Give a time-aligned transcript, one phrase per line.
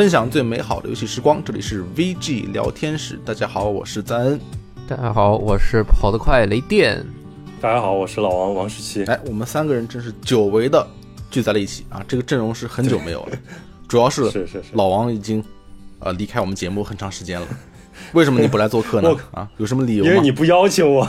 [0.00, 1.44] 分享最美好的游戏时光。
[1.44, 4.40] 这里是 VG 聊天室，大家好，我是赞恩。
[4.88, 7.04] 大家好，我是跑得快雷电。
[7.60, 9.04] 大家好，我是老王王十七。
[9.04, 10.88] 哎，我们三个人真是久违的
[11.30, 12.02] 聚在了一起啊！
[12.08, 13.36] 这个阵容是很久没有了，
[13.86, 15.44] 主要是是是是，老王已经
[15.98, 17.46] 呃离开我们节目很长时间了。
[18.14, 19.14] 为什么你不来做客呢？
[19.32, 21.06] 啊，有什么理由因为你不邀请我，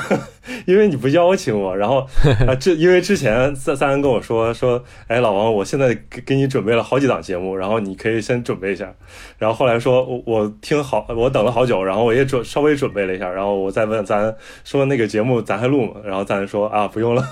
[0.66, 1.76] 因为你不邀请我。
[1.76, 2.08] 然后
[2.48, 8.94] 啊，这因为之前三三人跟我说说，哎，老王，我现在给给你准备了好几档节目，然后你可以先准备一下。
[9.38, 14.34] 然后后来说，我我听好，我等了好久，然后我也准稍微准备了一下，然后我再问咱
[14.64, 16.02] 说那个节目咱还录吗？
[16.04, 17.28] 然后咱说啊，不用了，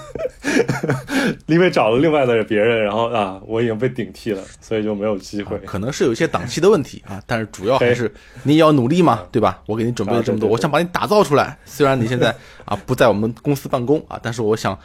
[1.48, 5.58] 因为找了另外的别人，然后啊，我已经被顶替了，所以就没有机会。
[5.60, 8.12] 可能是有一些档期的问题啊，但是主要还是
[8.44, 9.62] 你也要努力嘛，对吧？
[9.66, 11.58] 我给你准备了这么多，我想把你打造出来。
[11.66, 12.34] 虽然你现在
[12.70, 14.78] 啊不在我们公司办公啊，但是我想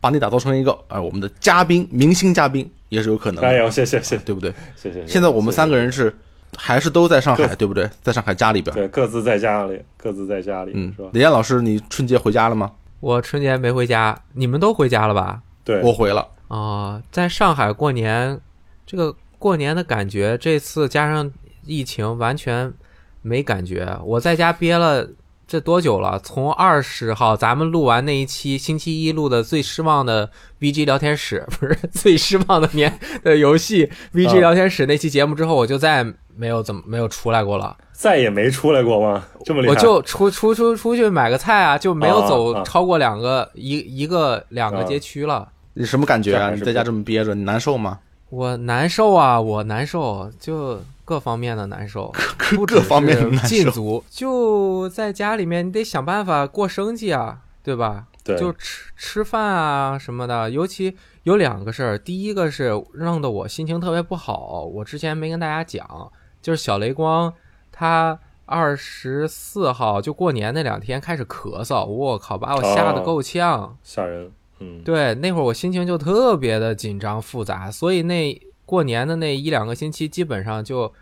[0.00, 3.46] 把你打造成一个啊我们的嘉宾、明星嘉宾也是有可能的。
[3.46, 4.52] 哎呦，谢谢谢，对不对？
[4.74, 5.06] 谢谢。
[5.06, 6.12] 现在我们三个人是
[6.56, 7.88] 还是都在上海，对不对？
[8.02, 11.10] 在上海家里边，对，各自在家里，各自在家里，嗯，是吧？
[11.12, 12.72] 李艳老师，你春节回家了吗？
[12.98, 15.40] 我春节没回家，你们都回家了吧？
[15.62, 16.26] 对，我回了。
[16.48, 18.40] 啊，在上海过年，
[18.84, 21.30] 这个过年的感觉，这次加上
[21.64, 22.72] 疫情，完全。
[23.20, 25.06] 没感觉，我在家憋了
[25.48, 26.20] 这多久了？
[26.22, 36.04] 从二十号咱们录完那一期星期一录的最失望的 VG 聊天室， 不是最失望的年的游戏 VG 聊天室那期节目之后，我就再
[36.36, 39.24] 没有怎么没有出来过了，再也没出来过吗？
[39.46, 39.74] 这么厉害？
[39.74, 45.48] 我就出出出出去买个菜啊，就没有走超过两个一一个两个街区了。
[45.72, 46.50] 你什么感觉啊？
[46.50, 48.00] 你在家这么憋着，你难受吗？
[48.28, 50.78] 我难受啊，我难受就。
[51.08, 53.48] 各方面的难受，各各方面的难受。
[53.48, 58.08] 禁足就在家里面，你得想办法过生计啊，对吧？
[58.22, 60.50] 对，就吃吃饭啊什么的。
[60.50, 64.64] 尤其有两个事儿，第一个是弄得我心情特别不好。
[64.64, 66.12] 我之前没跟大家讲，
[66.42, 67.32] 就是小雷光
[67.72, 74.30] 他二十四号就过年那两天开始咳嗽，我靠，把我吓得够呛，吓人。
[74.58, 78.38] 嗯，对，那会儿我心情就特别的紧张复杂，所以那。
[78.68, 80.92] 过年的那一两个星期，基本上就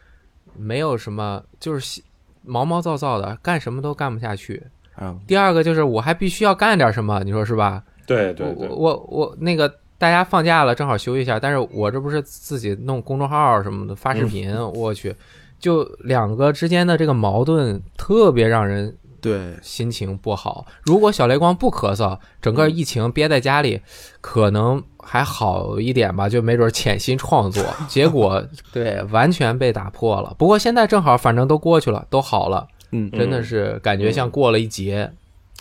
[0.57, 2.01] 没有什么，就是
[2.45, 4.63] 毛毛躁躁的，干什么都干不下去。
[5.01, 5.19] 嗯。
[5.27, 7.83] 第二个就是我还必须要干点什么，你说是吧？
[8.07, 8.69] 对对对。
[8.69, 9.69] 我我我那个
[9.99, 15.13] 大家放假了，正好休息一下，但是我这不是自己弄公众号什么的发视频，我去，
[15.59, 18.97] 就两个之间的这个矛盾特别让人。
[19.21, 20.67] 对，心情不好。
[20.83, 23.81] 如果小雷光不咳嗽，整个疫情憋在家里，
[24.21, 27.65] 可能还好一点吧，就没准潜心创作。
[27.89, 30.35] 结果 对，完全被打破了。
[30.39, 32.69] 不过现在正好，反正都过去了，都好了。
[32.93, 35.11] 嗯，真的是感觉像过了一劫。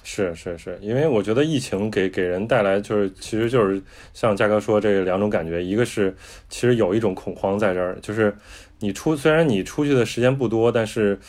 [0.04, 3.82] 是是是，因为我觉得疫情给给人带来就是，其实就是
[4.14, 6.16] 像嘉哥说这两种感觉，一个是
[6.48, 8.36] 其实有一种恐慌在这儿，就是
[8.80, 11.20] 你出虽然你出去的时间不多，但是。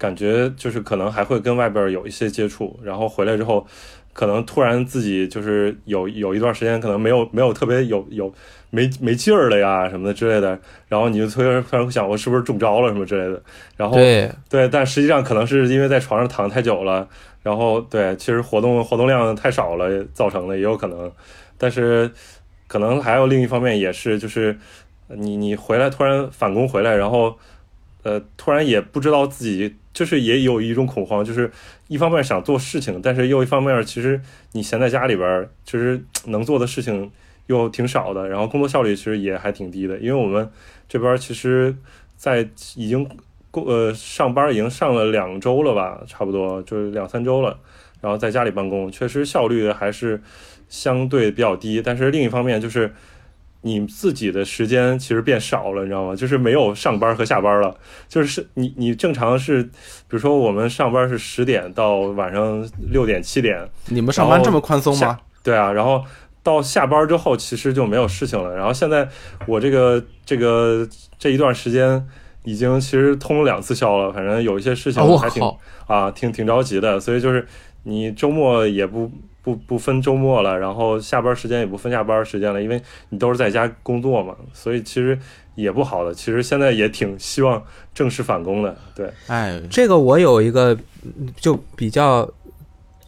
[0.00, 3.66] 感觉就是可能还会跟外边有一些接触，然后回来之后，
[4.14, 8.32] 可能突然自己就是有有一段时间可能没有没有特别有有
[8.70, 10.58] 没没劲儿了呀什么的之类的，
[10.88, 13.42] 然后你就突然突然会想我是不是中招了什么之类的，
[13.76, 17.06] 然后对对，但实际上可能是因为在床上躺太久了，
[17.42, 21.12] 然后对，其实活动活动量太少了造成的也有可能，
[21.58, 22.10] 但是
[22.66, 24.56] 可能还有另一方面也是就是
[25.08, 27.36] 你你回来突然返工回来，然后
[28.02, 29.76] 呃突然也不知道自己。
[29.92, 31.50] 就是也有一种恐慌，就是
[31.88, 34.18] 一方面想做事情，但是又一方面其实
[34.52, 37.10] 你闲在家里边，其实能做的事情
[37.48, 39.98] 又挺少的，然后工作效率其实也还挺低的。
[39.98, 40.48] 因为我们
[40.88, 41.74] 这边其实，
[42.16, 43.06] 在已经
[43.50, 47.58] 过呃上班已经上了两周了吧，差不多就是两三周了，
[48.00, 50.22] 然后在家里办公，确实效率还是
[50.68, 51.82] 相对比较低。
[51.82, 52.94] 但是另一方面就是。
[53.62, 56.16] 你自己的时间其实变少了，你知道吗？
[56.16, 57.76] 就是没有上班和下班了。
[58.08, 59.70] 就是你你正常是，比
[60.10, 65.18] 如说我们上班是十点到晚上六点七点，你们上班这么宽松吗？
[65.42, 66.02] 对啊，然后
[66.42, 68.56] 到下班之后其实就没有事情了。
[68.56, 69.06] 然后现在
[69.46, 72.02] 我这个这个这一段时间
[72.44, 75.42] 已经其实通了两次宵了，反正有一些事情还挺
[75.86, 77.46] 啊挺挺着急的，所以就是
[77.82, 79.10] 你周末也不。
[79.42, 85.18] 不不分周末了，然后下班时间也不分下班时间了，因为你都是在家工作嘛，所以其实
[85.54, 86.12] 也不好的。
[86.12, 87.62] 其实现在也挺希望
[87.94, 88.76] 正式返工的。
[88.94, 90.76] 对，哎，这个我有一个
[91.36, 92.28] 就比较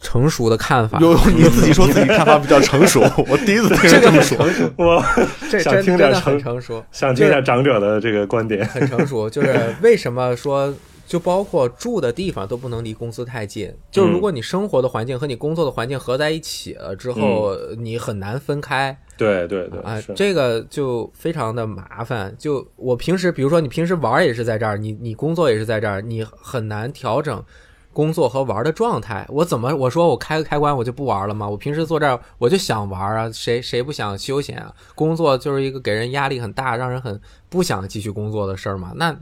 [0.01, 0.99] 成熟的看法。
[1.01, 4.39] 有你自己说自己看法比较成熟，我第一次听这么说。
[4.77, 5.05] 我
[5.51, 8.67] 这听点很成熟，想听点长者的这个观点。
[8.67, 10.73] 很成熟，就是为什么说？
[11.13, 13.71] 就包括住的地方都不能离公司太近。
[13.91, 18.99] 就如果你生活的环境和你工作的环境合在一起了之后，你很难分开。
[19.19, 22.35] 对对对，啊是，这个就非常的麻烦。
[22.39, 27.45] 就我平时，比如说你平时玩也是在这儿，你你工作也是在这儿，你很难调整
[27.93, 29.27] 工作和玩儿的状态。
[29.29, 31.47] 我怎么我说我开个开关我就不玩了吗？
[31.47, 34.73] 我平时坐这儿我就想玩啊，谁谁不想休闲啊？
[34.95, 37.21] 工作就是一个给人压力很大，让人很
[37.51, 39.15] 不想继续工作的事儿嘛，那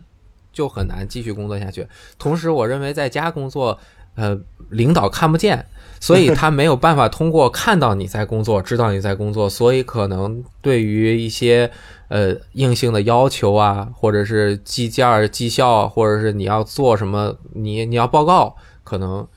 [0.53, 1.87] 就很难继续工作下去。
[2.19, 3.79] 同时，我认为在家工作，
[4.15, 4.39] 呃，
[4.71, 5.67] 领导看不见。
[6.03, 11.71] 所以他没有办法通过看到你在工作，知道你在工作，所以可能对于一些
[12.09, 19.29] 呃硬性的要求啊，或者是计件儿、绩效，或者是你要做什么，你你要报告，可能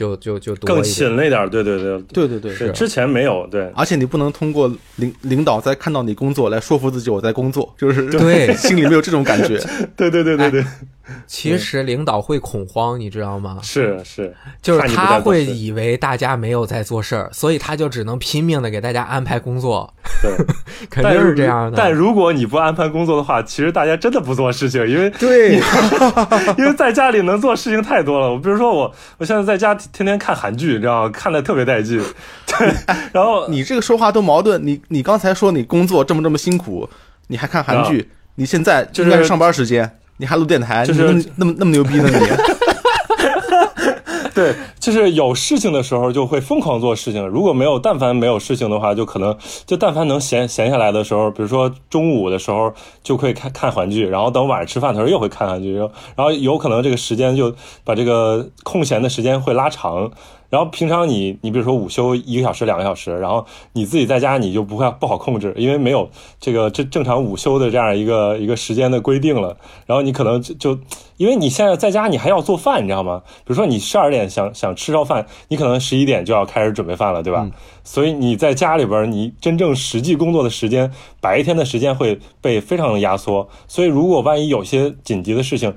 [0.00, 0.82] 就就就多更。
[0.82, 2.72] 勤了一点儿，对对对，对对对，是。
[2.72, 8.52] 之前没有，对，而且你不能通过领领导在看到你工作来说服自己我在工作，就是对。
[8.56, 9.58] 心里没有这种感觉。
[9.96, 10.64] 对对对对对，
[11.26, 13.58] 其实领导会恐慌，你知道吗？
[13.62, 19.92] 是是，就是他会以为大家没有在做事儿，所以他就只能拼命的给大家安排工作，
[20.22, 20.30] 对，
[20.88, 21.76] 肯定是这样的。
[21.76, 25.56] 但如果你不安排工作的话，其实大家真的不做事情，因为对，
[26.58, 28.32] 因为在家里能做事情太多了。
[28.32, 31.10] 我比如说我，我现在在家天天看韩剧，你知道吗？
[31.10, 32.02] 看的特别带劲。
[32.46, 32.72] 对，
[33.12, 34.64] 然后你这个说话都矛盾。
[34.66, 36.88] 你你刚才说你工作这么这么辛苦，
[37.28, 42.16] 你还看韩剧，你现在就是上班时间，你还录电台，就是那么那么牛逼呢你？
[44.40, 47.26] 对，就是有事情的时候就会疯狂做事情。
[47.28, 52.72] 如果没有，但凡没有事情的话，就可能就但凡能闲闲下来的时候，比如说中午的时候
[53.02, 57.54] 就会看看韩剧，然后等晚上吃饭的时候又会看韩剧，然后然后有可能这个时间就
[57.84, 60.10] 把这个空闲的时间会拉长。
[60.50, 69.56] 然后平常你你比如说午休一个小时两个小时，然后你自己在家你就不会不好控制，因为没有这个正正常午休的这样一个一个时间的规定了。
[69.86, 70.78] 然后你可能就就
[71.16, 73.22] 因为你现在在家你还要做饭，你知道吗？
[73.26, 77.48] 比如说你十二点想想吃着饭，你可能十一点就要开始准备饭了，对吧？
[77.84, 83.48] 所以你在家里边，你真正实际工作的时间，白天的时间会被非常的压缩。
[83.68, 85.74] 所以如果万一有些紧急的事情，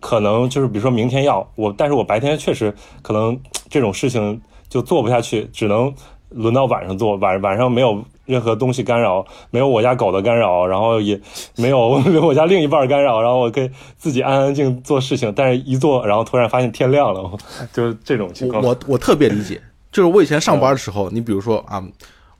[0.00, 5.92] 可能就是比如说明天要我，但是我白天确实可能这种事情就做不下去，只能
[6.30, 7.16] 轮到晚上做。
[7.16, 11.20] 晚晚上没有任何东西干扰，没有我家狗的干扰，然后也
[11.56, 15.32] 没有 没有我家另一半干扰，然后我可以自己安安静静做事情。
[15.34, 17.30] 但是一做，然后突然发现天亮了，
[17.72, 18.62] 就是这种情况。
[18.62, 19.60] 我我特别理解，
[19.92, 21.82] 就是我以前上班的时候，你比如说啊，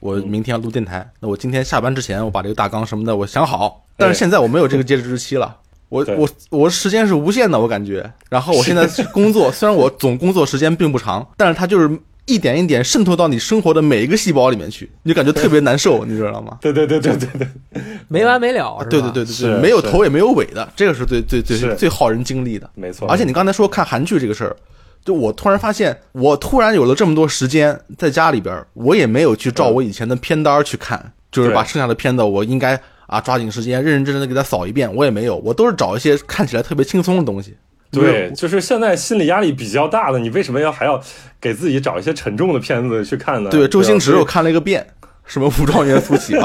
[0.01, 5.57] 我明天要录电台，那我今天下班之前我把这个大纲什么的我想好，但是现在我没有这个截止日期了。
[5.89, 8.11] 我我我时间是无限的，我感觉。
[8.29, 11.89] 然后我现在工作，虽然我总工作时间并不长，但是它就是
[12.27, 16.59] 一点一点渗透到你生活的每一个细胞里面去，你就感觉特别难受，你知道吗？
[16.61, 17.49] 对对对对对对，
[18.09, 22.69] 没完没了，对对对对对，没有头也没有尾的，这个是最最最最耗人精力的。
[22.75, 23.09] 没错。
[23.09, 24.57] 而且你刚才说看韩剧这个事儿，
[25.05, 37.57] 就我突然发现，我突然有了这么多时间在家里边儿，我也没有去照我以前的片单儿去看，就是把剩下的片子我应该啊抓紧时间认认真真的给它扫一遍，我也没有，我都是找一些看起来特别轻松的东西。
[37.91, 41.01] 对，就是现在心理压力比较大的，你为什么要还要
[41.41, 43.49] 给自己找一些沉重的片子去看呢？
[43.49, 44.85] 对，周星驰吧我看了一个遍，
[45.25, 46.41] 什么《武状元苏乞儿》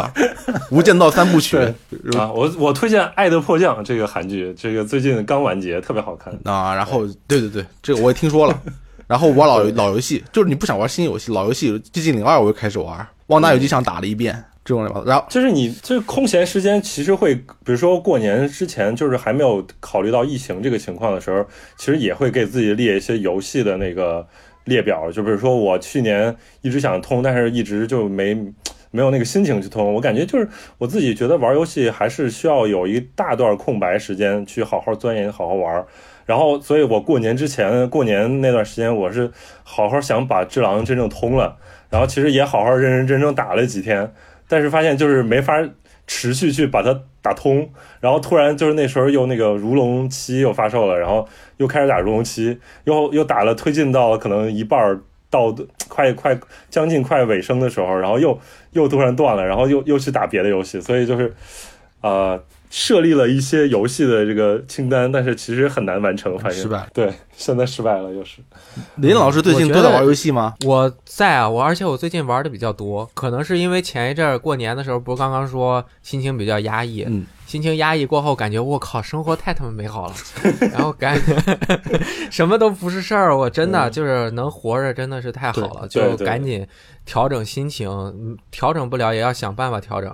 [0.70, 1.58] 《无间道三部曲》
[2.18, 6.32] 啊，我我推荐《爱的迫降》这个韩剧，这个最近刚完结，特别好看。
[6.44, 8.62] 啊，然后对对对，这个我也听说了。
[9.08, 14.42] 然后玩老 老游戏，就是你不想玩新游戏，老游戏《寂静岭二》我又开始玩，《旺达有机场打了一遍，
[14.72, 21.46] 这种然后就是你这空闲时间，其实会，比如说过年之前，就是还没有考虑到疫情这个情况的时候，
[21.78, 24.26] 其实也会给自己列一些游戏的那个
[24.66, 25.12] 列表。
[25.12, 28.34] 就比如说我去年一直想通，但是一直就没
[28.92, 29.94] 没有那个心情去通。
[29.94, 30.48] 我感觉就是
[30.78, 35.86] 我自己觉得玩游戏还是需要有一大段空白时间去好好钻研、好好玩。
[36.24, 39.30] 然后，所以我过年之前，过年那段时间，我是
[39.64, 41.58] 好好想把《只狼》真正通了，
[41.90, 44.14] 然后其实也好好认认真真打了几天，
[44.52, 45.58] 但是发现就是没法
[46.06, 52.54] 持续去把它打通，然后突然就是那时候又那个《如龙七》又发售了，然后又开始打《如龙七》，
[52.84, 55.56] 又又打了推进到可能一半到
[55.88, 56.38] 快快
[56.70, 58.38] 将近快尾声的时候，然后又
[58.72, 61.34] 又突然断了，然后又又去打别的游戏，所以就是
[62.02, 62.38] 呃
[62.72, 66.88] 设立了一些游戏的这个清单，但是其实很难完成，反正失败。
[66.94, 68.38] 对，现在失败了又是。
[68.96, 70.56] 林老师最近都在玩游戏吗？
[70.66, 80.14] 我在啊，我而且我最近玩的比较多，可能是因为前一阵儿过年的时候，不是刚刚说心情比较压抑，嗯，心情压抑过后，感觉我靠，生活太他妈美好了，
[80.72, 81.36] 然后感觉
[82.32, 86.66] 什么都不是事儿，我真的就是能活着，真的是太好了，就赶紧
[87.06, 90.10] 调整心情，嗯调整不了也要想办法调整。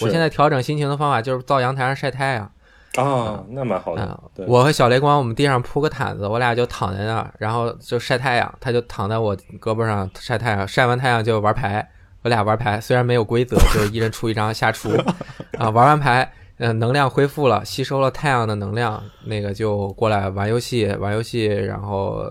[0.00, 2.50] 我现在调整心情的方法就是到阳台上晒太阳。
[2.96, 4.20] 啊，那蛮好啊的。
[4.34, 8.54] 对，我和小雷光，我们地上铺个毯子，我俩就躺在那儿，然后就晒太阳。
[8.60, 11.88] 他就躺在我胳膊上晒太阳，晒完太阳就玩牌，
[12.20, 14.90] 我俩玩牌，虽然没有规则，就是一人出一张下出
[15.56, 15.70] 啊。
[15.70, 22.30] 玩完牌，嗯，能量恢复了，吸收了太阳的能量，那个就过来玩游戏，玩游戏，然后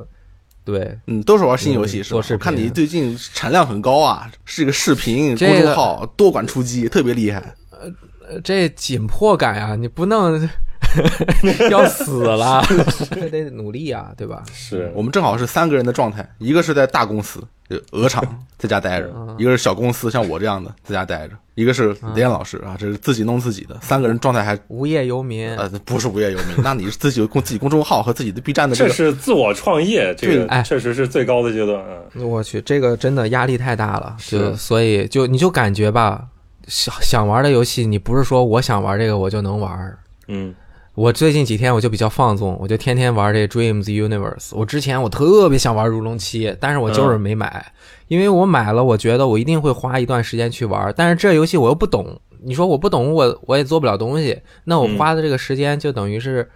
[0.64, 2.26] 对，嗯，都是玩新游戏嗯是吧？
[2.32, 7.56] 我看你最近产量很高啊，是一个视频这个公众号，多管出击，特别厉害。
[8.30, 10.50] 呃这紧迫感呀，你不能
[11.70, 12.64] 要死了，
[13.12, 14.44] 这得努力啊，对吧？
[14.54, 18.24] 是我们正好是三个人的状态，一个是在大公司，就鹅厂
[18.58, 23.78] 在家待着嗯；一个是小公司，像我这样的 在家待着；一个是雷老师啊，这是自己弄自己的。
[23.82, 31.98] 三个人状态还无业游民，呃不是无业游民，那你是自己有公自己公众号和自己的 B 站的这这个是自我创业，这个哎确实是最高的阶段啊。
[32.16, 36.26] 我去，这个真的压力太大了，就是所以就你就感觉吧，
[36.68, 39.98] 想想玩的游戏，你不是说我想玩这个我就能玩。
[40.28, 40.54] 嗯
[41.02, 44.52] 我最近几天我就比较放纵，我就天天玩这 Dreams Universe。
[44.52, 47.74] 我之前我特别想玩如龙七，但是我就是没买，
[48.08, 52.22] 因为我买了，我觉得我一定会花一段时间去玩，但是这游戏我又不懂。
[52.44, 56.48] 你说我不懂，我我也做不了东西，那我花的这个时间就等于是。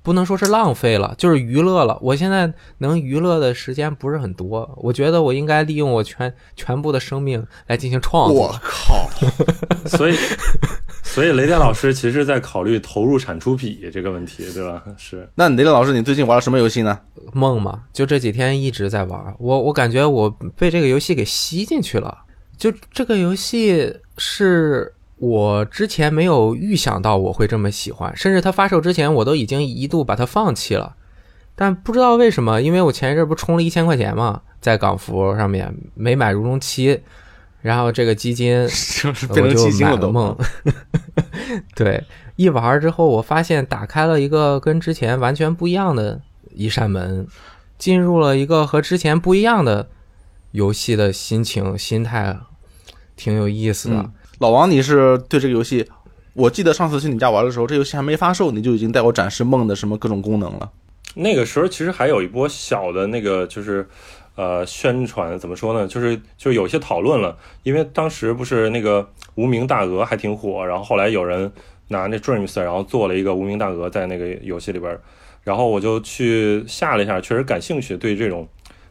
[0.00, 1.98] 不能说是浪费了，就是娱乐了。
[2.00, 8.58] 我现在能娱乐的时间不是很多，我觉得我应该利用我全全部的生命来进行创作我。
[8.62, 9.10] 靠，
[9.86, 10.16] 所以
[11.08, 14.82] 所以雷电老师其实在考虑投入产出比这个问题，对吧？
[14.96, 17.00] 是那雷电老师，你最近玩了什么游戏呢？
[17.32, 22.18] 梦嘛，就这几天一直在玩，我我感觉我被这个游戏给吸进去了。
[22.56, 30.94] 就这个游戏是我之前没有预想到我会这么喜欢，甚至它发售之前我都已经一度把它放弃了。
[31.56, 37.00] 但不知道为什么，因为我前一阵不充了一千块钱嘛，在港服上面没买如龙七，
[37.60, 38.66] 然后这个基金
[39.02, 39.84] 就是我变成就。
[39.84, 40.36] 买了梦。
[41.74, 42.04] 对，
[42.36, 46.20] 一玩之后，我发现打开了一个跟之前完全不一样的
[46.54, 47.26] 一扇门，
[47.78, 49.88] 进入了一个和之前不一样的
[50.52, 52.38] 游戏的心情、心态，
[53.16, 53.96] 挺有意思的。
[53.96, 55.88] 嗯，老王，你是对这个游戏？
[56.34, 60.70] 我记得上次去你家玩的时候，这游戏还没发售，你就已经带我展示梦的什么各种功能了。
[61.14, 63.88] 那个时候其实还有一波小的那个就是。
[64.38, 65.88] 呃，宣传怎么说呢？
[65.88, 71.50] 就是就有些讨论了，因为当时不是那个无名大鹅还挺火，然后后来有人
[71.88, 74.96] 拿那 Dreams，然后做了一个无名大鹅在那个游戏里边，
[75.42, 78.46] 然后我就去下了一下，确实感兴趣，对这种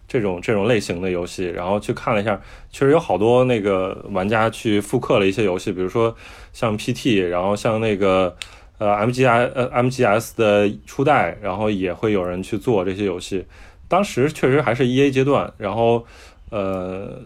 [0.05, 6.13] 这种这种类型的游戏，然后去看了一下，确实有好多那个玩家去复刻了一些游戏，比如说
[6.51, 8.35] 像 PT，然后像那个
[8.79, 13.45] 呃 MGI 呃 MGS 的初代，然后也会有人去做这些游戏。
[13.87, 16.05] 当时确实还是 E A 阶段，然后
[16.49, 17.21] 呃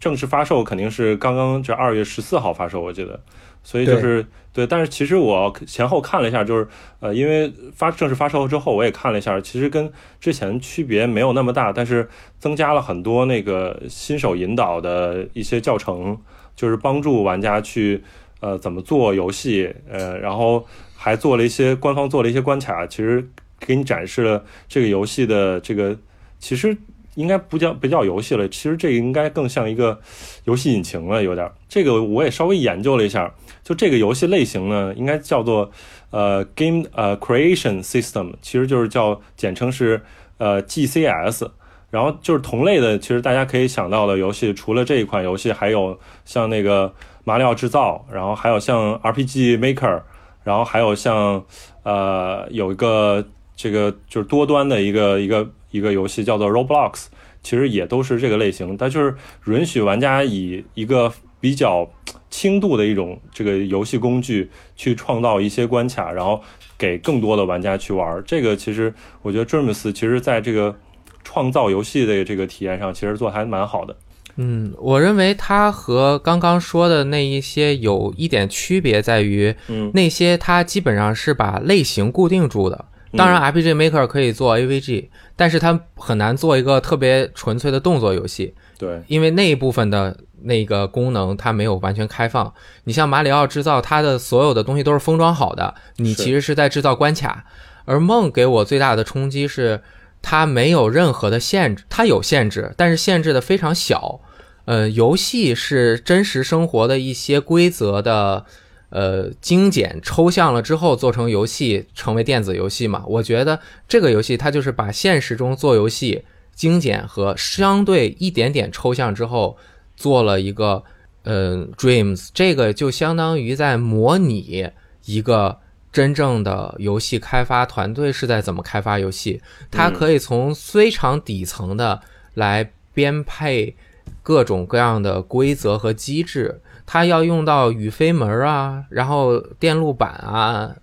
[0.00, 3.20] 正式发售肯定是刚刚这二月十四号发售，我记得，
[3.62, 6.66] 所以就是对但是其实我前后看了一下，就是
[7.00, 9.90] 呃因为发正式发售之后，我也看了一下，其实跟
[10.20, 16.18] 之前区别没有那么大，但是增加了很多那个新手引导的一些教程，
[16.56, 18.02] 就是帮助玩家去
[18.40, 20.66] 呃怎么做游戏，呃然后
[20.96, 23.26] 还做了一些官方做了一些关卡，其实
[23.66, 25.96] 给你展示了这个游戏的这个
[26.38, 26.76] 其实。
[27.14, 30.00] 应该不叫不叫游戏了，其实这个应该更像一个
[30.44, 31.46] 游戏引擎了，有点。
[31.68, 33.30] 这个我也稍微研究了一下，
[33.62, 35.70] 就这个游戏类型呢，应该叫做
[36.08, 40.00] 呃 Game 呃 Creation System，其实就是叫简称是
[40.38, 41.50] 呃 GCS。
[41.90, 50.00] 然后就是同类的，其实大家可以想到的游戏，除了这一款游戏，还有像那个马里奥制造，然后还有像 RPG Maker，
[50.44, 51.44] 然后还有像
[51.82, 53.22] 呃有一个
[53.62, 57.04] 这个就是多端的一个一个一个游戏叫做 Roblox，
[57.44, 59.14] 其实也都是这个类型，它就是
[59.46, 61.88] 允许玩家以一个比较
[62.28, 66.42] 轻度的一种这个游戏工具去创造一些关卡，然后
[66.76, 68.20] 给更多的玩家去玩。
[68.26, 68.92] 这个其实
[69.22, 70.74] 我觉得 Dreams 其实在这个
[71.22, 73.96] 创造游戏的这个体验上，其实做的还蛮好的。
[74.34, 82.86] 嗯，我认为它和刚刚说的那一些有一点区别在于，嗯，那些它基本上是把类型固定住的。
[83.14, 92.52] 当然，RPG Maker 可以做 AVG，但是它很难做一个特别纯粹的动作游戏，对，因为那一部分的那个功能它没有完全开放。
[92.84, 97.44] 你像马里奥制造，它的所有的东西都是封装好的，你其实是在制造关卡。
[97.84, 99.82] 而梦给我最大的冲击是，
[100.22, 104.20] 它没有任何的限制，它有限制，但是限制的非常小。
[104.64, 108.46] 呃，游戏是真实生活的一些规则的。
[108.94, 113.02] 呃，精简抽象了之后做成游戏，成为电子游戏嘛？
[113.06, 113.58] 我觉得
[113.88, 116.22] 这个游戏它就是把现实中做游戏
[116.54, 119.56] 精简和相对一点点抽象之后，
[119.96, 120.84] 做了一个
[121.22, 124.68] 呃 Dreams，这个就相当于在模拟
[125.06, 125.58] 一个
[125.90, 131.98] 真正的游戏开发团队是在怎么开发游戏，它可以从非常底层的
[132.34, 133.74] 来编配
[134.22, 136.60] 各种各样的规则和机制，
[136.92, 140.76] 它要用到宇飞门啊，然后电路板啊，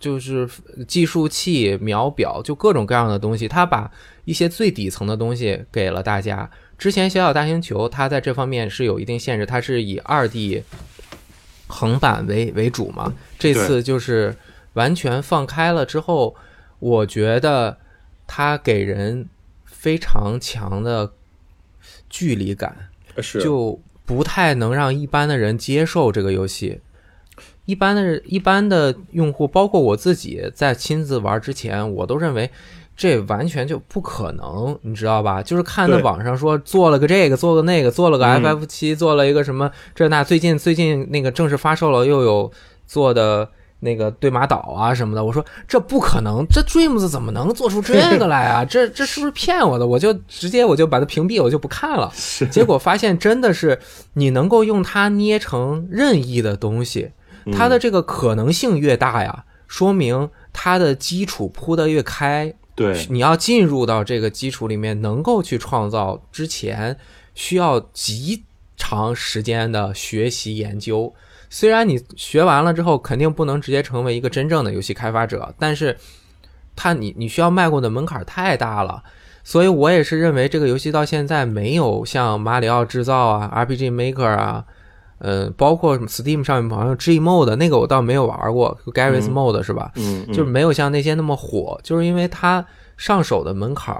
[0.00, 0.48] 就是
[0.88, 3.88] 计数器、秒表，就各种各样的东西，它把
[4.24, 6.50] 一些最底层的东西给了大家。
[6.76, 10.64] 之前小小大星球它在这方面是有一定限制，它是以二 D
[11.68, 14.36] 横版为为主嘛，这次就是
[14.72, 16.34] 完全放开了之后，
[16.80, 17.78] 我觉得
[18.26, 19.28] 它给人
[19.64, 21.12] 非常强的。
[22.08, 22.74] 距离感
[23.18, 26.80] 是就不太能让一般的人接受这个游戏。
[27.64, 32.50] 一般的、一般的用户，包括我自己，在亲自玩之前，我都认为
[32.94, 35.42] 这完全就不可能，你知道吧？
[35.42, 40.22] 就是看到网上说做了个这个，做个那个，做了个 FF 七，做了一个什么这那。
[40.22, 42.52] 最近最近那个正式发售了，又有
[42.86, 43.48] 做的。
[43.84, 48.64] 那个对马岛啊什么的，我说这不可能，这 Dreams 怎么能做出这个来啊？
[48.64, 49.86] 这这是不是骗我的？
[49.86, 52.10] 我就直接我就把它屏蔽，我就不看了。
[52.50, 53.78] 结果发现真的是
[54.14, 57.10] 你能够用它捏成任意的东西，
[57.52, 62.54] 它的这个可能性越大呀，说明它的基础铺得越开。
[62.74, 66.96] 对，你要进入到这个基础里面，能够去创造之前
[67.34, 68.42] 需要极
[68.76, 71.14] 长时间的学习研究。
[71.54, 75.96] 虽然你学完了之后肯定不能直接成为一个真正的游戏开发者，但是
[76.74, 79.04] 它你你需要迈过的门槛太大了，
[79.44, 84.64] 所以我也是认为这个游戏到现在没有像马里奥制造啊、RPG Maker 啊，
[85.18, 89.92] 呃，包括 Steam 上面好像 G Mode 那个我倒没有玩过，Garry's Mode 是吧？
[89.94, 93.96] 嗯，就是没有像那些那么火，就是因为它上手的门槛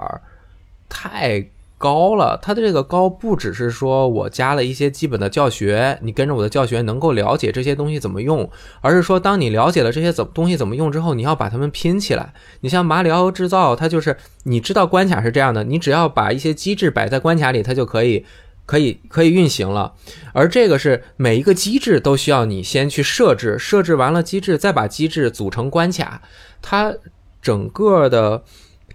[0.89, 1.47] 太。
[1.77, 12.33] 高了，它的这个高不只是说我加了一些基本的教学，你跟着我的教学能够了解这些东西怎么用，而是说当你了解了这些怎东西怎么用之后，你要把它们拼起来。
[12.61, 18.25] 你像马里奥制造，它就是你知道关卡是这样的，你只要把一些机制摆在关卡里，它就可以
[18.65, 19.93] 可以可以运行了。
[20.33, 26.21] 而这个是每一个机制都需要你先去设置，设置完了机制，再把机制组成关卡，
[26.61, 26.93] 它
[27.41, 28.43] 整个的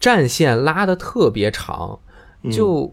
[0.00, 2.00] 战线拉的特别长。
[2.50, 2.92] 就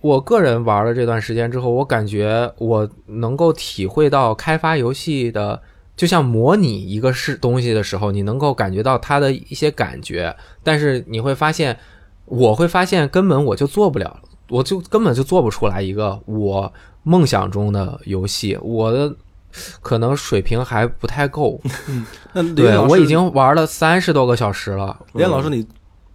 [0.00, 5.60] 我个人玩了这段时间之后，我感觉我能够体会到开发游戏的，
[5.96, 10.34] 就像模拟一个是东西的时候，你能够感觉到它的一些感觉。
[10.62, 11.76] 但是你会发现，
[12.26, 18.56] 我会发现根本我就做不了，我就根本就做不出来一个我梦想中的游戏。
[18.62, 19.14] 我的
[19.82, 21.60] 可能水平还不太够。
[22.34, 24.98] 嗯， 对我已经玩了三十多个小时了。
[25.14, 25.66] 连老师你。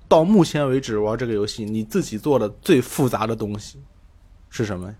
[0.07, 3.79] 到目前为止玩这个游戏，你自己做的最复杂的东西
[4.49, 4.93] 是什么？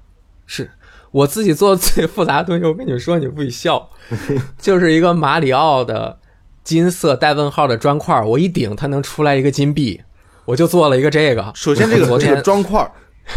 [0.47, 0.69] 是
[1.11, 2.65] 我自己做的最复杂的东西。
[2.65, 3.89] 我跟你们说，你不许笑，
[4.59, 6.19] 就是一个马里奥的
[6.63, 10.01] 金色带问号的砖块，我一顶它能出来一个金币，
[10.45, 11.51] 我就做了一个这个。
[11.55, 12.91] 首先，这个 这个砖块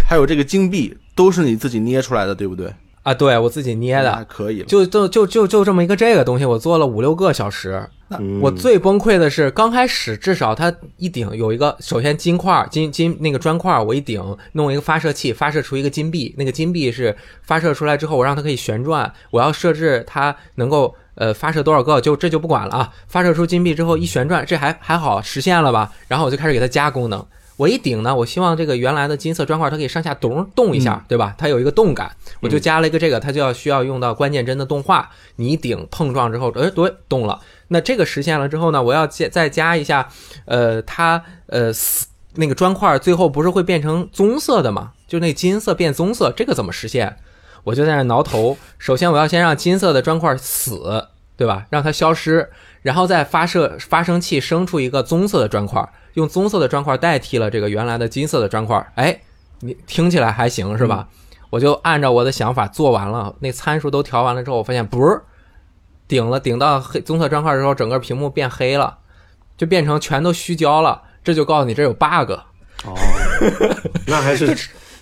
[0.06, 2.74] 还有这个金币都是你自己捏出来的，对不对？
[3.08, 4.62] 啊，对我自己捏的，还可以。
[4.64, 7.82] 就就就就就这么一个这个东西，我做了五六个小时。
[8.42, 16.34] 我最崩溃的是，刚开始至少它一顶有一个，首先金块金金那个砖块，我一顶弄一个发射器，发射出一个金币。
[16.36, 19.10] 那个金币是发射出来之后，我让它可以旋转。
[19.30, 22.92] 我要设置它能够呃发射多少个，就这就不管了啊。
[23.06, 25.90] 发射出金币之后一旋转，这还还好实现了吧？
[26.08, 27.24] 然后我就开始给它加功能。
[27.58, 31.34] 我一顶呢，我希望这个原来的金色砖块它可以上下咚动一下，对吧？
[31.36, 35.10] 它有一个动感，我就加了一个这个，它就要需要用到关键帧的动画。
[35.36, 37.40] 你一顶碰撞之后，哎，对，动了。
[37.66, 40.08] 那这个实现了之后呢，我要加再加一下，
[40.44, 41.72] 呃，它呃
[42.36, 44.92] 那个砖块最后不是会变成棕色的嘛？
[45.08, 47.16] 就那金色变棕色，这个怎么实现？
[47.64, 48.56] 我就在那挠头。
[48.78, 51.66] 首先我要先让金色的砖块死，对吧？
[51.70, 52.48] 让它消失，
[52.82, 58.92] 然后再发射发生器生出一个棕色的砖块，用棕色的砖块代替了这个原来的金色的砖块。
[58.94, 59.20] 哎，
[59.60, 61.08] 你听起来还行是吧？
[61.50, 65.22] 我就按照我的想法做完了，那参数都调完了之后，我发现不是。
[66.06, 68.96] 顶了顶到黑棕色砖块的时候，整个屏幕变黑了，
[69.58, 71.02] 就变成全都虚焦了。
[71.22, 72.32] 这就告诉你这有 bug。
[72.84, 72.94] 哦，
[74.08, 74.56] 那还是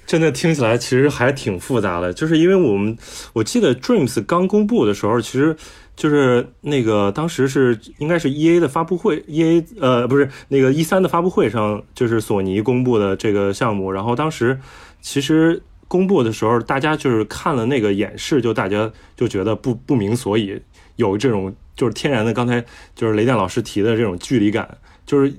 [0.04, 2.12] 真的听起来其实还挺复杂的。
[2.12, 2.98] 就是因为我们
[3.34, 5.56] 我记得 Dreams 刚公布的时候，其实
[5.96, 13.90] 就是那个当时是应该是 E A 的发布会，E A 呃不是那个一三的发布会上，就是索尼公布的这个项目。
[13.90, 14.60] 然后当时
[15.00, 20.60] 其实公布的时候，大家就是看了那个演示，就大家就觉得不不明所以。
[20.96, 25.30] 有这种就是天然的，刚才就是雷电老师提的这种距离感，就是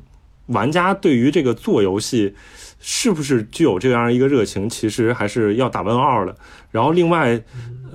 [0.46, 2.36] 玩家对于这个做游戏
[2.80, 6.36] 是不是具有这样一个热情，其实还是要打问号的。
[6.70, 7.42] 然后另外，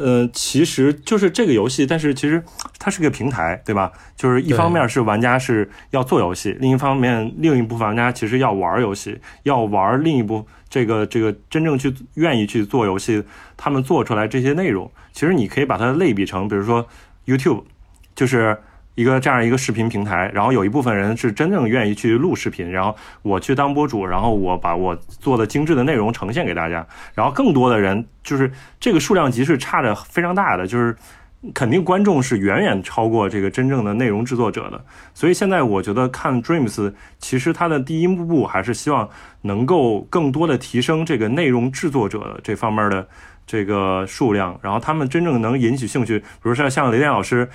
[0.02, 2.42] 呃，其实就是这个游戏，但是其实
[2.78, 3.92] 它是个平台，对吧？
[4.16, 13.22] 就是一方面是玩家是要做游戏，另一方面另一部分玩家其实要玩游戏，要玩另一部这个这个真正去愿意去做游戏，
[13.56, 16.86] 他们做出来这些内容，其实你可以把它类比成，比如说
[17.26, 17.62] YouTube，
[18.14, 18.58] 就是。
[18.94, 30.94] 一个这样一个视频平台，然后有一部分人是真正愿意去录视频，然后我去当博主，然后我把我做的精致的内容呈现给大家，然后更多的人就是这个数量级是差的非常大的，就是
[31.54, 34.84] 肯定观众是远远超过这个真正的内容制作者的。
[35.14, 39.08] 所以现在我觉得看 Dreams，其实它的第一步还是希望
[39.40, 43.08] 能够更多的提升这个内容制作者这方面的
[43.46, 47.48] 这个数量，然后他们真正能引起兴趣，比如说像雷电老师。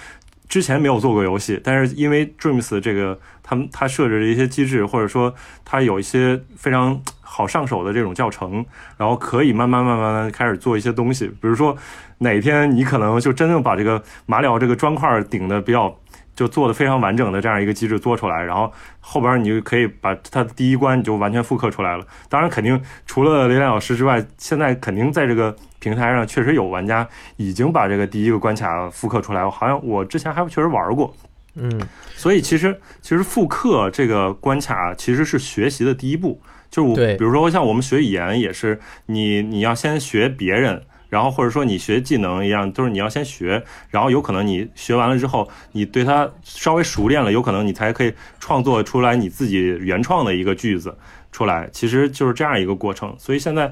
[0.48, 5.34] 之前没有做过游戏，但是因为 Dreams 这个，他们他设置的一些机制，或者说
[5.66, 8.66] 他有一些非常好上手的这种教程，
[8.98, 11.28] 然后可以慢慢慢慢开始做一些东西。
[11.28, 11.76] 比如说
[12.20, 15.98] 哪天你可能就真正把这个马里奥这个砖块顶的比较。
[16.38, 22.06] 就做的非常完整的这样一个机制做出来，然后后边你就可以把它的第一关你就完全复刻出来了。
[22.30, 27.06] 当然，肯定除了雷亮老师之外，现在肯定在这个平台上确实有玩家
[27.38, 29.50] 已经把这个第一个关卡复刻出来。
[29.50, 31.12] 好像我之前还确实玩过，
[31.56, 31.82] 嗯。
[32.16, 40.84] 所以其实其实复刻这个关卡其实是学习的第一步，就是我比如说像我们学语言也是，你你要先学别人。
[41.10, 50.98] 然后或者说你学技能一样，都是你要先学，然后有可能你学完了之后，你对它稍微熟练了，有可能你才可以创作出来你自己原创的一个句子
[51.32, 51.70] 出来。
[51.72, 53.16] 其实就是这样一个过程。
[53.18, 53.72] 所以现在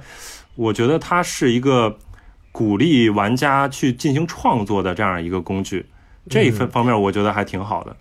[0.56, 1.98] 我觉得它是一个
[2.52, 5.86] 鼓励玩家去进行创作的这样一个工具，
[6.30, 7.96] 这一份方面我觉得还挺好的。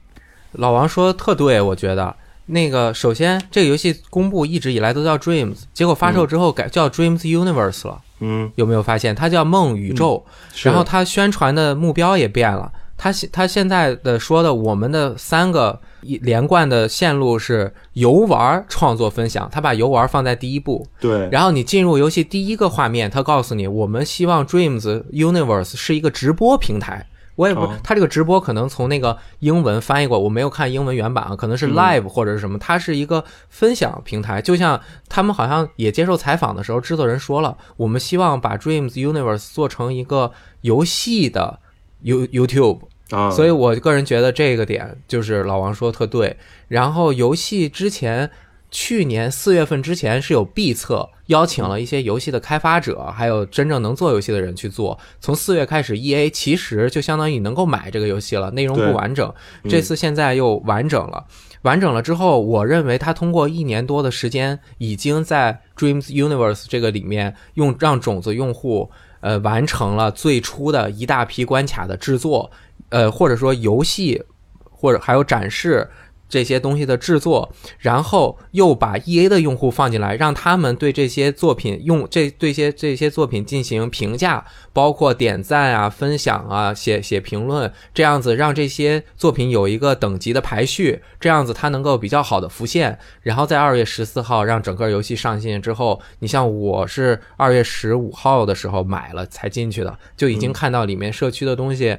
[0.52, 2.14] 老王说的特对，我觉得
[2.46, 8.00] 那个首先这个游戏公布一直以来都叫 Dreams，结果发售之后改叫 Dreams Universe 了。
[8.26, 10.24] 嗯，有没有发现它叫梦宇宙？
[10.62, 12.72] 然后它宣传的目标也变了。
[12.96, 19.48] 它现它现在的说的，我们的三个连贯的线路是游玩、创作、分享。
[19.52, 20.86] 它把游玩放在第一步。
[21.00, 21.28] 对。
[21.30, 27.06] 然后你进入游戏第一个画面，它告诉你，我们希望 Dreams Universe 是一个直播平台。
[27.36, 34.40] 我也不，他这个直播可能从那个英文翻译过，我没有看英文原版啊，可能是 live 或者是什么，它是一个分享平台。
[34.40, 41.58] 就像他们好像也接受采访的时候，制作人说了，我们希望把 Dreams Universe 做成一个游戏的
[42.02, 46.36] You YouTube 啊，所以我个人觉得这个点就是老王说的特对。
[46.68, 48.30] 然后游戏之前。
[48.74, 54.98] 去年四月份之前是有 B 测，邀请了一些游戏的开发者，还有真正能做游戏的人去做。
[55.20, 59.32] 从四月开始，E A 其实就相当于你能够买这个游戏了，内容不完整。
[59.68, 61.24] 这次现在又完整了，
[61.62, 72.50] 完整了之后，我认为他通过一年多的时间，已经在 Dreams Universe 这个里面用让种子用户呃完成了最初的一大批关卡的制作，
[72.88, 74.20] 呃或者说游戏
[74.68, 75.88] 或者还有展示。
[76.28, 92.98] 这些东西的制作，然后又把 E A 的用户放进来，让他们对这些作品用这对些这些作品进行评价，包括点赞啊、分享啊、写写评论，这样子让这些作品有一个等级的排序，这样子它能够比较好的浮现。
[93.22, 101.96] 然后在二月十四号让整个游戏上线之后，你像我是二月十五号的时候买了才进去的，就已经看到里面社区的东西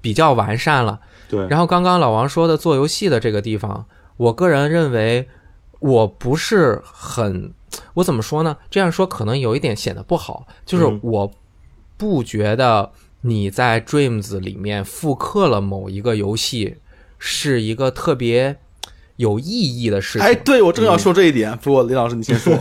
[0.00, 0.98] 比较完善了。
[1.28, 3.86] 对，然后刚刚老王说的做游戏的这个地方，
[4.16, 5.28] 我个人认为
[5.80, 7.52] 我不是很，
[7.94, 8.56] 我怎么说呢？
[8.70, 11.32] 这样说可能有一点显得不好，就是我
[11.96, 16.76] 不觉得你在 Dreams 里面复刻了某一个游戏
[17.18, 18.56] 是一个特别
[19.16, 20.26] 有意义的事情。
[20.26, 22.56] 哎，对我正要说这一点，不过李老师你先说。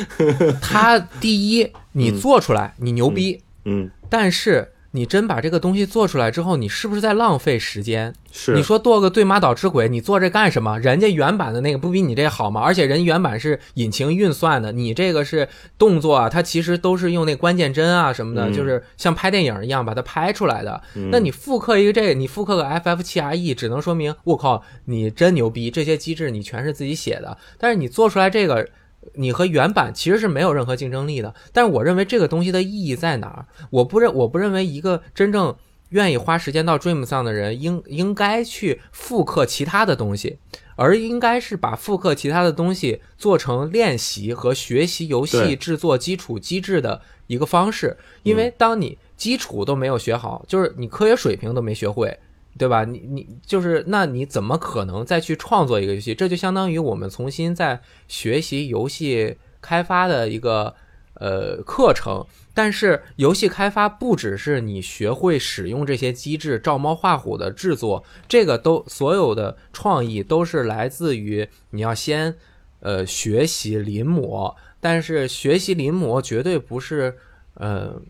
[0.60, 4.72] 他第一，你做出来你牛逼，嗯，但是。
[4.92, 8.12] 你真把这个东西做出来之后，你是不是在浪费时间？
[8.32, 10.78] 是你说做个对马岛之鬼，你做这干什么？
[10.78, 12.60] 人家原版的那个不比你这好吗？
[12.60, 15.48] 而且人原版是引擎运算的，你这个是
[15.78, 20.80] 动作啊，它其实都是用那关键帧啊什么的，就是像拍电影一样把它拍出来的。
[21.10, 25.70] 那你复刻一个这个，你复刻个 FF 七 RE，只能说明我靠，你真牛逼！
[25.70, 28.68] 这些机制你全是自己写的，但是你做出来这个。
[29.14, 33.46] 你和原版其实是没有任何竞争力的，但是我认为这个东西的意义在哪儿？
[33.70, 35.54] 我不认，我不认为一个真正
[35.90, 40.38] 愿意花时间到 Dream 上的人应应该去复刻其他的东西，
[40.76, 47.96] 而应该是把复刻其他的东西做成练习和学习游戏制作基础机制的一个方式。
[48.22, 52.16] 因为当你基础都没有学好，就是你科学水平都没学会，
[52.58, 52.84] 对吧？
[52.84, 56.14] 你你就是那你怎么可能再去创作一个游戏？
[56.14, 60.74] 这就相当于我们重新在学习游戏开发的一个
[61.14, 62.26] 呃课程。
[62.52, 72.34] 但是游戏开发不只是你学会使用这些机制照猫画虎的制作，这个都所有的创意都是来自于你要先
[72.80, 77.16] 呃学习临摹，但是学习临摹绝对不是
[77.54, 78.02] 呃。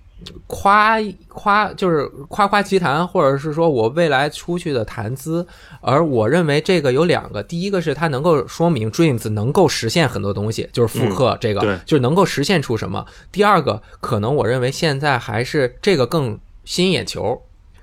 [0.47, 5.47] 夸夸就是夸夸其谈，或者是说我未来出去的谈资。
[5.81, 13.05] 而我认为这个有两个，第一个是它能够说明 Dreams 能够实现很多东西，就是复刻这个，就是能够实现出什么。
[13.33, 17.41] 第二个，可能我认为现在还是这个更吸引眼球。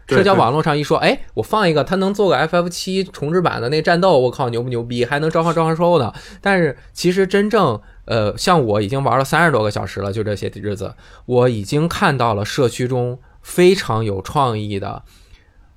[0.07, 5.03] 社交网络上一说，哎，我放一个，它能做个 FF 七重置版的那战斗，我靠，牛不牛逼？
[5.03, 6.13] 还能召唤召唤兽呢？
[6.41, 7.79] 但是其实真正。
[8.07, 15.03] 呃，像我已经玩了三十多个小时了，就这些日子，我已经看到了社区中非常有创意的，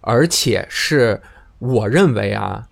[0.00, 1.20] 而且是
[1.58, 2.68] 我认为啊，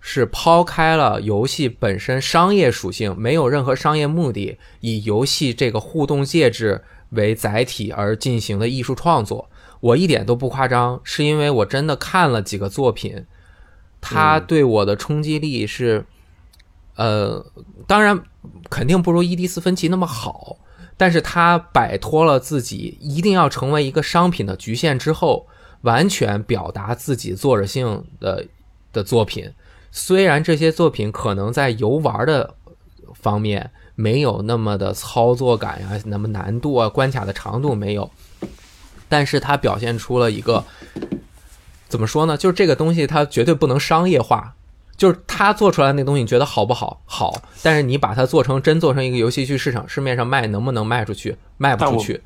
[0.00, 9.50] 是抛开了游戏本身商业属性，没有任何商业目的，以游戏这个互动介质为载体而进行的艺术创作。
[9.80, 13.26] 我一点都不夸张，是因为我真的看了几个作品，
[14.00, 16.06] 它对我的冲击力是。
[16.96, 17.44] 呃，
[17.86, 18.22] 当然
[18.68, 20.58] 肯定不如伊迪丝芬奇那么好，
[20.96, 25.46] 但是他摆脱了自己一定要成为一个商品的局限之后，
[25.80, 28.46] 完全表达自己作者性的
[28.92, 29.50] 的作品。
[29.90, 32.54] 虽然这些作品可能在游玩的
[33.14, 38.10] 方面没有那么的操作感呀，那么难度啊，关卡的长度没有，
[39.08, 40.64] 但是它表现出了一个
[41.88, 42.36] 怎么说呢？
[42.36, 44.54] 就是这个东西它绝对不能商业化。
[45.02, 47.02] 就是他做出来那东西，你觉得好不好？
[47.06, 51.36] 好，但是你把它做成真做成一个游戏去市场市面上卖，能不能卖出去？
[51.56, 52.22] 卖不出去。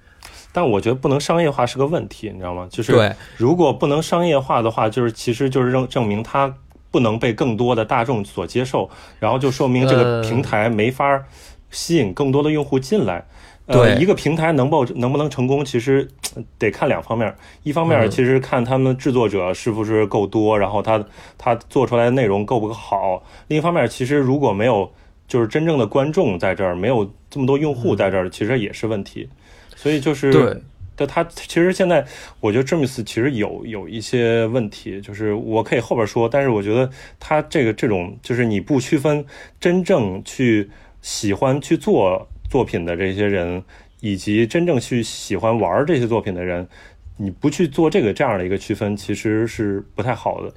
[0.52, 2.68] 但我觉得不能商业化是个问题，你知道吗？
[2.70, 6.54] 就是如果不能商业化的话，就是其实就是证证明它
[6.90, 11.24] 不能被更多的大众所接受，然后就说明这个平台没法
[11.70, 13.24] 吸引更多的用户进来。
[13.66, 16.08] 呃，一个平台能不能不能成功，其实
[16.56, 17.34] 得看两方面。
[17.64, 21.04] 一方面，其实看他们制作者是不是够多，然后他
[21.36, 23.24] 他做出来的内容够不够好。
[23.48, 24.88] 另一方面，其实如果没有
[25.26, 29.28] 就是真正的观众在这儿，没有这么多用户在这儿，其实也是问题。
[29.74, 30.56] 所以就是，对，
[30.94, 32.06] 但他其实现在
[32.38, 39.24] 我觉得 James 其实有有一些问题，就是我可以后边说，但是我觉得他这个这种就是你不区分
[39.58, 40.70] 真正去
[41.02, 42.28] 喜欢去做。
[42.56, 43.62] 作品的这些人，
[44.00, 46.66] 以及真正去喜欢玩这些作品的人，
[47.18, 50.50] 你不去做这个这样的一个区分，其实是不太好的。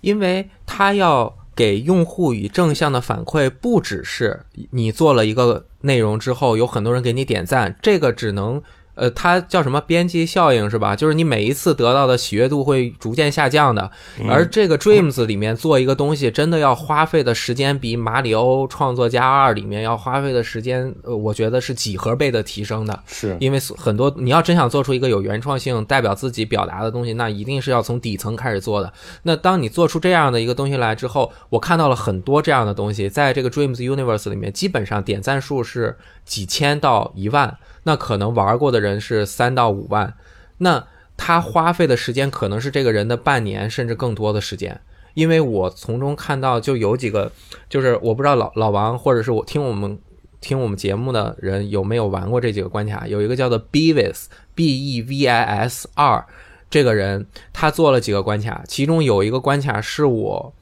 [0.00, 8.62] 因为他要给用户以正向的反馈，不只是你做了一个内容之后，有很多人给你点赞，这个只能。
[8.94, 10.94] 呃，它叫什么边际效应是吧？
[10.94, 13.90] 就是你每一次得到的喜悦度会逐渐下降的。
[14.28, 23.02] 而这个 Dreams 里面做一个东西，真的要花费的时间比《马里奥创作家二》里面要花费的时间，呃，我觉得是几何倍的提升的。
[23.06, 28.92] 是因为很多你要真想做出一个有原创性、代表自己表达的东西，那一定是要从底层开始做的。
[29.24, 37.58] 那当你做出这样的一个东西来之后，我看到了很多这样的东西，在这个 Dreams Universe 里面，基本上点赞数是几千到一万。
[37.84, 40.14] 那可能玩过的人是三到五万，
[40.58, 44.80] 那他花费的时间可能是这个人的半年甚至更多的时间，
[45.14, 47.30] 因为我从中看到就有几个，
[47.68, 49.98] 就是我不知道老老王或者是我听我们
[50.40, 56.24] 听我们节目的人有没有玩过这几个关卡，有一个叫做 Bevis B E V I S 二。
[56.70, 60.52] 这个人他做了几个关卡，其中有一个关卡是我，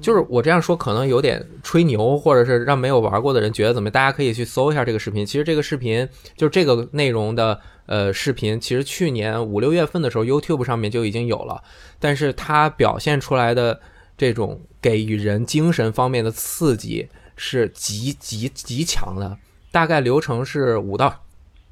[0.00, 3.90] 就是我这样说可能有点吹牛，或者是让没有玩过的人觉得怎么？
[3.90, 5.26] 大家可以去搜一下这个视频。
[5.26, 11.62] 其实这个视频就是这个内容的呃视频，其实去年五六月份的时候，YouTube 上面就已经有了。
[11.98, 13.78] 但是它表现出来的
[14.16, 19.36] 这种给予人精神方面的刺激是极极极强的，
[19.70, 21.22] 大概流程是五到。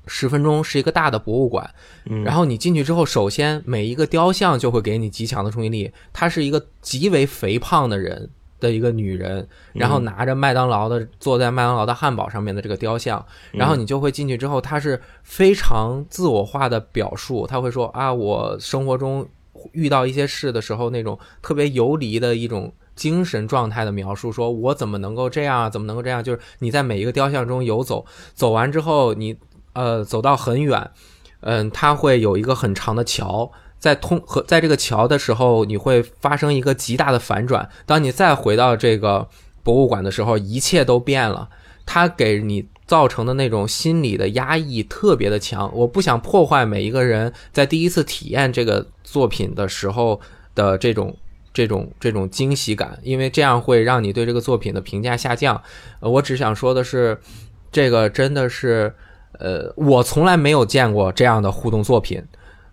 [0.09, 1.71] 十分钟是一个大的博物馆，
[2.25, 5.93] 然后你进去之后，首先每一个雕像就会给你极强的冲击力。
[6.13, 19.29] 她是一个极为肥胖的人的一个女人，然后拿着麦当劳的坐在麦当劳的汉堡上面的这个雕像，然后你就会进去之后，她是非常自我化的表述，她会说啊，我生活中
[19.73, 26.25] 遇到一些事的时候，那种特别游离的一种精神状态的描述，说我怎么能够这样，怎么能够这样？
[26.25, 29.37] 就是你在每一个雕像中游走，走完之后你。
[29.73, 30.91] 呃，走到很远，
[31.41, 37.69] 嗯，它会有一个很长的桥，在通和在这个桥的时候，你会发生一个极大的反转。
[37.87, 39.29] 当你再回到这个
[39.63, 41.49] 博物馆的时候，一切都变了。
[41.87, 45.71] 它给你造成的那种心理的压抑特别的强。
[45.75, 50.21] 我不想破坏每一个人在第一次体验这个作品的时候
[50.55, 51.17] 的这种
[51.55, 55.63] 这种这种惊喜感，因为这样会让你对这个作品的评价下降。
[56.01, 57.19] 我只想说的是，
[57.73, 58.95] 这个真的是，
[59.39, 62.23] 呃，我从来没有见过这样的互动作品，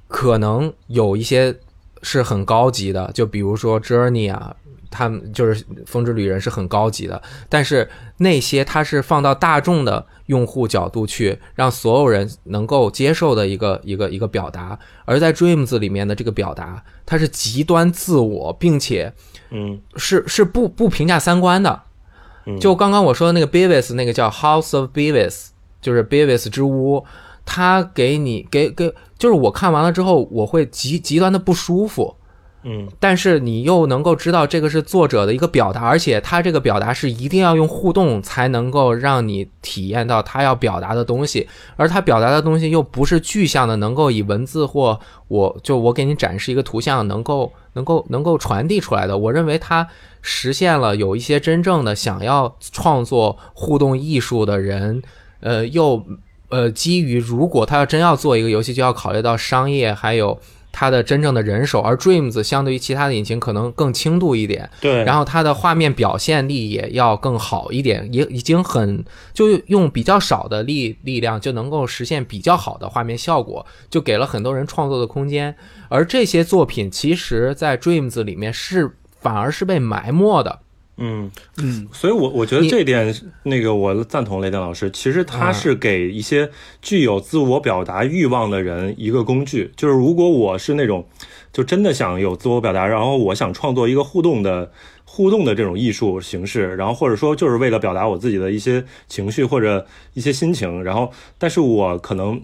[0.08, 1.56] 可能有一些
[2.02, 4.56] 是很高级的，就比如说 Journey 啊。
[4.92, 14.80] 他们就是《风之旅人》是很高级的，但是那些它是放到大众的用户角度去，让所有人能够接受的一个一个一个表达。
[15.04, 19.12] 而在 Dreams 里面的这个表达，它是极端自我，并且，
[19.50, 21.82] 嗯，是是不不评价三观的。
[22.62, 25.48] 就刚刚我说的那个 Beavis，那个叫 House of Beavis，
[25.86, 27.06] 就是 Beavis 之屋，
[27.46, 32.16] 他给你给给，就是我看完了之后，我会极极端的不舒服。
[32.68, 49.16] 嗯，但是你又能够知道这个是作者的一个表达，而且他这个表达是一定要用互动才能够让你体验到他要表达的东西，而他表达的东西又不是具象的，能够以文字或我就我给你展示一个图像，能够能够能够传递出来的。
[49.16, 49.88] 我认为他
[50.24, 55.04] 实现了有一些真正的想要创作互动艺术的人，
[55.46, 56.04] 呃，又
[56.50, 60.38] 呃基于如果他要真要做一个游戏，就要考虑到商业还有。
[60.78, 65.06] 他的真正的人手，而 Dreams 相对于其他的引擎可能更轻度一点，对。
[65.06, 69.02] 然后它的画面表现力也要更好一点，也已经很
[69.34, 75.56] 就用比较少的力力量就能够实现比较好的画面效果，就给了很多人创作的空间。
[75.88, 80.60] 而这些作品其实，在 Dreams 里面是反而是被埋没的。
[80.98, 84.90] 嗯嗯，所以，我我觉得这点，那个我赞同雷电老师。
[84.92, 86.50] 其实他是给一些
[86.82, 89.70] 具有自我表达欲望的人一个工具。
[89.76, 91.06] 就是如果我是那种，
[91.52, 94.72] 就真的想有自我表达，然后我想创作一个互动的
[95.04, 102.42] 互动的这种艺术形式，然后或者说就是为了表达我自己的一些情绪或者一些心情，然后，但是我可能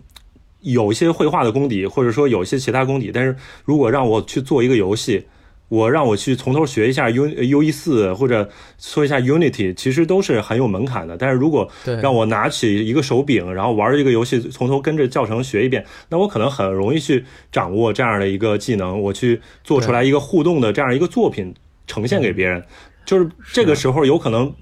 [0.60, 3.34] 有一些绘画的功底，或者说有一些其他功底，但是
[3.64, 5.24] 如果让我去做一个游戏。
[5.72, 11.16] 我让我去从头学一下 U U E 四或者说一下 Unity，其实都是很有门槛的。
[11.16, 21.56] 但是如果让我拿起一个手柄，然后玩一个游戏，从头跟着教程学一遍，那我可能很容易去掌握这样的一个技能，我去做出来一个互动的这样一个作品
[21.88, 22.62] 呈现给别人。
[23.06, 24.54] 就是这个时候有可能，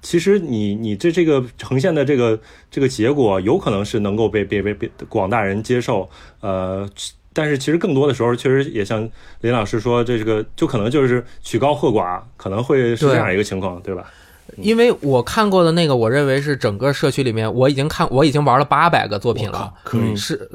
[0.00, 2.40] 其实你你这这个呈现的这个
[2.70, 6.08] 这个结果，有可能是能够被被被被广大人接受。
[6.40, 6.88] 呃。
[7.36, 9.06] 但是其实更多的时候，确实也像
[9.42, 14.10] 林老师说，这个就可能就是曲高和寡，可能会是这样一个情况，对吧？
[14.58, 20.48] 因为我看过的那个，我认为是整个社区里面，我已经看，我已经玩了八百个作品了，可以是。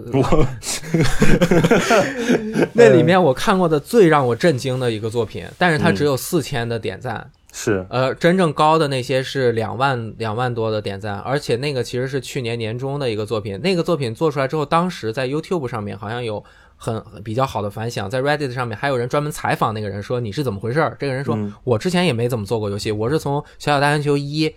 [2.74, 16.44] 那里面我看过的最让我震惊的一个作品，但是它只有四千的点赞，是呃，真正高的那些是两万两万多的点赞，而且那个其实是去年年中的一个作品，那个作品做出来之后，当时在 YouTube 上面好像有。
[16.84, 20.98] 很比较好的反响，在 Reddit 上面还有人专门采访那个人，说你是怎么回事儿？
[21.00, 24.50] 这个人说，我之前也没怎么做过游戏，我是从《小小大星球一》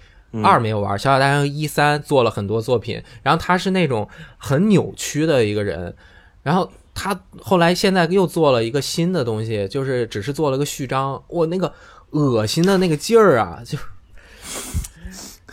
[0.43, 3.03] 二没有玩，《小小大星球一三》做了很多作品。
[3.23, 4.09] 然后他是那种
[4.39, 5.95] 很扭曲的一个人，
[6.43, 11.23] 然后他后来现在又做了一个新的东西，就是只是做了个序章。
[11.29, 11.71] 我那个
[12.13, 13.77] 恶心的那个劲儿啊，就。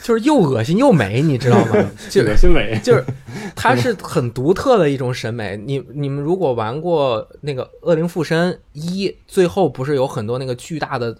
[0.01, 1.91] 就是又恶心又美，你知道吗？
[2.09, 3.05] 就恶心美，就是
[3.55, 5.55] 它是很独特的一种审美。
[5.55, 11.15] 你你们如果玩过那个《恶灵附身一》，最后不是有很多那个巨大的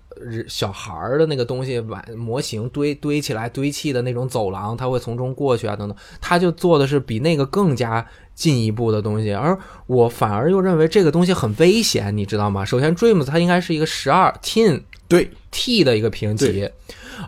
[0.47, 5.95] 小孩儿的那个东西玩模型堆堆起来堆砌的那种走廊，它会从中过去啊等等。
[6.19, 12.65] 他就做的是比那个更加进一步的东西，而我反而又认为这个东西很危险，你知道吗？
[12.65, 16.67] 首先，Dreams 它应该是一个十二 Teen 对 T 的一个评级。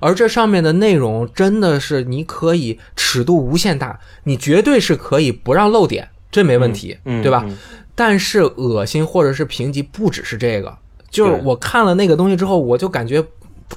[0.01, 7.45] 而这上面的内容真的是你可以尺度无限大，你绝对是可以不让漏点，这没问题，对吧？
[7.95, 10.75] 但是恶心或者是评级不只是这个，
[11.09, 13.23] 就是我看了那个东西之后，我就感觉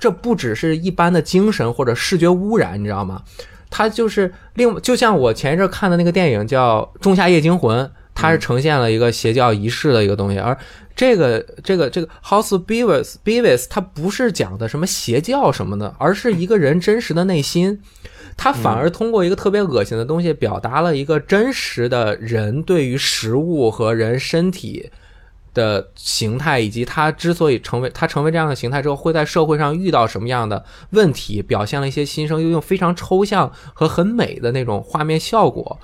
[0.01, 3.23] 这不只是一般的精神或者视觉污染，你知道吗？
[3.69, 7.85] 它就是另就像我前一阵看的那个电影叫《仲夏夜惊魂》，
[8.17, 10.59] 它是呈现了一个邪教仪式的一个东西，而。
[10.97, 17.83] 这个这个这个 House Beavis Beavis，它不是讲的什么邪教什么的，而是一个人真实的内心。
[18.35, 24.91] 他反而通过一个特别恶心的东西，表达了一个真实的人对于食物和人身体
[25.53, 35.79] 的形态，以及他之所以成为他成为这样的形态之后，会在社会上遇到什么样的问题，表现了一些心声，又用非常抽象和很美的那种画面效果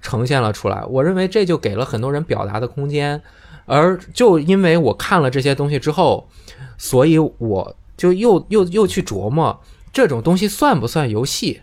[0.00, 0.82] 呈现了出来。
[0.88, 3.20] 我认为这就给了很多人表达的空间。
[3.68, 6.28] 而就因为我看了这些东西之后，
[6.78, 9.60] 所以我就又又又去琢磨
[9.92, 11.62] 这种东西算不算游戏？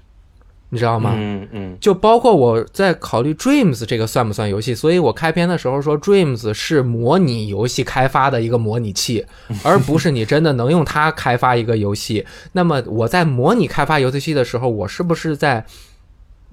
[0.67, 1.13] 你知道吗？
[1.15, 9.23] 嗯嗯，就包括我在考虑 Dreams 这个算不算游戏，所以我开篇的时候说 Dreams 是模拟游戏开发的一个模拟器，
[9.63, 12.25] 而不是你真的能用它开发一个游戏。
[12.53, 15.63] 那么我在模拟开发游戏器的时候，我是不是在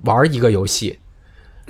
[0.04, 0.98] 玩一个游戏？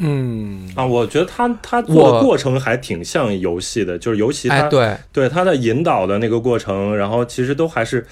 [0.00, 0.68] 嗯。
[0.74, 4.96] 啊，我觉得他他做的过程还挺像游戏的，就是尤其他、哎，对。
[5.12, 8.04] 对他的引导的那个过程，然后其实都还是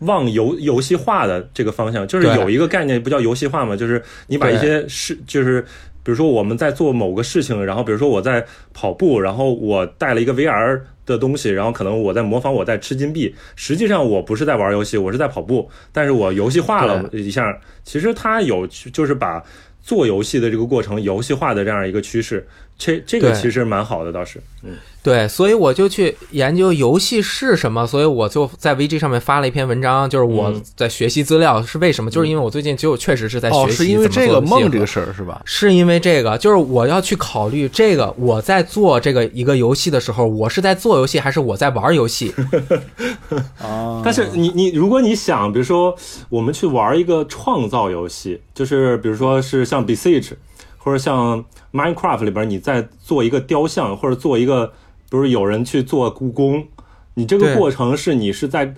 [0.00, 5.60] 往游游戏化的这个方向，就是有一个概念不叫游戏化嘛，就是你把一些事，就是
[6.02, 19.42] 比如说我们在做某个事情，然后比如说我在跑步，然后我带了一个 VR 的东西，然后可能我在模仿我在吃金币，实际上我不是在玩游戏，我是在跑步，但是我游戏化了一下，其实它有就是把
[19.88, 24.76] 做游戏的这个过程游戏化的这样一个趋势，这这个其实蛮好的，倒是，嗯。
[25.08, 35.40] 对，所以我就去研究游戏是什么，所以我就在 VG 上面发了一篇文章，就是我嗯在学习资料是为什么，就是因为我最近就确实是在哦，学习是因为怎么这个做游戏和梦这个事儿是吧？
[35.46, 42.34] 是因为这个，就是我要去考虑这个，我在做这个一个游戏的时候，我是在做游戏还是我在玩游戏？
[43.62, 45.96] 啊，但是你你如果你想，比如说
[46.28, 50.32] 我们去玩一个创造游戏，就是比如说是像 Besiege
[50.76, 51.42] 或者像
[51.72, 54.72] Minecraft 里边，你在做一个雕像或者做一个，
[55.10, 56.66] 比如有人去做故宫，
[57.14, 58.74] 你这个过程是你是在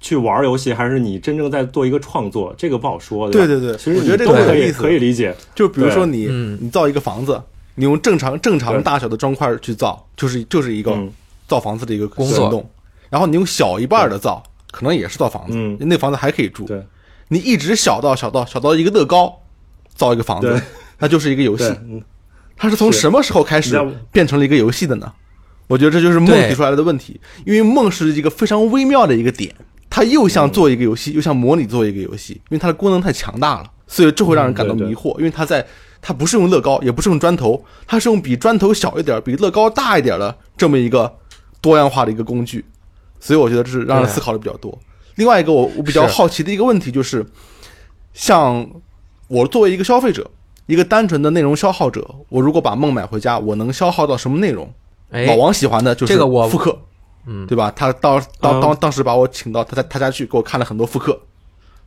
[0.00, 2.54] 去玩游戏，还是你真正在做一个创作？
[2.56, 3.26] 这个不好说。
[3.26, 3.32] 吧？
[3.32, 3.76] 对对对。
[3.76, 5.34] 其实我觉得这个可以可以理解。
[5.54, 6.58] 就比如说你嗯。
[6.60, 7.40] 你造一个房子，
[7.74, 11.12] 你用正常正常大小的砖块去造，就是就是一个嗯。
[11.48, 12.38] 造房子的一个工作。
[12.38, 12.70] 行动。
[13.10, 15.76] 然后你用小一半的造，可能也是造房子，嗯。
[15.80, 16.64] 那房子还可以住。
[16.64, 16.82] 对。
[17.28, 19.40] 你一直小到小到小到一个乐高，
[19.94, 20.60] 造一个房子对，
[20.98, 21.64] 那就是一个游戏。
[22.56, 23.80] 它是从什么时候开始
[24.12, 25.12] 变成了一个游戏的呢？
[25.66, 29.54] 我觉得这就是梦提出来的问题，因为梦是一个非常微妙的一个点，
[29.88, 35.66] 它又像做一个游戏，又像模拟做一个游戏，因为它的功能太强大了，所以这会让人感到嗯对对迷惑，因为它在
[36.02, 41.10] 它不是用乐高，也不是用砖头，它是用比砖头小一点、比乐高大一点的这么一个
[41.62, 42.64] 多样化的一个工具，
[43.18, 44.78] 所以我觉得这是让人思考的比较多。
[45.14, 47.24] 另外一个我我比较好奇的一个问题就是，
[48.12, 48.68] 像
[49.28, 50.30] 我作为一个消费者，
[50.66, 54.70] 一个单纯的内容消耗者，我如果把梦买回家，我能消耗到什么内容？
[55.14, 56.76] 哎老，王喜欢的就是这个我复刻，
[57.26, 57.72] 嗯，对吧？
[57.74, 61.18] 他当当嗯当当时把我请到他家他家去，给我看了很多复刻，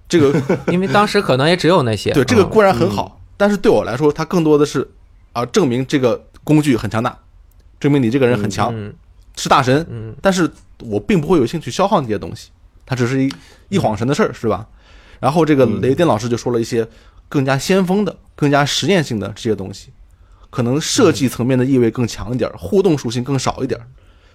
[0.08, 2.12] 这个 因为当时可能也只有那些。
[2.14, 4.90] 嗯对这个固然很好，但是对我来说，它更多的是
[5.34, 7.16] 啊、证明这个工具很强大，
[7.80, 8.94] 证明你这个人很强，嗯
[9.36, 9.86] 是大神。
[9.90, 10.50] 嗯，但是
[10.80, 12.50] 我并不会有兴趣消耗那些东西，
[12.86, 13.32] 它只是一
[13.70, 14.66] 一晃神的事儿，是吧？
[15.20, 16.88] 然后这个嗯雷电老师就说了一些
[17.30, 19.90] 更加先锋的、更加实验性的这些东西，
[20.50, 23.80] 可能设计层面的意味更强一点，互动属性更少一点，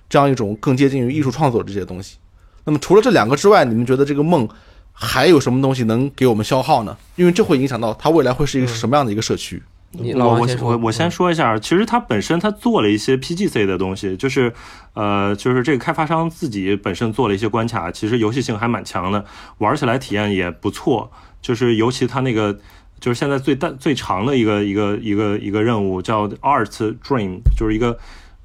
[0.08, 2.18] 这样一种更接近于艺术创作这些东西。
[2.64, 4.48] 那么除了这两个之外，你们觉得这个梦
[4.92, 6.96] 还有什么东西能给我们消耗呢？
[7.16, 9.62] 因为这会影响到它未来会是一个什么样的一个社区。
[9.94, 14.50] 你老我我我我先嗯说一下，其实它本身它做了一些 PGC 的东西，就是
[14.94, 19.22] 呃，就是这个开发商自己本身做了一些关卡，其实游戏性还蛮强的，
[19.58, 21.10] 玩起来体验也不错。
[21.42, 22.56] 就是尤其它那个
[23.02, 26.66] 就是现在最大最长的一个一个一个一个任务叫 Art
[27.02, 27.98] Dream，就是一个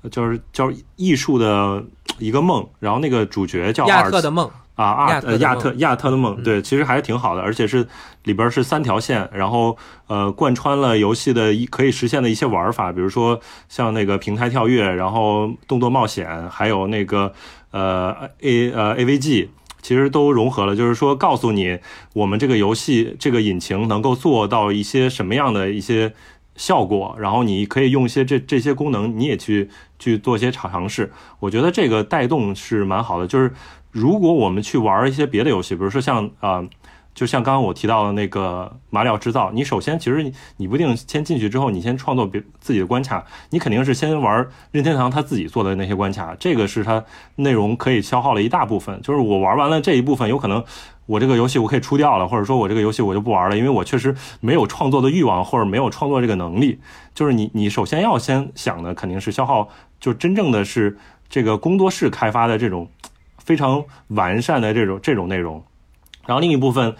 [0.09, 1.85] 就是叫艺术的
[2.17, 7.87] 一个梦，然后那个主角叫亚特的梦，啊，阿亚亚特亚特的梦，对，其实还是挺好的，而且是
[8.23, 9.77] 里边是三条线，然后
[10.07, 13.39] 呃贯穿了游戏的一可以实现的一些玩法，比如说
[13.69, 17.31] 像那个平台跳跃，然后动作冒险，还有那个
[17.69, 19.49] 呃 A 呃 AVG。
[19.87, 21.79] 其实都融合了，就是说告诉你，
[22.13, 26.13] 我们这个游戏这个引擎能够做到一些什么样的一些
[26.57, 31.13] 效果，然后你可以用一些这这些功能，你也去去做一些尝试。
[31.39, 33.25] 我觉得这个带动是蛮好的。
[33.25, 33.53] 就是
[33.91, 36.61] 如果我们去玩一些别的游戏，比如说像啊、
[37.17, 47.03] 就像刚刚我提到的那个马里奥制造，你首先其实你你不一定先进去之后，你先创作别自己的关卡，你肯定是先玩任天堂他自己做的那些关卡，这个是它
[47.37, 49.01] 内容可以消耗了一大部分。
[49.01, 50.63] 就是我玩完了这一部分，有可能
[51.07, 56.79] 我这个游戏我可以出掉了，或者说我这个游戏我就不玩了，因为我确实没有创作的欲望，或者没有创作这个能力。
[57.15, 59.67] 就是你你首先要先想的肯定是消耗，
[59.99, 60.95] 就真正的是
[61.27, 62.87] 这个工作室开发的这种
[63.39, 65.63] 非常完善的这种这种内容。
[66.27, 66.95] 然后另一部分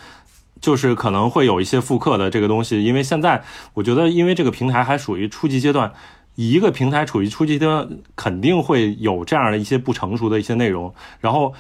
[0.59, 3.43] 就是可能会有一些复刻的这个东西，因为现在
[3.75, 5.93] 我觉得，因为这个平台还属于初级阶段，
[6.33, 10.91] 一个平台处于初级阶段，肯定会有这样的一些不成熟的一些内容。
[11.19, 11.53] 然后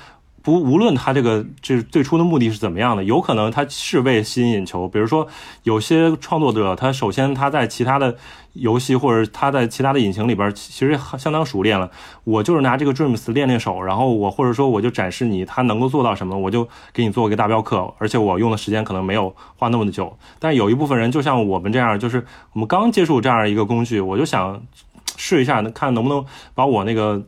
[0.47, 4.87] 不无论他这个这最初的目的是怎么样的，有可能他是为吸引眼球。
[4.87, 5.27] 比如说，
[5.63, 8.15] 有些创作者，他首先他在其他的
[8.53, 11.91] 游戏或者他在其他的引擎里边其实相当熟练了。
[12.23, 20.17] 我就是拿这个 Dreams 练练手，然后我或者说我就展示你他能够做到什么，我就给你做一个大镖客，而且我用的时间可能没有花那么的久。
[20.39, 24.61] 但有一部分人就像我们这样，就是我们刚接触这样一个工具，我就想。
[25.17, 27.21] 试一下，看能不能把我那个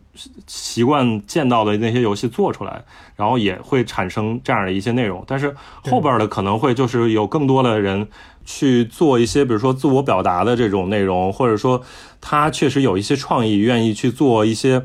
[0.46, 2.86] 习惯见到的那些游戏做出来，
[3.16, 5.24] 然后也会产生这样的一些内容。
[5.28, 5.54] 但是
[5.90, 8.08] 后边的可能会就是有更多的人
[8.46, 11.82] 去做一些，比如说自我表达的这种内容，或者说
[12.22, 14.84] 他确实有一些创意，愿意去做一些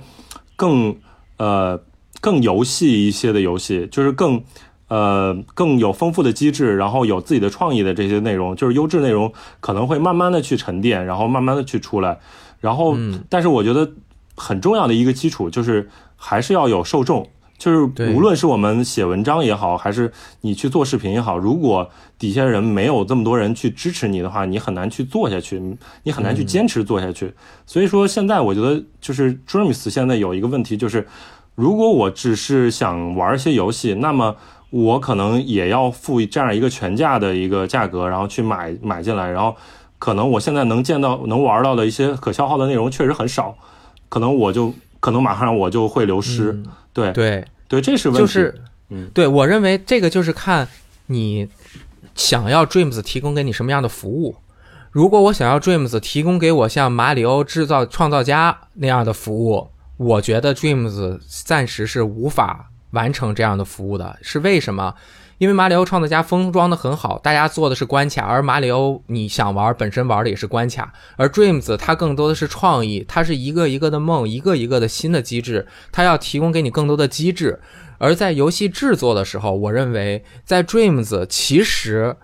[0.56, 0.96] 更
[1.36, 1.78] 呃
[2.22, 4.42] 更游戏一些的游戏，就是更
[4.88, 9.30] 呃更有丰富的机制，然后有自己的创意的这些内容，就是优质内容
[9.60, 12.18] 可能会慢慢的去沉淀，然后慢慢的去出来。
[12.64, 12.96] 然后，
[13.28, 13.86] 但是我觉得
[14.34, 15.86] 很重要的一个基础就是
[16.16, 17.82] 还是要有受众，就是
[18.14, 20.10] 无论是我们写文章也好，还是
[20.40, 25.60] 你去做视频也好，如果底下人没有这么多人去支持你的话，你很难去做下去，
[26.04, 27.34] 你很难去坚持做下去。
[27.66, 31.06] 所以说，现在我觉得就是 Dreams 现在有一个问题，就是
[31.54, 34.34] 如果我只是想玩一些游戏，那么
[34.70, 39.54] 我可能也要付这样一个全价的一个价格，然后去买买进来，然后。
[40.04, 43.56] 可能我现在能见到、能玩到的一些可消耗的内容确实很少，
[44.10, 46.62] 可能我就可能马上我就会流失。
[46.92, 48.20] 对对对，这是问题。
[48.20, 48.54] 就是，
[48.90, 50.68] 嗯，对我认为这个就是看
[51.06, 51.48] 你
[52.14, 54.36] 想要 Dreams 提供给你什么样的服务。
[54.90, 64.18] 如果我想要 Dreams 提供给我像马里奥制造创造家那样的服务，我觉得 Dreams 暂时是无法完成这样的服务的。
[64.20, 64.94] 是为什么？
[65.38, 77.60] 因为马里奥创作家封装的很好，大家做的是关卡，而马里奥你想玩本身玩的也是关卡，而 Dreams 它更多的是创意，它是一个一个的梦，一个一个的新的机制，它要提供给你更多的机制。
[77.98, 82.16] 而在游戏制作的时候，我认为在 Dreams 其实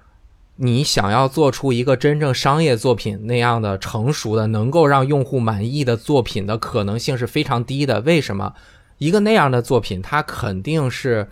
[0.57, 8.01] 你想要做出一个真正商业作品那样的成熟的，能够让用户满意的作品的可能性是非常低的。
[8.03, 8.55] 为什么？
[8.99, 11.27] 一个那样的作品，它肯定是。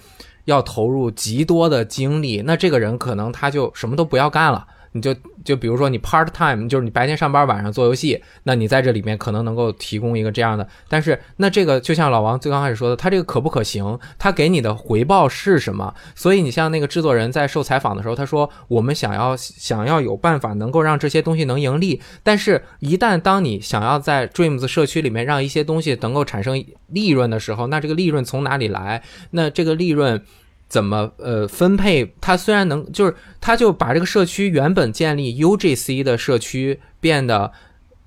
[0.49, 4.67] 要投入极多的精力，那这个人可能他就什么都不要干了。
[4.99, 10.69] 你就就比如说你 part time，就是你白天上班，晚上做游戏，那你在这里面可能能够提供一个这样的。
[10.89, 13.99] 但是那这个就像老王最刚开始说的，他这个可不可行？
[14.19, 15.95] 他给你的回报是什么？
[16.17, 29.03] 所以你像那个制作人在受采访的时候，他说我们想要想要有办法能够让这些东西能盈利，但是一旦当你想要在 Dreams 社区里面让一些东西能够产生利润的时候，那这个利润从哪里来？
[29.31, 30.21] 那这个利润。
[30.69, 32.13] 怎么呃分配？
[32.21, 37.51] 它虽然能，就是它就把这个社区原本建立 UGC 的社区变得，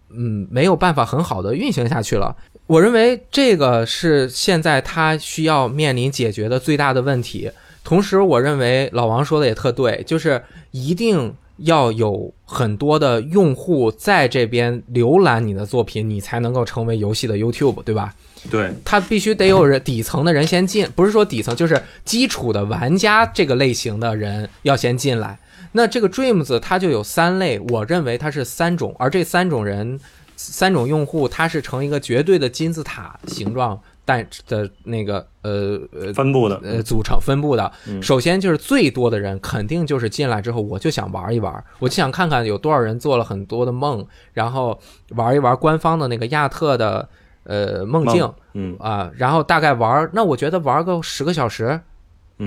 [0.09, 2.35] 嗯，没有办法很好的运行下去了。
[2.67, 7.51] 我认为这个是现在它需要面临解决的最大的问题。
[7.83, 18.13] 同时，我认为老王说的也特对，就是一定要有很多的用户在这边浏览你的作品，你才能够成为游戏的 YouTube，对吧？
[18.49, 25.37] 对，他必须得有人底层的人先进，不是说底层，就是基础的玩家这个类型的人要先进来。
[25.73, 29.99] 那这个 Dreams 它就有三类，我认为它是三种，而这三种人、
[30.35, 37.71] 三种用户，它是成一个绝对的金字塔形状，但的那个呃呃分布的呃组成分布的。
[38.01, 44.77] 首先就是最多的人，肯定就是进来之后我就想玩一玩，我就想看看有多少人做了很多的梦，然后
[45.09, 47.07] 玩一玩官方的那个亚特的。
[47.43, 51.79] 呃，梦境，嗯啊，然后大概玩，那我觉得玩个十个小时，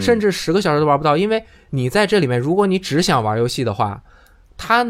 [0.00, 4.02] 甚至十个小时都玩不到，因为你在这里面，如果你只想玩游戏的话，
[4.56, 4.86] 它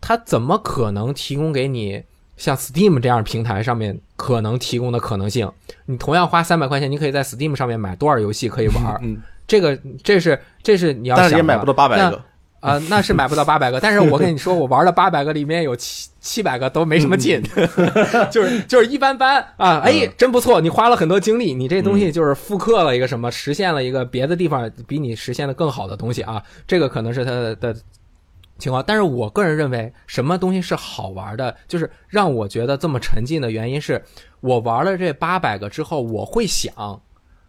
[0.00, 2.02] 它怎么可能提供给你
[2.36, 5.50] 像 Steam 这样平台上面可能提供的可能性？
[5.86, 8.98] 你同样花三百块钱，你可以在 Steam 上面买多少游戏可以玩？
[9.02, 12.22] 嗯，这个这是这是你要想，但是也买不到八百个。
[12.60, 17.40] 啊，那是买不到八百个，但是我跟你说，我玩了八百个，里面有七七百个都没什么劲，
[18.32, 19.78] 就是就是一般般啊。
[19.84, 26.42] 哎，真不错，你花了很多精力，你这东西就是复刻了一个什么，实现了一个别的地方比你实现的更好的东西啊。
[26.66, 27.72] 这个可能是它的
[28.58, 34.02] 情况，但是我个人认为，什么东西是好玩的，就是让我觉得这么沉浸的原因是，
[34.40, 37.00] 我玩了这八百个之后，我会想，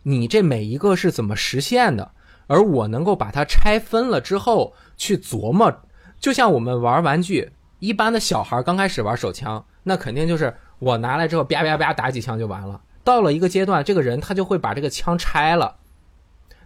[0.03, 2.12] 你这每一个是怎么实现的。
[2.45, 5.74] 而我能够把它拆分了之后去琢磨，
[6.20, 12.80] 就像我们玩玩具，一般的小孩刚开始玩手枪，那肯定就是我拿来之后啪啪啪打几枪就完了。
[13.04, 15.78] 到了一个阶段，这个人他就会把这个枪拆了，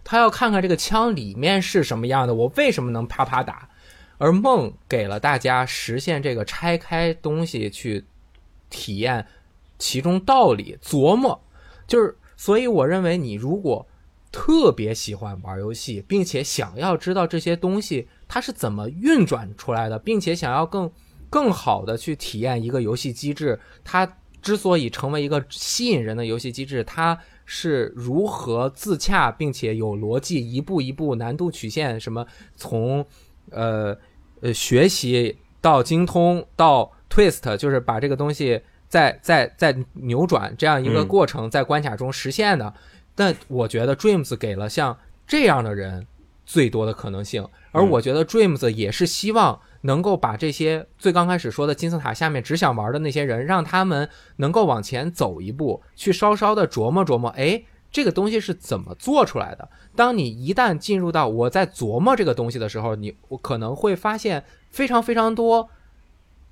[0.02, 3.68] 他要看看这个枪里面是什么样的，我为什么能啪啪打。
[4.18, 8.04] 而梦给了大家实现这个拆开东西去
[8.68, 9.26] 体验
[9.78, 11.40] 其中道理琢磨，
[11.86, 13.86] 就是所以我认为你如果。
[14.36, 20.90] 特别喜欢玩游戏，并且想要知道这些东西它是怎么运转出来的，并且想要更
[21.30, 23.58] 更好的去体验一个游戏机制。
[23.82, 24.06] 它
[24.40, 33.04] 之所以成为一个吸引人的游戏机制，它是如何自洽并且有逻辑，一步一步难度曲线什么从
[33.50, 33.96] 呃
[34.40, 42.72] 呃学习到精通到 twist，就是把这个东西再再再扭转这样一个过程，在关卡中实现的。
[43.14, 46.06] 但我觉得 Dreams 给了像这样的人
[46.44, 59.68] 最多的可能性，而我觉得 Dreams 也是希望能够把这些最刚开始说的金字塔下面只想玩的那些人，让他们能够往前走一步，去稍稍的琢磨琢磨，哎，这个东西是怎么做出来的？
[59.96, 65.68] 当你一旦进入到我在琢磨这个东西的时候，你我可能会发现非常非常多，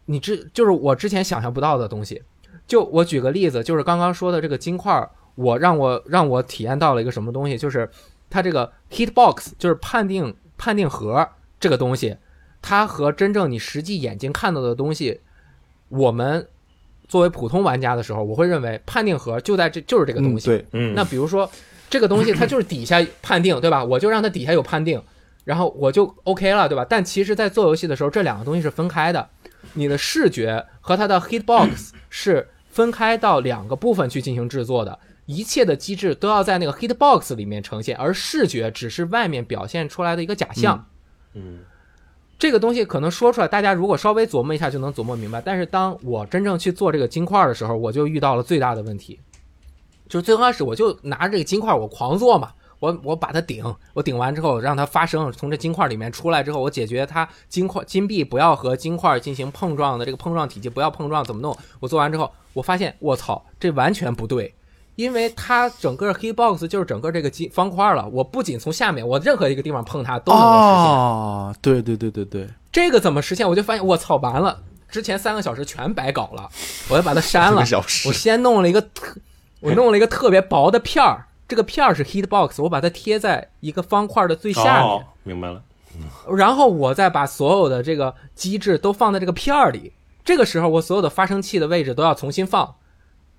[0.07, 2.23] 你之就是我之前想象不到的东西。
[2.67, 5.11] 就我举个例子，就是刚刚说的这个金块。
[5.35, 7.89] 我让我让我体验到了一个什么东西，就是
[8.33, 11.29] 它这个 hitbox，就是判定判定盒
[11.61, 12.17] 这个东西，
[12.63, 15.21] 它和真正你实际眼睛看到的东西，
[15.91, 16.49] 我们
[17.07, 20.47] 作为普通玩家的时候，我会认为判定盒就在这就是这个东西。
[20.47, 21.49] 对，嗯，那比如说
[21.91, 23.85] 这个东西它就是底下判定，对吧？
[23.85, 25.01] 我就让它底下有判定，
[25.45, 26.87] 然后我就 OK 了，对吧？
[26.89, 29.29] 但其实，在做游戏的时候，这两个东西是分开的，
[29.75, 34.99] 你的视觉和它的 hitbox 是分开到两个部分去进行制作的。
[35.27, 40.87] 一切的机制都要在那个 hitbox 里面呈现，而视觉只是外面表现出来的一个假象。
[41.35, 41.61] 嗯，
[42.39, 45.41] 这个东西可能说出来，大家如果稍微琢磨一下就能琢磨明白。
[45.41, 49.21] 但是当我真正去做这个金块的时候，我就遇到了最大的问题，
[50.09, 53.65] 就是最开始我就拿着这个金块，我狂做嘛，我我把它顶，
[53.95, 61.57] 我顶完之后让它发声，从这金块里面出来之后，我解决它金块金币不要和金块进行碰撞的这个碰撞体积不要碰撞怎么弄？
[61.79, 64.53] 我做完之后，我发现我操，这完全不对。
[64.95, 70.93] 因为它整个 hitbox 就是整个这个机方块了，我不仅从下面，我任何一个地方碰它都能够实现。
[70.93, 73.49] 哦，对对对对对，这个怎么实现？
[73.49, 76.47] 我就发现我操，完了，之前三个小时全白搞了，
[76.91, 77.65] 我要把它删了。
[77.67, 79.17] 小时我先弄了一个特，
[79.61, 85.63] 我弄了一个特别薄的片儿，这个片儿是 hitbox，我把它贴在一个方块的最下面，哦，明白了。
[86.37, 89.93] 然后我再把所有的这个机制都放在这个片儿里。
[90.23, 92.75] 这个时候，我所有的发生器的位置都要重新放，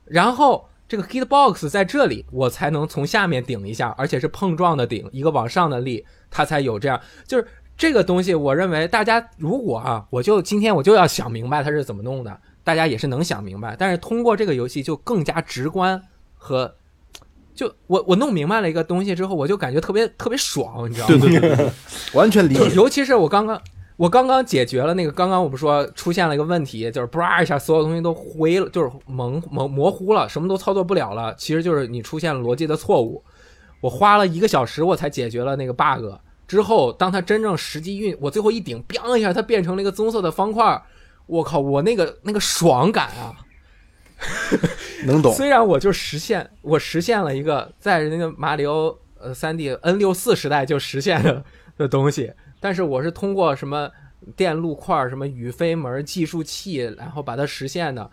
[0.05, 0.67] 然后。
[0.93, 7.01] 这个 hitbox 在这里，我才能从下面顶一下，而且是碰撞的顶，一个往上的力，它才有这样。
[7.25, 13.75] 就是这个东西，我认为大家如果啊，我就今天我就要想明白它是怎么弄的，大家也是能想明白。
[13.75, 15.99] 但是通过这个游戏就更加直观
[16.37, 16.75] 和，
[17.55, 21.17] 就我我弄明白了一个东西之后，我就感觉特别特别爽，你知道吗？
[21.19, 21.71] 对 对对，
[22.13, 22.69] 完全理解。
[22.75, 23.59] 尤其是我刚刚。
[23.95, 31.33] 我刚刚解决了那个，刚刚我不说出现了一个问题，就是叭一下，所有东西都灰了，就是蒙蒙模糊了，什么都操作不了了。
[31.35, 33.23] 其实就是你出现了逻辑的错误。
[33.81, 36.05] 我花了一个小时，我才解决了那个 bug。
[36.47, 40.81] 之后，当它真正实际运，我最后一顶，嘣一下，它变成了一个棕色的方块。
[41.25, 43.35] 我靠，我那个那个爽感啊！
[45.05, 45.33] 能懂。
[45.33, 51.43] 虽然我就实现，我实现了一个在那个马里奥呃三 D N 六四时代就实现的
[51.77, 52.31] 的东西。
[52.63, 53.91] 但是我是通过什么
[54.37, 58.09] 电路块、什么宇飞门计数器，然后把它实现的。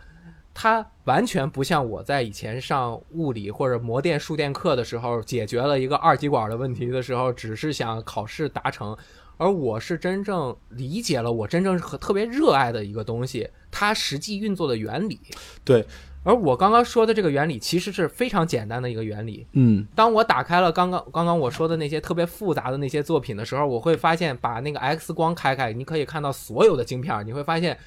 [0.53, 8.97] 它完全不像我在以前上物理或者模电数电课的时候解决了一个二极管的问题的时候，只是想考试达成。
[9.37, 15.21] 而我是真正理解了我真正和特别热爱的一个东西，它实际运作的原理。
[15.65, 15.87] 对。
[16.23, 19.47] 而我刚刚说的这个原理其实是非常简单的一个原理。
[19.53, 27.27] 嗯，当我打开了刚刚刚刚我说的那些特别复杂的那些作品的时候，我会发现，把那个 X 光开开，你可以看到所有的晶片。
[27.27, 27.79] 你会发现，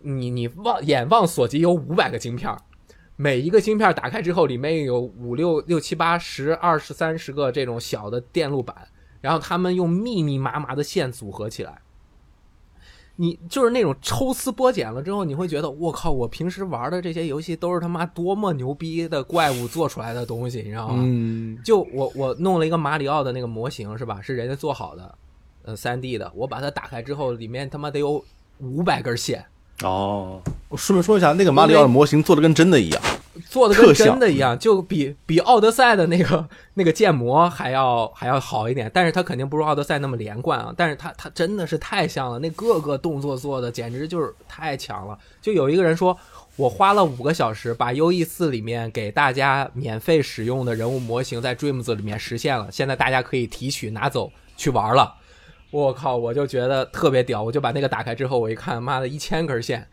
[0.00, 2.56] 你你望眼望所及有五百个晶片，
[3.16, 8.74] 每一个晶片打开之后，里面有五六六七八十二十三十个这种小的电路板，
[9.20, 11.82] 然后他们用密密麻麻的线组合起来。
[13.16, 20.96] 你就是那种抽丝剥茧了之后，你会觉得我靠，我平时玩的这些游戏都是他妈多么牛逼的怪物做出来的东西，你知道吗？
[20.98, 24.20] 嗯，就我我弄了一个马里奥的那个模型是吧？
[24.22, 25.14] 是人家做好的，
[25.64, 26.30] 呃，三 D 的。
[26.34, 28.22] 我把它打开之后，里面他妈得有
[28.58, 29.44] 五百根线。
[29.82, 33.02] 哦，我顺便说一下，那个马里奥的模型做的跟真的一样。
[33.48, 40.72] 做的跟真的一样，就比比奥德赛的那个那个建模还要还要好一点，但是它肯定不如奥德赛那么连贯啊。
[40.76, 45.18] 但是它它真的是太像了，那各个动作做的简直就是太强了。
[45.40, 46.16] 就有一个人说，
[46.56, 55.14] 我花了五个小时把 U E 四里面给大家免费使用的人物模型在 Dreams 里面实现了，现在大家可以提取拿走去玩了。
[55.84, 56.16] 我靠！
[56.16, 59.86] 我就觉得特别屌，我就把那个打开之后，我一看，妈的一千根线。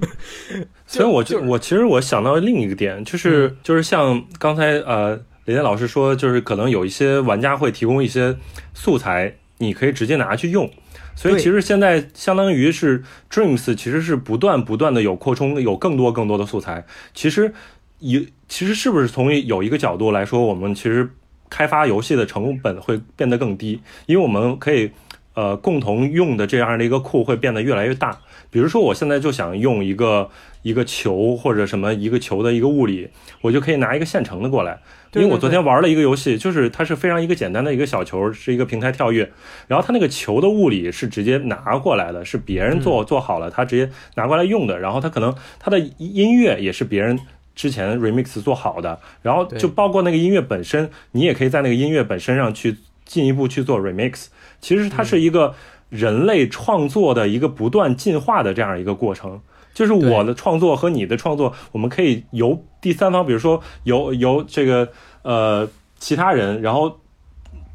[0.86, 8.36] 其实我就我其实我想到另一个点，就是就是像刚才呃雷电老师说，就是可能有一些玩家会提供一些
[8.74, 10.70] 素材，你可以直接拿去用。
[11.16, 16.84] 所以其实现在相当于是 Dreams 其实是不断不断的有扩充，有更多更多的素材。
[17.12, 17.52] 其实
[17.98, 21.10] 有其实是不是从有一个角度来说，我们其实
[21.48, 24.90] 开发游戏的成本会变得更低，因为我们可以
[25.34, 28.18] 呃共同用的这样的一个库会变得越来越大。
[28.50, 30.30] 比如说我现在就想用一个
[30.62, 33.10] 一个球或者什么一个球的一个物理，
[33.42, 34.78] 我就可以拿一个现成的过来。
[35.14, 39.30] 因为我昨天玩了一个游戏，就是它是非常一个简单的一个小球，是一个平台跳跃，
[39.66, 44.78] 然后它那个球的物理是直接拿过来的，是别人做做好了，他直接拿过来用的。
[44.78, 47.18] 然后它可能它的音乐也是别人
[47.58, 54.26] 之前 remix 做好的，然后就包括那个音乐本身，你也可以在那个音乐本身上去进一步去做 remix。
[54.60, 55.52] 其实它是一个
[55.88, 59.40] 人类创作的一个不断进化的这样一个过程。
[59.74, 64.88] 就是我的创作和你的创作，我们可以由第三方，比如说由由这个
[65.22, 67.00] 呃其他人，然后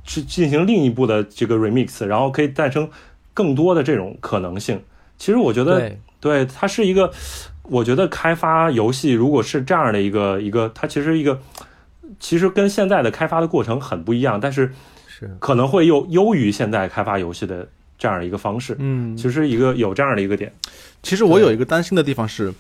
[0.06, 2.90] 去进行另一步的这个 remix，然后可以诞生
[3.34, 4.82] 更多的这种可能性。
[5.18, 5.80] 其实我觉得，
[6.22, 7.12] 对它是一个，
[7.64, 11.42] 我觉得开发游戏如果是这样的一个一个，它其实一个
[12.20, 14.74] 其实跟现在的开发的过程很不一样，但是
[15.08, 18.76] 是可能会又优于现在开发游戏的这样一个方式。
[18.80, 20.54] 嗯，其实一个有这样的一个点。
[21.02, 22.54] 其实我有一个担心的地方是，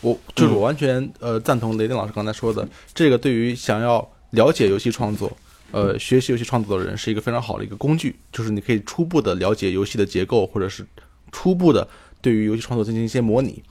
[0.00, 5.36] 我就是我完全呃赞同雷电老师刚才说的，这个对于想要了解游戏创作，
[5.72, 10.86] 呃学习游戏创作的人是一个非常好的一个工具，就是你可以初步的了解游戏的结构，或者是
[11.32, 11.86] 初步的
[12.22, 13.62] 对于游戏创作进行一些模拟。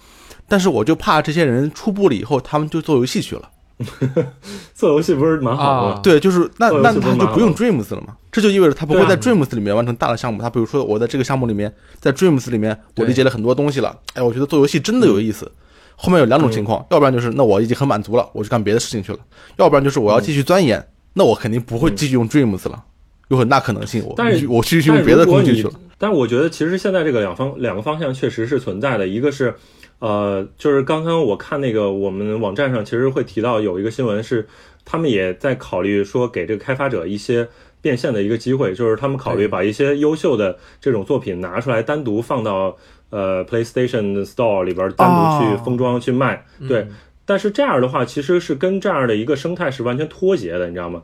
[0.47, 3.49] 但是我就怕这些人出步了以后，他们就做游戏去了。
[4.75, 6.01] 做游戏不是蛮好的？
[6.01, 8.15] 对，就是那那他就不用 Dreams 了嘛？
[8.31, 10.41] 这就意味着他不会在 Dreams 里面完成大的项目。
[10.41, 13.97] 他比如说，我在这个项目里面，在 Dreams 里面，我理解了很多东西了。
[14.13, 15.51] 哎，我觉得做游戏真的有意思。
[15.95, 19.17] 后面有两种情况，要不然就是那我已经很满足了，我去干别的事情去了；
[19.57, 22.83] 要不然就是我要继续钻研，那我肯定不会继续用 Dreams 了，
[23.29, 24.03] 有很大可能性。
[24.05, 25.73] 我但是我继续用别的工具去了。
[25.97, 29.53] 但是我觉得其实现在这个两方两个方向确实是存在的，一个是。
[29.99, 34.45] 呃，就是刚刚我看那个我们网站上，其实会提到有一个新闻是，
[34.83, 37.47] 他们也在考虑说给这个开发者一些
[37.81, 42.75] 变现的一个机会，就是他们考虑把一些优秀的这种作品拿出来单独放到
[43.11, 46.45] 呃 PlayStation Store 里边单独去封装去卖。
[46.67, 46.85] 对，
[47.23, 51.03] 但是这样的话其实是跟这样的一个生态是完全脱节的，你知道吗？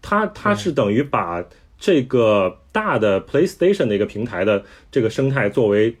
[0.00, 1.44] 它它是等于把
[1.80, 4.62] 这个大的 PlayStation 的一个平台的
[4.92, 5.96] 这个生态作为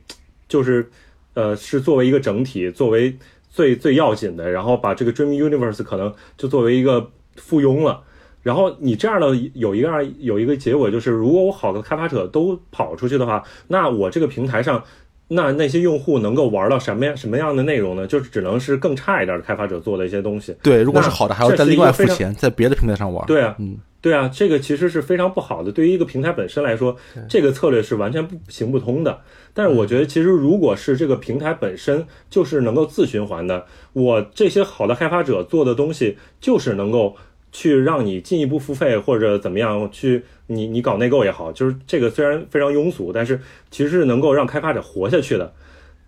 [0.48, 0.88] 就是。
[1.36, 3.14] 呃，是作为一个整体，作为
[3.50, 8.00] 最最要紧的，然后把这个 Dream Universe 可能就作为一个附庸了。
[8.42, 14.82] 然后你这样的有一个样有一个结果，就是如果我好的开发者都跑出去的话，那我这个平台上，
[15.28, 18.06] 那那些用户能够玩到什么样什么样的内容呢？
[18.06, 20.56] 就是只能是更差一点的开发者做的一些东西。
[20.62, 23.26] 对，如果是好的，还要再另外付钱，在别的平台上玩。
[23.26, 23.76] 对啊，嗯。
[24.00, 25.72] 对啊，这个其实是非常不好的。
[25.72, 26.96] 对于一个平台本身来说，
[27.28, 29.18] 这个策略是完全不行不通的。
[29.56, 37.16] 但是我觉得，其实如果是这个平台本身就是能够自循环的，我这些好的开发者做的东西就是能够
[37.50, 43.40] 去让你进一步付费或者怎么样去你你搞内购也好，就是这个虽然非常庸俗，但是
[43.70, 45.54] 其实是能够让开发者活下去的。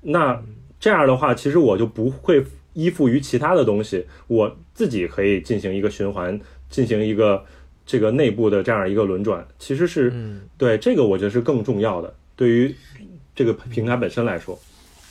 [0.03, 0.38] 那
[0.78, 2.44] 这样的话，其实我就不会
[2.74, 6.38] 依附于其他的东西，我自己可以进行一个循环，
[6.68, 7.42] 进行一个。
[7.90, 10.12] 这个内部的这样一个轮转，其实是
[10.59, 12.14] 对这个，我觉得是更重要的。
[12.36, 12.74] 对于
[13.39, 14.59] 这个平台本身来说，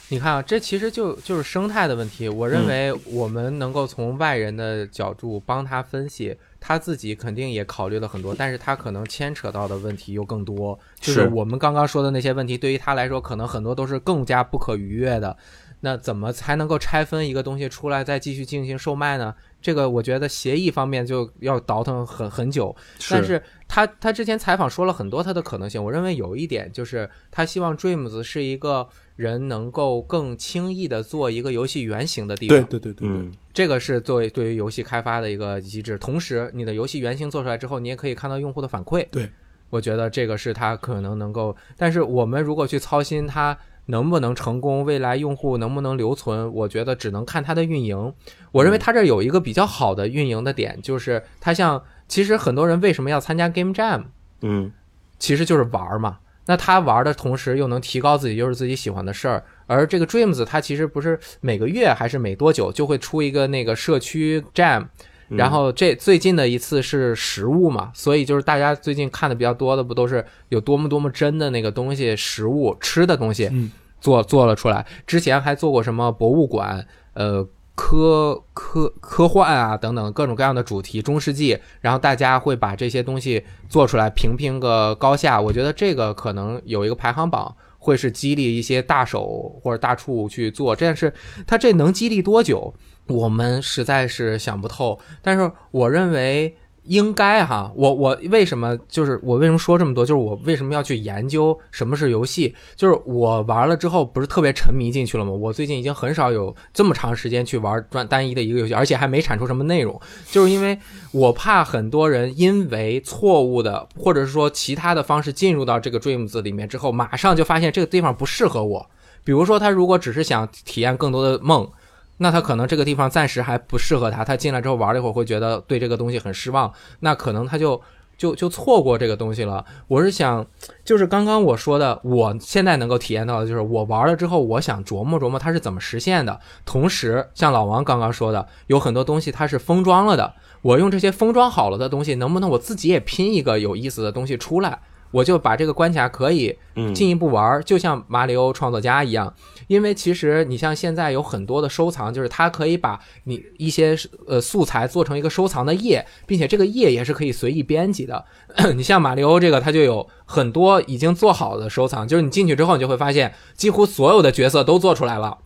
[0.10, 2.28] 你看啊，这其实就就是生态的问题。
[2.28, 10.78] 我认为我们能够从外人的角度帮他分析，他自己肯定也考虑了很多，但是他可能牵扯到的问题又更多。
[11.00, 15.38] 就是我们刚刚说的那些问题，对于他来说，可能很多都是更加不可逾越的。
[15.82, 19.34] 那怎么才能够拆分一个东西出来，再继续进行售卖呢？
[19.62, 22.76] 这个我觉得协议方面就要倒腾很很久。
[23.10, 25.84] 但是他他之前采访说了很多他的可能性。
[25.84, 32.58] 我认为有一点就是他希望 Dreams 是一个人能够更轻易的做一个游戏原型的地方。
[32.58, 35.98] 对对对对对，这个是作为对于游戏开发的一个机制。
[35.98, 39.06] 同时，你的游戏原型做出来之后，你也可以看到用户的反馈。
[39.12, 39.30] 对，
[39.70, 41.56] 我觉得这个是他可能能够。
[41.76, 43.58] 但是我们如果去操心他。
[43.90, 44.84] 能不能成功？
[44.84, 46.54] 未来用户能不能留存？
[46.54, 48.14] 我觉得只能看它的运营。
[48.52, 54.04] 我认为它这有一个比较好的运营的点，就是它像其实很多人为什么要参加 Game Jam？
[54.42, 54.72] 嗯，
[55.20, 56.18] 其实就是玩嘛。
[56.46, 59.44] 那他玩的同时又能提高自己，又是自己喜欢的事儿。
[59.66, 64.88] 而这个 Dreams 它其实不是每个月还是每多久就会出一个那个社区 Jam。
[65.30, 73.52] 然后这最近的一次是食物嘛，所以就是大家最近看的比较多的，不都是有多么多么真的那个东西，食物吃的东西，
[74.00, 74.86] 做做了出来。
[75.06, 77.46] 之前还做过什么博物馆，呃，
[77.78, 85.40] 科科科幻啊等等各种各样的主题，中世纪，然后大家会把这些东西做出来，评评个高下。
[85.40, 90.76] 我觉得这个可能有一个排行榜，会是激励一些大手或者大处去做。
[90.76, 91.14] 这件事
[91.46, 92.74] 它这能激励多久，
[93.06, 95.00] 我们实在是想不透。
[95.22, 96.58] 但是我认为。
[96.88, 100.06] 应该哈，我我为什么就是我为什么说这么多？
[100.06, 102.56] 就是我为什么要去研究什么是游戏？
[102.76, 105.32] 就是我玩了之后不是特别沉迷进去了吗？
[105.32, 110.00] 我最近已经很少有这么长时间去玩专单一的一个游戏，而且还没产出什么内容，
[110.32, 110.78] 就是因为
[111.12, 118.90] 我怕很多人因为错误的或者是说其他的方式进入到这个 Dreams 里面之后，马上就发现这个地方不适合我。
[119.24, 121.70] 比如说他如果只是想体验更多的梦。
[122.18, 127.80] 那他可能这个地方暂时还不适合他，他进来之后玩了一会儿会觉得对这个东西很失望，那可能他就
[128.18, 129.64] 就就错过这个东西了。
[129.88, 130.46] 我是想，
[130.84, 136.40] 就是刚刚我说的，我现在能够体验到的就是我玩了之后，我想琢磨琢磨它是怎么实现的。
[136.66, 144.80] 同时，像老王刚刚说的，有很多东西它是封装了的，我用这些封装好了的东西，能不能我自己也拼一个有意思的东西出来？
[145.12, 146.58] 我就把这个关卡可以
[146.94, 149.34] 进一步玩，就像马里奥创作家一样。
[149.68, 158.24] 因为其实你像现在有很多的收藏，就是它可以把你一些呃素材做成一个收藏的页，并且这个页也是可以随意编辑的。
[158.76, 165.38] 你像马里奥这个，它就有很多已经做好的收藏，就是你进去之后，你就会发现几乎所有的角色都做出来了，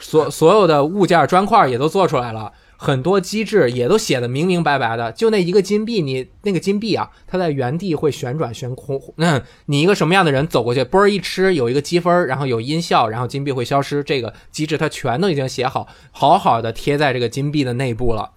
[0.00, 2.50] 所所有的物件砖块也都做出来了。
[2.82, 8.98] 很多机制也都写的明明白白的，就那一个金币，你那个金币啊，它在原地会旋转悬空。
[9.18, 14.02] 嗯，你一个什么样的人走过去，啵一吃有一个积分，然后有音效，然后金币会消失。
[14.02, 18.30] 这个机制它全都已经写好，好好的贴在这个金币的内部了。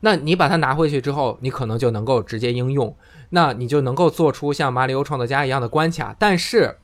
[0.00, 2.94] 那你把它拿回去之后，你可能就能够直接应用，
[3.30, 6.14] 那你就能够做出像马里奥创作家一样的关卡。
[6.18, 6.76] 但是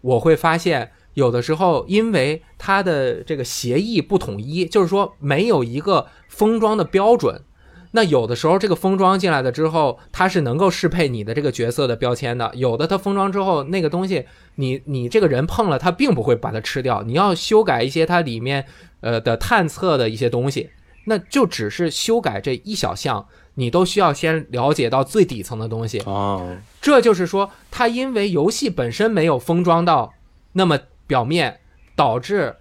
[0.00, 0.92] 我会发现。
[1.14, 7.42] 有的时候，因为它的这个协议不统一，就是说没有一个封装的标准。
[7.94, 12.50] 那有的时候，这个封装进来了之后，它是能够适配你的这个角色的标签的。
[12.54, 17.02] 有的它封装之后，那个东西你你这个人碰了，它并不会把它吃掉。
[17.02, 18.64] 你要修改一些它里面
[19.00, 20.70] 呃的探测的一些东西，
[21.04, 26.56] 那就只是修改这一小项，你都需要先了解到最底层的东西哦。
[26.80, 30.14] 这就是说，它因为游戏本身没有封装到
[30.52, 30.78] 那么。
[31.12, 31.60] 表面
[31.94, 32.56] 导致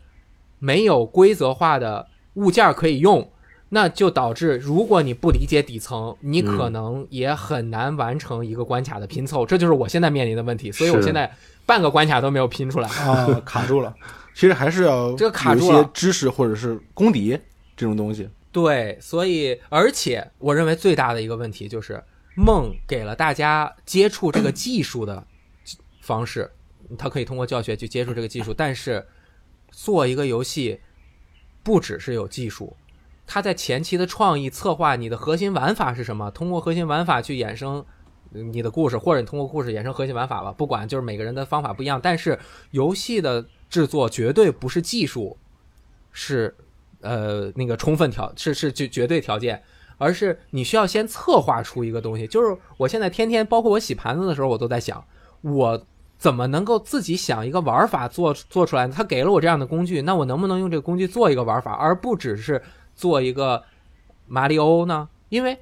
[0.60, 3.32] 没有规则化的物件可以用，
[3.70, 9.46] 那就导致如果你不理解底层，你可能也很难完成一个关卡的拼凑。
[9.46, 11.32] 这就是我现在面临的问题，所以我现在
[11.66, 13.96] 半个关卡都没有拼出来啊，卡住了。
[14.36, 17.40] 其实还是要 这个卡住了，知识或者是功底
[17.78, 18.28] 这种东西。
[18.52, 22.04] 对，所以而且我认为最大的一个问题就是
[22.36, 25.26] 梦给了大家接触这个技术的
[26.02, 26.52] 方式。
[26.98, 29.06] 他可以通过教学去接触这个技术，但是
[29.70, 30.80] 做一个游戏
[31.64, 32.76] 不只是有技术，
[33.26, 36.30] 他在前期的创意策划，你的核心玩法是什么？
[36.32, 37.86] 通过核心玩法去衍生
[38.32, 40.52] 你的故事，或者你通过故事衍生核心玩法吧。
[40.52, 42.00] 不管，就是每个人的方法不一样。
[42.02, 42.38] 但是
[42.72, 45.38] 游戏的制作绝对不是技术，
[46.12, 46.54] 是
[47.00, 49.64] 呃那个充分条，是是绝绝对条件，
[49.98, 52.28] 而是你需要先策划出一个东西。
[52.28, 55.06] 就是我现在天天，包括我洗盘子的时候，我都在想
[55.42, 55.86] 我。
[56.22, 58.88] 怎么能够自己想一个玩法做做出来？
[58.88, 62.62] 他给了我这样的工具，那我能不能用这个工具做一个玩法，而不只是
[62.94, 63.64] 做一个
[64.28, 65.10] 马里欧呢？
[65.30, 65.58] 因为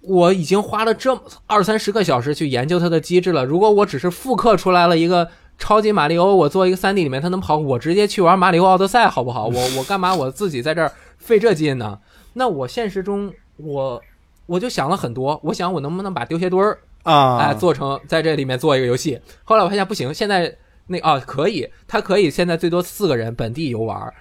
[0.00, 3.44] 我已经花了这么二三十个小时去研究它的机制了。
[3.44, 9.46] 如果我只是复刻出来了一个超级马里欧，我做一个三 D 里面它能跑，我直接去玩马里奥奥德赛好不好？
[9.46, 12.00] 我我干嘛我自己在这儿费这劲呢？
[12.32, 14.02] 那我现实中我
[14.46, 16.80] 我就想了很多，我想我能不能把丢鞋墩儿。
[17.02, 19.20] 啊，哎，做成在这里面做一个游戏。
[19.44, 24.12] 后来我发现不行，现在那啊可以，它可以现在最多四个人本地游玩，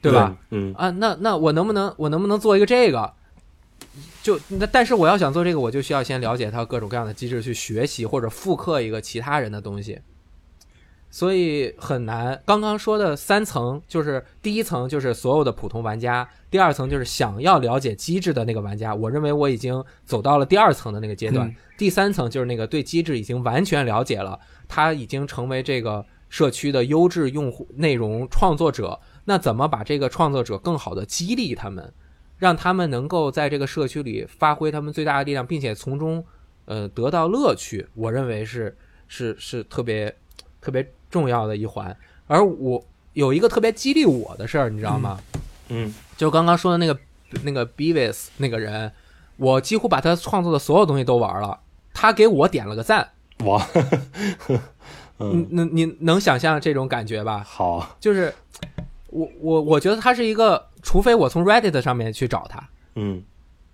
[0.00, 0.36] 对吧？
[0.50, 3.12] 嗯啊，那那我能不能我能不能做一个这个？
[4.22, 9.98] 就那但是我要想做这个，我就需要先了解它各种各样的机制，去学习或者复刻一个其他人的东西。
[11.14, 12.42] 所以很难。
[12.46, 18.94] 刚刚说的三层，就是第一层就是所有的普通玩家，第二层就是想要了解机制的那个玩家。
[18.94, 21.54] 我认为我已经走到了第二层的那个阶段。
[21.76, 28.98] 第三层就是那个对机制已经完全了解了，他已经成为这个社区的优质用户内容创作者。
[29.26, 31.92] 那怎么把这个创作者更好的激励他们，
[32.38, 36.24] 让他们能够在这个社区里发挥他们最大的力量，并且从中
[36.64, 37.86] 呃得到乐趣？
[37.94, 38.74] 我认为是
[39.08, 40.16] 是是特别
[40.58, 40.90] 特别。
[41.12, 41.96] 重要的一环，
[42.26, 42.82] 而我
[43.12, 45.20] 有一个特别激励我的事儿，你知道吗？
[45.68, 46.98] 嗯，就刚刚说的那个
[47.44, 48.90] 那个 Beavis 那个人，
[49.36, 51.60] 我几乎把他创作的所有东西都玩了，
[51.92, 53.10] 他给我点了个赞。
[53.44, 53.64] 哇，
[55.20, 57.44] 嗯，你你能想象这种感觉吧？
[57.46, 58.32] 好，就是
[59.08, 63.22] 我我我觉得他是一个除非我从 Reddit 上面去找他，嗯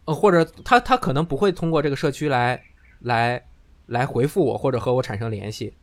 [0.05, 2.61] 呃，或者他他可能不会通过这个社区来
[3.01, 3.45] 来
[3.86, 5.74] 来回复我，或者和我产生联系。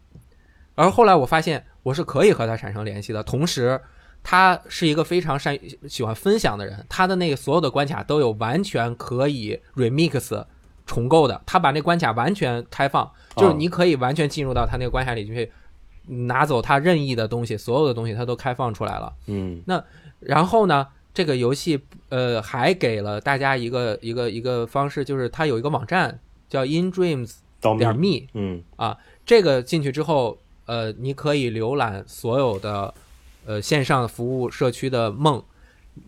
[0.76, 3.80] 而后来我发现我是可以和他产生联系的，同时
[4.22, 10.46] 他是一个非常善于喜欢分享的人，他的那个所有的关卡都有完全可以 remix
[10.86, 15.52] 重构的，他把那关卡完全开放，就是你可以完全进入到他那个关卡里去
[16.08, 19.14] 拿走他任意的东西，所有的东西他都开放出来了。
[19.28, 19.62] 嗯。
[19.66, 19.84] 那
[20.20, 26.20] 然后呢，这个游戏呃还给了大家一个一个一个方式，就是它有一个网站
[26.50, 28.64] 叫 indreams 到点 me，嗯。
[29.26, 32.94] 这个进去之后，呃，你可以浏览所有的
[33.46, 35.44] 呃线上服务社区的梦。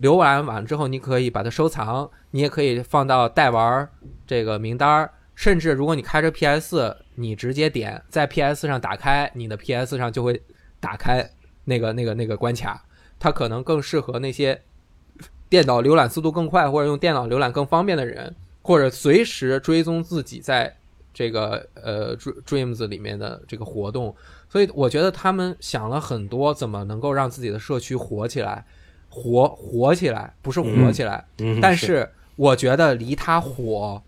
[0.02, 3.88] 浏览完之后，你可以把它收藏，你也可以放到待玩
[4.26, 10.42] 这个名单儿，甚至如果你开着 PS，你直接点在 PS 上打开，你的 PS 上就会
[10.82, 11.30] 打开
[11.64, 12.84] 那个那个那个关卡，
[13.18, 14.62] 它可能更适合那些
[15.48, 20.76] 电脑浏览速度更快或者用电脑浏览更方便的人，或者随时追踪自己在
[21.14, 24.14] 这个呃 Dreams 里面的这个活动。
[24.50, 28.66] 所以我觉得他们想了很多怎么能够让自己的社区火起来，
[29.10, 31.26] 火火起来，不是火起来。
[31.40, 34.02] 嗯，但是我觉得离它火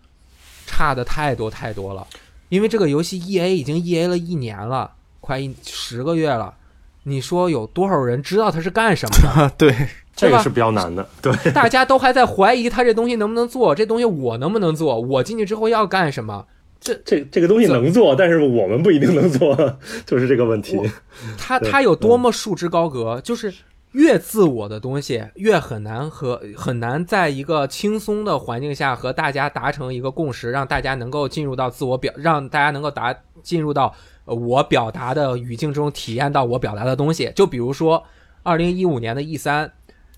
[0.66, 2.06] 差的太多太多了，
[2.48, 6.54] 因为这个游戏 E A 已经 E A 了一年了，快一十个月了。
[7.04, 9.28] 你说有多少人知道它是干什么的？
[9.42, 9.74] 啊，对，
[10.14, 15.00] 这个是比较难的，对，大家都还在怀疑他这东西能不能做，这东西我能不能做？
[15.00, 16.46] 我进去之后要干什么？
[16.80, 19.54] 这这这个东西能做，但是我们不一定能做，
[20.06, 20.76] 就是这个问题。
[20.78, 20.90] 对
[21.36, 23.20] 他他有多么束之高阁？
[23.22, 23.52] 就是
[23.92, 37.30] 越自我的东西，越很难和很难在一个轻松的环境下和大家达成一个共识，让大家能够进入到自我表，让大家能够达进入到呃我表达的语境中，体验到我表达的东西。
[37.34, 38.02] 就比如说，
[38.42, 39.70] 二零一五年的 E 三。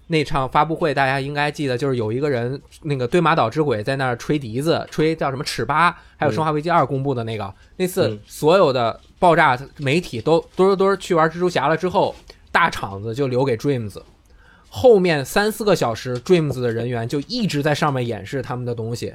[0.09, 12.15] 那场发布会，大家应该记得，就是有一个人，那个对马岛之鬼在那儿吹笛子，吹叫什么尺八，还有《生化危机二》公布的那个，那次嗯所有的爆炸媒体都墩儿墩儿去玩蜘蛛侠了之后，
[12.51, 14.03] 大场子就留给 Dreams，
[14.69, 19.15] 后面三四个小时，Dreams 的人员就一直在上面演示他们的东西。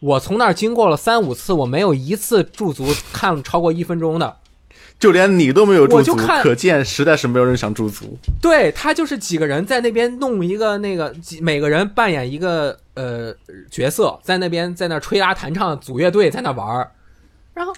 [0.00, 4.36] 我从那儿经过了三五次，我没有一次驻足看超过一分钟的。
[4.98, 8.16] 就连你都没有驻足，我就看可见实在是没有人想驻足。
[8.40, 13.34] 对他就是几个人在那边弄一个那个，几每个人扮演一个呃
[13.70, 16.90] 角色，在那边在那吹拉弹唱，组乐队在那玩儿。
[17.52, 17.74] 然后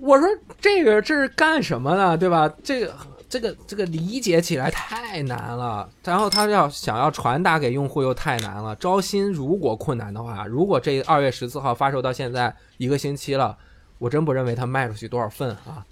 [0.00, 0.28] 我说
[0.60, 2.16] 这个这是干什么呢？
[2.16, 2.52] 对吧？
[2.62, 2.92] 这个
[3.28, 5.88] 这个这个理解起来太难了。
[6.02, 8.74] 然后他要想要传达给用户又太难了。
[8.76, 13.56] 招新如果困难的话，如果这二月十四号发售到现在一个星期了，
[13.98, 15.86] 我真不认为他卖出去多少份啊。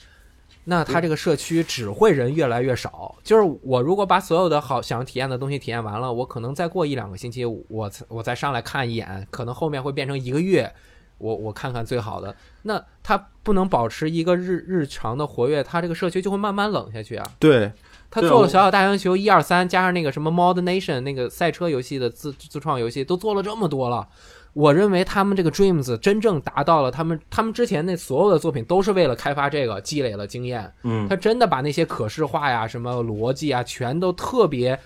[0.68, 3.14] 那它这个社区只会人越来越少。
[3.22, 10.72] 就是我如果把所有的好想体验的东西体验完了，我可能再过一两个星期，我才我再上来看一眼，可能后面会变成一个月，
[11.18, 12.34] 我我看看最好的。
[12.62, 17.24] 那它不能保持一个日日常的活跃，它这个社区就会慢慢冷下去啊。
[17.38, 17.70] 对，
[18.10, 24.08] 他做了小小大洋球一二三，加上那个什么 Mod Nation 那个赛车游戏的自自创游戏，都做了这么多了。
[24.56, 30.72] 我认为他们这个 Dreams 真正达到了他们他们之前那所有的作品都是为了开发这个积累了经验。
[30.82, 34.78] 嗯他真的把那些可视化呀、什么逻辑啊，全都特别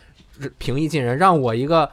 [0.58, 1.88] 平易近人，让我一个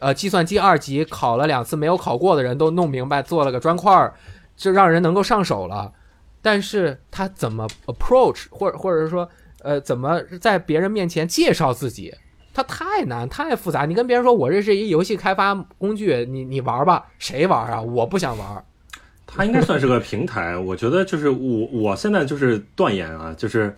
[0.00, 4.14] 呃计算机二级考了两次没有考过的人都弄明白，做了个砖块儿，
[4.56, 5.92] 就让人能够上手了。
[6.40, 9.28] 但是他怎么 approach，或者或者是说
[9.60, 12.14] 呃怎么在别人面前介绍自己，
[12.58, 13.84] 它太难太复杂。
[13.84, 17.80] 你跟别人说我这是一游戏开发工具，你你玩吧，谁玩啊？
[17.80, 18.64] 我不想玩。
[19.28, 20.56] 它应该算是个平台。
[20.56, 23.72] 我觉得就是我我现在就是断言啊，就是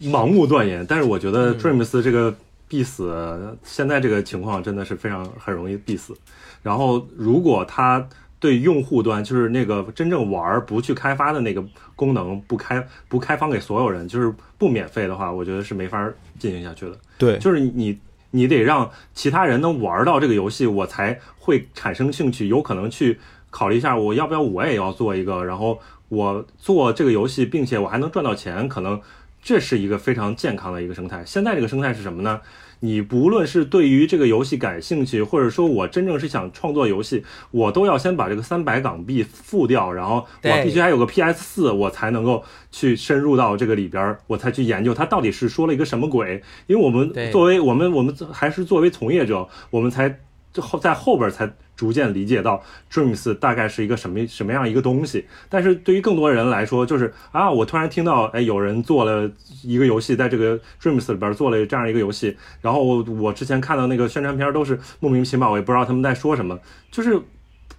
[0.00, 0.86] 盲目断言。
[0.88, 2.34] 但是我觉得嗯 Dreams 这个
[2.66, 6.16] 必死，现在这个情况真的是非常很容易必死。
[6.62, 8.08] 然后如果它
[8.40, 11.62] 对用户端就是那个真正玩不去开发的那个
[11.94, 16.96] 功能不开不开放给所有人，就是不免费的话，我觉得是没法进行下去的。
[17.18, 17.98] 对，就是你
[18.34, 25.78] 你得让其他人能玩到这个游戏，我才会产生兴趣，有可能去考虑一下，我要不要我也要做一个，然后
[26.08, 29.00] 我做这个游戏，并且我还能赚到钱，可能
[29.44, 31.22] 这是一个非常健康的一个生态。
[31.24, 32.40] 现在这个生态是什么呢？
[32.80, 46.42] 你不论是对于这个游戏感兴趣，或者说我真正是想创作游戏，我都要先把这个三百港币付掉，然后我必须还有个 PS 四，我才能够去深入到这个里边儿，我才去研究它到底是说了一个什么鬼。
[46.66, 50.20] 因为我们作为我们我们还是作为从业者，我们才
[50.58, 52.62] 后在后边才逐渐理解到
[52.92, 55.26] Dreams 大概是一个什么什么样一个东西。
[55.48, 59.30] 但是对于更多人来说，就是啊，我突然听到，哎，有人做了
[59.62, 66.58] 一个游戏，在这个 Dreams 里边做了这样一个游戏，然后我之前看到那个宣传片都是莫名其妙，我也不知道他们在说什么，
[66.90, 67.20] 就是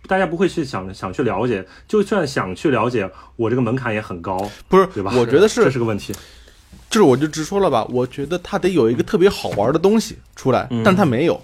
[0.07, 4.37] 大家不会去想想去了解，就算想去了解，我这个门槛也很高，
[4.67, 5.11] 不是对吧？
[5.15, 6.13] 我觉得是这是个问题。
[6.87, 11.41] 就是我就直说了吧，我觉得他得有一个特别好玩的东西出来，但是他没有。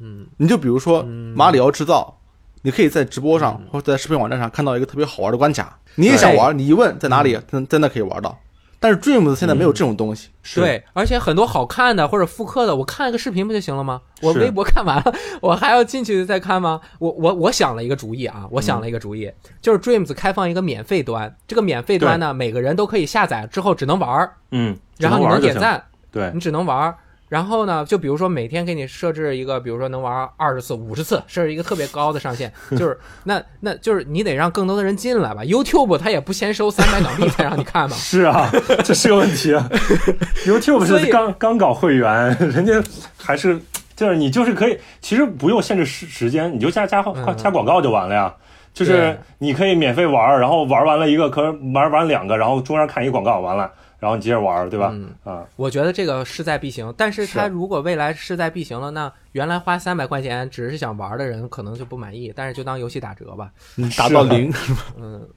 [0.00, 1.02] 嗯，你就比如说
[1.34, 2.18] 马里奥制造，
[2.62, 8.38] 你可以在直播上或者在视频网站上看到一个特别好玩的关卡，你也想玩，你一问在哪里，在在那可以玩到。
[8.82, 14.00] 但是 Dreams 现在没有这种东西，对，而且很多好看的或者复刻的，我看一个视频不就行了吗？
[14.22, 16.80] 我微博看完了， 我还要进去再看吗？
[16.98, 19.30] 我我我想了一个主意啊，我想了一个主意，
[19.60, 26.30] 就是 Dreams 开放一个免费端，这个免费端呢，每个人都可以下载之后只能玩，嗯，然后你能点赞，对。
[26.32, 26.96] 你只能玩。
[27.30, 35.42] 然后呢，就比如说每天给你设置一个，比如说能玩二十次、五十次，设置一个特别高的上限，就是那那就是你得让更多的人进来吧。
[35.44, 37.94] YouTube 它也不先收三百港币才让你看嘛。
[37.96, 38.50] 是啊，
[38.84, 39.66] 这是个问题啊。
[40.44, 42.82] YouTube 是刚刚搞会员，人家
[43.16, 43.58] 还是
[43.94, 47.00] 就是你就是可以，其实不用限制时时间，你就加加
[47.36, 48.34] 加广告就完了呀。
[48.74, 51.42] 就是你可以免费玩，然后玩完了一个，可
[51.74, 53.70] 玩完两个，然后中间看一广告，完了。
[54.00, 54.92] 然后你接着玩，对吧？
[55.22, 56.92] 啊，我觉得这个势在必行。
[56.96, 62.32] 但是他如果未来势在必行了，那原来花三百块钱只是想玩的人可能就不满意。
[62.34, 63.52] 但是就当游戏打折吧，
[63.96, 64.52] 打到零？
[64.98, 65.28] 嗯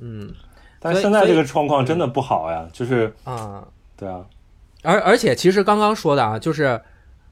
[0.00, 0.34] 嗯。
[0.80, 3.66] 但是现在这个状况真的不好呀，就是啊，
[3.96, 4.24] 对啊。
[4.82, 6.80] 而而且其实刚刚说的啊，就是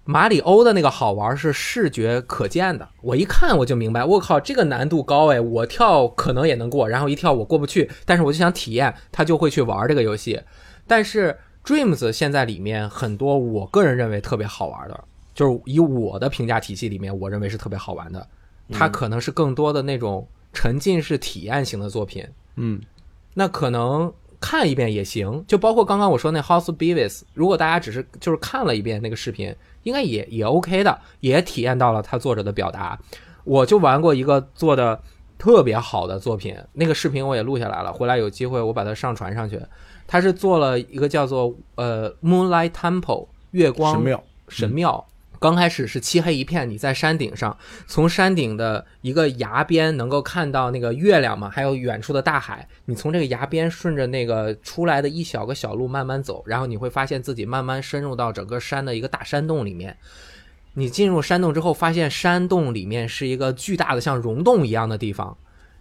[0.05, 10.41] 马里欧的那个好玩是视觉可见的，我一看我就明白，我靠，这个难度高哎，我跳可能也能过，然后一跳我过不去，但是我就想体验，他就会去玩这个游戏。
[10.87, 18.26] 但是 Dreams 现在里面很多，我个人认为特别好玩的，就是以我的评价体系里面，我认为是特别好玩的。
[18.72, 22.26] 它可能是更多的那种沉浸式体验型的作品。
[22.57, 22.80] 嗯，
[23.34, 32.99] 那可能看一遍也行，就包括刚刚我说那 House Beavis，如果大家只是就是看了一遍那个视频，应该也也 OK 的，也体验到了他作者的表达。
[33.45, 35.01] 我就玩过一个做的
[35.39, 39.61] 特别好的作品，那个视频我也录下来了，回来有机会我把它上传上去。
[40.07, 45.07] 他是做了一个叫做呃 Moonlight Temple 月光神庙，神庙。
[45.39, 47.55] 刚开始是漆黑一片，你在山顶上，
[47.87, 52.67] 从山顶的一个崖边能够看到那个月亮嘛，还有远处的大海。
[52.87, 59.95] 你从这个崖边顺着那个出来的一小个小路慢慢走，然后你会发现自己慢慢深入到整个山的一个大山洞里面。
[60.73, 65.37] 你进入山洞之后，发现山洞里面是一个巨大的像溶洞一样的地方。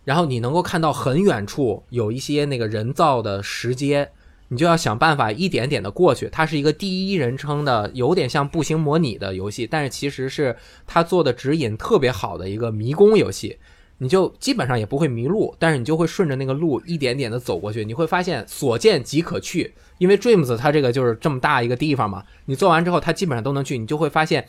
[0.05, 4.07] 然后你能够看到很远处有一些那个人造的石阶，
[4.47, 6.29] 你就要想办法一点点的过去。
[6.31, 13.57] 它是一个第一人称的，有点像步行模拟的游戏，但是其实是它做的指引特别好的一个迷宫游戏。
[13.97, 17.83] 你就基本上也不会迷路，但是你就会顺着那个路一点点的走过去。
[17.83, 22.23] 你会发现所见即可去，因为 Dreams 它这个就是这么大一个地方嘛。
[22.45, 23.77] 你做完之后，它基本上都能去。
[23.77, 24.47] 你就会发现。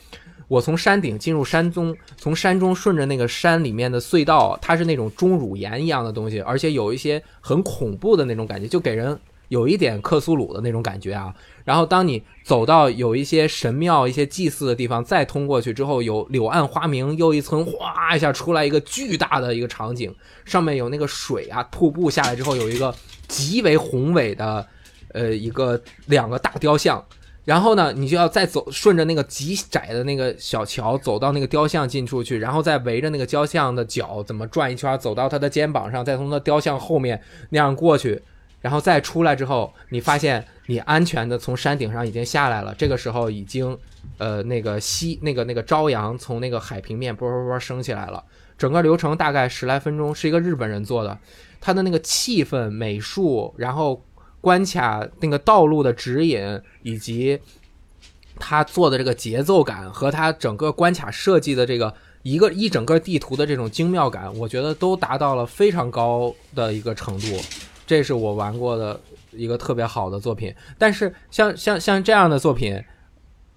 [0.49, 9.19] 我从山顶进入山中，从山中顺着那个山里面的隧道，它是那种钟乳岩一样的东西，而且有一些很恐怖的那种感觉，就给人
[9.49, 11.35] 有一点克苏鲁的那种感觉啊。
[11.65, 22.95] 然后当你走到有一些神庙、一些祭祀的地方，再通过去之后，有柳暗花明又一村，哗一下出来一个巨大的一个场景，上面有那个水啊，瀑布下来之后有一个
[23.27, 24.65] 极为宏伟的，
[25.09, 27.05] 呃，一个两个大雕像。
[27.47, 38.21] 然后呢，你就要再走，顺着那个极窄的那个小桥走到那个雕像近处去，然后再围着那个雕像的脚怎么转一圈，走到他的肩膀上，再从他雕像后面那样过去，
[38.61, 42.75] 然后再出来之后，你发现你安全的从山顶上已经下来了。
[42.77, 43.79] 这个时候已经，
[44.19, 48.25] 呃，那个西那个那个朝阳从那个海平面啵啵啵升起来了。
[48.59, 51.17] 整个流程大概十来分钟，是一个日本人做的，
[51.61, 54.03] 他的那个气氛、美术，然后。
[54.47, 57.37] 关卡那个道路的指引，以及
[58.39, 61.93] 他做的这个节奏感和他整个关卡设计的这个
[62.23, 67.27] 一个一整个地图的这种精妙感，我觉得都达到了非常高的一个程度。
[67.89, 69.01] 这是我玩过的
[69.33, 70.55] 一个特别好的作品。
[70.79, 72.81] 但是像像像这样的作品，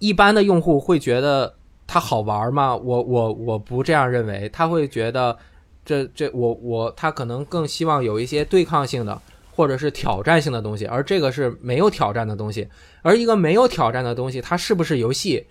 [0.00, 1.54] 一般的用户会觉得
[1.86, 2.74] 它好玩吗？
[2.74, 5.38] 我我我不这样认为，他会觉得
[5.84, 9.22] 这这我我他可能更希望有一些对抗性的。
[9.60, 12.66] 或者是挑战性的东西，而这个是没有挑战的东西。
[13.02, 15.44] 而一个没有挑战的东西，它是不是游戏？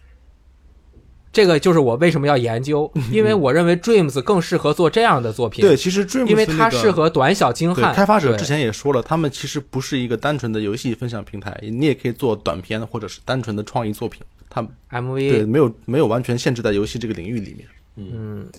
[1.31, 5.61] 这个就是我为什么要研究，因为我认为 Dreams 更适合做这样的作品。
[5.61, 7.93] 对，其实 Dreams 因为它适合短小精悍。
[7.93, 14.23] 开发者之前也说了，他们其实不是一个单纯的游戏分享平台，你也可以做短片或者是单纯的创意作品。
[14.49, 17.67] 他 MV 对没有没有完全限制在游戏这个领域里面。
[17.95, 18.49] 嗯。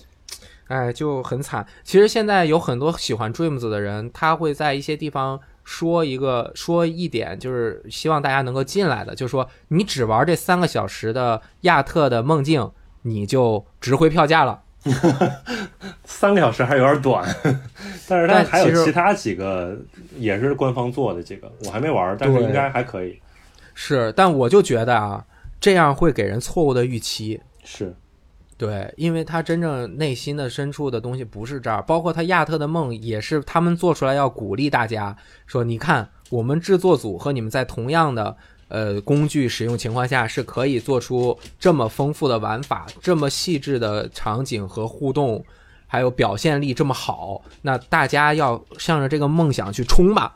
[0.71, 1.65] 哎，就很惨。
[1.83, 12.71] 其实现在有很多喜欢 Dreams 的人，他会在一些地方说一个说一点，就是希望大家能够进来的，就是说你只玩这三个小时的亚特的梦境，
[13.01, 14.61] 你就值回票价了。
[16.05, 17.23] 三个小时还有点短，
[18.07, 19.77] 但是它还有其他几个
[20.17, 23.19] 也是官方做的几个，我还没玩，但是应该还可以。
[23.75, 25.23] 是，但我就觉得啊，
[25.59, 27.39] 这样会给人错误的预期。
[27.63, 27.95] 是，
[28.61, 35.17] 对，因为他真正内心的深处的东西不是这儿，包括他亚特的梦也是他们做出来要鼓励大家
[35.47, 38.37] 说，你看我们制作组和你们在同样的。
[38.73, 45.43] 呃，工具使用情况下是可以做出这么丰富的玩法，这么细致的场景和互动，
[45.87, 47.41] 还有表现力这么好。
[47.63, 50.33] 那大家要向着这个梦想去冲吧。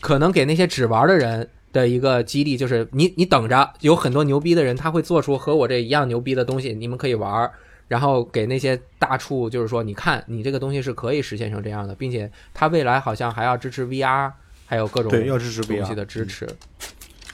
[0.00, 7.52] 可能给那些只玩的人的一个激励就是，你你等着，有很多牛逼的人他会做出和我这一样牛逼的东西，你们可以玩儿。
[7.88, 14.32] 然后给那些大处就是说，你看你这个东西是可以实现成这样的，并且它未来好像还要支持 VR，
[14.66, 16.48] 还有各种对要支持东西的支持。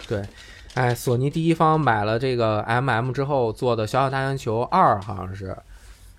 [0.07, 0.23] 对，
[0.75, 5.57] 哎，索尼第一方买了这个 M M 之后做的《小小大星球二》，好像是，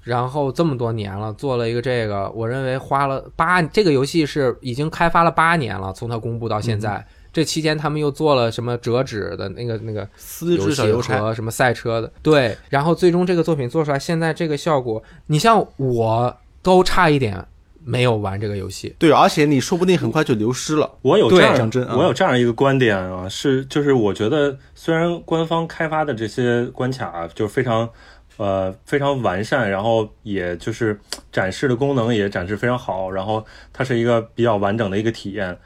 [0.02, 17.46] 然后这么多年了，做了一个这个，我认为花了八，这个游戏是已经开发了八年了，从它公布到现在，这期间他们又做了什么折纸的那个那个丝织小邮差和什么赛车的，对，然后最终这个作品做出来，现在这个效果，你像我都差一点。
[17.86, 20.90] 没有玩这个游戏，对，而且你说不定很快就流失了。
[21.02, 27.90] 我有这样，真，我有这样一个观点啊，是就是我觉得虽然官方开发的这些关卡就非常，
[28.38, 30.98] 呃，非常完善，然后也就是
[31.30, 35.58] 展示的功能也展示非常好，然后它是一个比较完整的一个体验。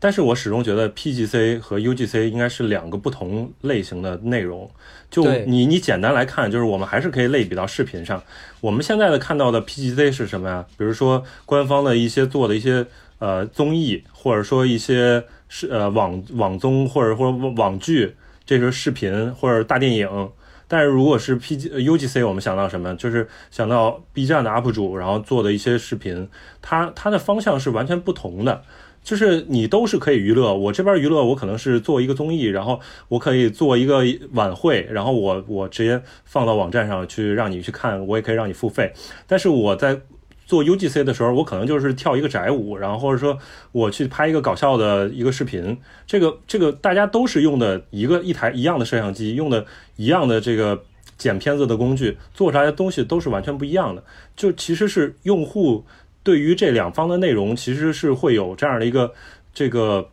[0.00, 4.70] 但是我始终觉得 PGC 和 UGC 应该是两个不同类型的内容。
[5.10, 8.22] 就你你简单来看，就是我们还是可以类比到视频上。
[8.60, 10.64] 我们现在的看到的 PGC 是什么呀？
[10.76, 12.86] 比如说官方的一些做的一些
[13.18, 18.14] 呃综艺，或者说一些是呃网网综或者或者网剧，
[18.46, 20.30] 这是视频或者大电影。
[20.70, 22.94] 但是如果是 PG UGC，我们想到什么？
[22.96, 26.28] 就是想到 B 站的 UP 主，然后做的一些视频，
[26.60, 28.62] 它它的方向是完全不同的。
[29.08, 32.78] 就是你都是可以娱乐，我这边娱乐，我可能是做一个综艺，然后
[33.08, 38.92] 我可以做一个晚会，然后我我直接放到网站上去让你去看，我也可以让你付费。
[39.26, 39.98] 但是我在
[40.44, 43.38] 做 UGC 的时候，我可能就是跳一个宅舞，然后或者说
[43.72, 49.64] 我去拍一个搞笑的一个视频，这个这个大家都是用的一个一台一样的摄像机，用的
[49.96, 50.82] 一样的这个
[51.16, 54.04] 剪片子的工具，做出来的东西都是完全不一样的，
[54.36, 55.86] 就其实是用户。
[56.28, 59.14] 对于这两方的内容，其实是会有这样的一个
[59.54, 60.10] 这个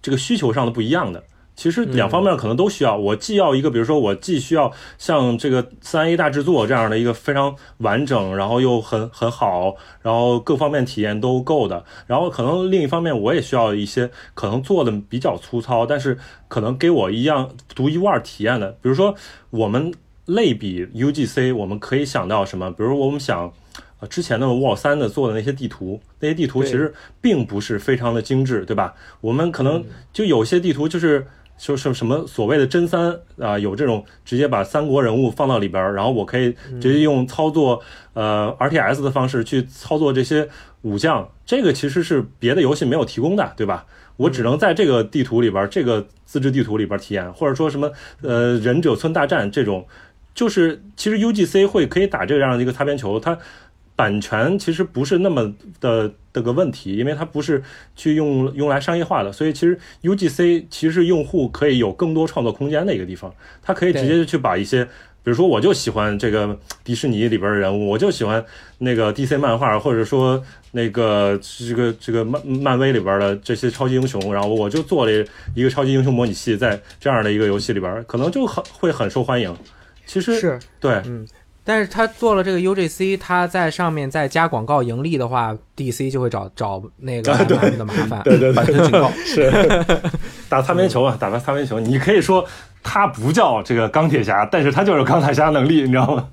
[0.00, 1.24] 这个需求上的不一样的。
[1.56, 2.96] 其实两方面可能都需要。
[2.96, 11.84] 我既要一个，比如说我既需要像这个三 A 大制作这样的一个非常完整，然后又很很好，然后各方面体验都够的。
[12.06, 16.16] 然后可能另一方面，我也需要一些可能做的比较粗糙，但是
[16.46, 18.70] 可能给我一样独一无二体验的。
[18.80, 19.12] 比如说
[19.50, 19.92] 我们
[20.24, 22.70] 类比 UGC，我们可以想到什么？
[22.70, 23.52] 比如我们想。
[23.98, 28.94] 啊，之前的 Wall 三的做的那些地图，那些地图其实并不是非常的精致，对吧？
[29.20, 29.82] 我们可能
[30.12, 37.82] 就有些地图就是就是什么所谓的真三啊，有这种直接把三国人物放到里边，然后我可以直接用操作
[38.12, 40.46] 呃 RTS 的方式去操作这些
[40.82, 43.86] 武将，这个其实是别的游戏没有提供的，对吧？
[44.18, 47.90] 我只能在这个地图里边，这个自制地图里边体验，或者说什么
[48.20, 49.86] 呃忍者村大战这种，
[50.34, 53.38] 就是其实 UGC 会可以打这样的一个擦边球，它。
[53.96, 55.50] 版权其实不是那么
[55.80, 57.62] 的的个问题，因为它不是
[57.96, 68.44] 去用用来商业化的，所以其实 UGC 其实用户可以有更多创作空间的一个地方，他可以直接去把一些，比如说我就喜欢这个迪士尼里边的人物，我就喜欢
[68.76, 70.42] 那个 DC 漫画，或者说
[70.72, 75.12] 那个这个这个漫漫威里边的这些超级英雄，然后我就做了
[75.54, 79.56] 一个超级英雄模拟器，在这样的一个游戏里边，可能就很会很受欢迎。
[80.04, 81.26] 其实是对，嗯。
[81.68, 88.22] 但是他做了这个 UGC，他在上面再加广告盈利的话，DC 就会找找那个的麻烦。
[88.22, 89.50] 对对对，警告 是
[90.48, 91.80] 打擦边球啊，打个擦边球。
[91.80, 92.46] 你可以说
[92.84, 96.28] 他不叫这个钢铁侠，但是他就是钢铁侠能力，你知道吗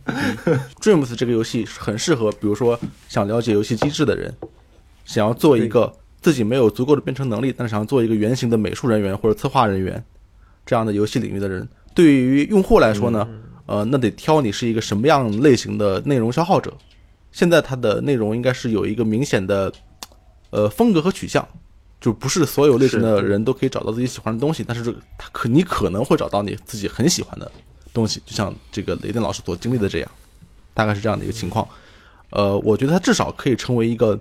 [0.79, 2.79] ？Dreams 这个游戏很适合，比如说
[3.09, 4.31] 想了解游戏机制的人，
[5.03, 5.91] 想要做一个
[6.21, 10.03] 自己没有足够的编程能力，但是想要做一个原型的美术人员或者策划人员
[10.63, 13.27] 这样的游戏领域的人，对于用户来说呢？
[13.65, 16.73] 呃，那得挑你是一个什么样类型的内容消耗者。
[17.31, 19.71] 现在它的内容应该是有一个明显的
[20.51, 21.47] 呃风格和取向，
[21.99, 24.63] 就不是所有类型的人都可以找到自己喜欢的东西。
[24.63, 27.51] 但是他可你可能会找到你自己很喜欢的
[27.93, 30.11] 东西，就像这个雷电老师所经历的这样，
[30.73, 31.67] 大概是这样的一个情况。
[32.29, 34.19] 呃，我觉得它至少可以成为一个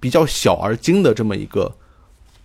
[0.00, 1.72] 比较小而精的这么一个，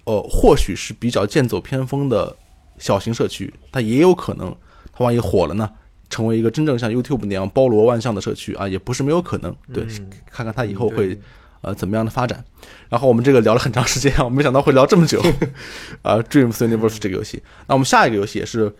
[0.04, 2.36] 呃，或许是比较剑走偏锋的
[2.78, 4.56] 小型社区，它也有可能，
[4.94, 5.70] 它万一火了呢，
[6.16, 9.54] 成为一个真正像 YouTube 那样包罗万象的社区啊，也不是没有可能。
[9.74, 9.86] 对，
[10.32, 11.20] 看看它以后会
[11.62, 12.42] 呃怎么样的发展。
[12.88, 15.20] 然后我们这个聊了很长时间啊， 我没想到会聊这么久。
[16.02, 18.74] 啊，Dreams Universe 这个游戏，那我们下一个游戏也是。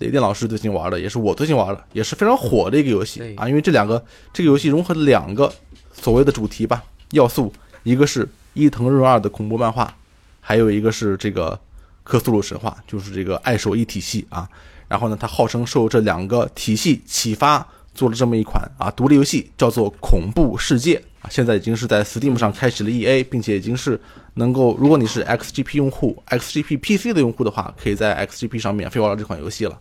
[0.00, 3.48] 雷电老师最近玩的，也是我最近玩的，也是非常火的一个游戏啊！
[3.48, 5.52] 因为这两个这个游戏融合了两个
[5.92, 7.52] 所谓的主题吧要素，
[7.82, 9.92] 一个是伊藤润二的恐怖漫画，
[10.40, 11.58] 还有一个是这个
[12.04, 14.48] 克苏鲁神话，就是这个爱手一体系啊。
[14.88, 21.28] 然后呢，他号称受这两个体系启发，做了这么一款啊独立游戏，叫做《恐怖世界》啊。
[21.30, 24.00] 现在已经是在 Steam 上开启了 EA，并且已经是
[24.34, 29.78] 能够，如果你是 XGP 用户、XGP PC 的用户的话，可以在 XGP 上免费玩到这款游戏了。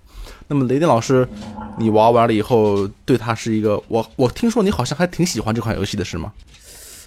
[0.49, 1.27] 那么雷电老师，
[1.77, 6.33] 你玩完了以后，对他是一个我我听说你好像还挺喜欢这款游戏的是吗？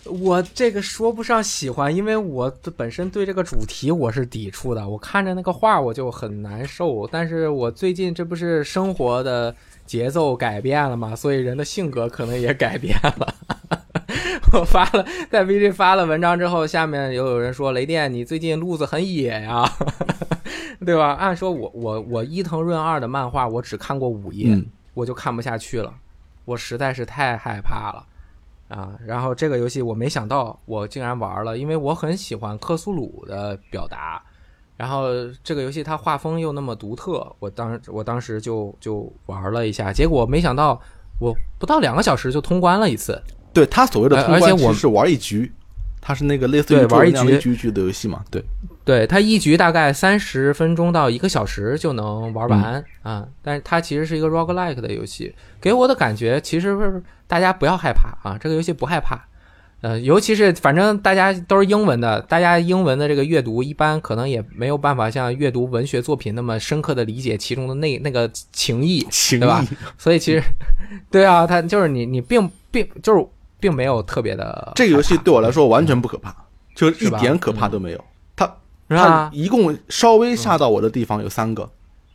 [0.05, 4.89] 我这个说不上喜欢，因为我本身对这个主题我是抵触的。
[4.89, 9.55] 我看着那个画我就很难受，但是我最近这不是生活的
[9.85, 13.35] 节奏改变了嘛，所以人的性格可能也改变了。
[14.53, 19.65] 我发了在 VJ 发了文章之后，下面又有人说雷电，你最近路子很野呀。
[20.85, 21.13] 对吧？
[21.13, 24.59] 按说，我我我伊藤润二的漫画，我只看过五页，
[24.95, 25.93] 我就看不下去了，
[26.47, 28.07] 我实在是太害怕了
[28.71, 28.95] 啊！
[29.05, 34.23] 然后这个游戏我没想到我竟然玩了，因为我很喜欢克苏鲁的表达，
[34.77, 35.09] 然后
[35.43, 40.81] 这个游戏它画风又那么独特，我当我当时就就玩了一下，结果没想到
[41.19, 43.21] 我不到两个小时就通关了一次。
[43.53, 45.53] 对他所谓的通关，我是玩一局。
[46.01, 48.25] 它是那个类似于玩一局局局的游戏嘛？
[48.31, 48.43] 对，
[48.85, 53.27] 对，它一局大概三十分钟到一个小时就能玩完啊。
[53.43, 59.23] 但是它其实是一个 roguelike 的游戏，给我的感觉其实是大家不要害怕啊，这个游戏不害怕。
[59.83, 69.65] 呃，尤其是反正大家都是英文的，大家英文的这个阅读一般可能也没有办法像阅读文学作品那么深刻的理解其中的那那个情谊，对吧？
[69.97, 70.43] 所以其实，
[71.11, 73.27] 对啊，它就是你你并并就是。
[73.61, 76.35] 并没有特别的，这个游戏对我来说完全不可怕，
[76.75, 78.05] 就是一点可怕都没有。
[78.35, 78.57] 它
[78.89, 81.71] 它一共稍微吓到我的地方有三个，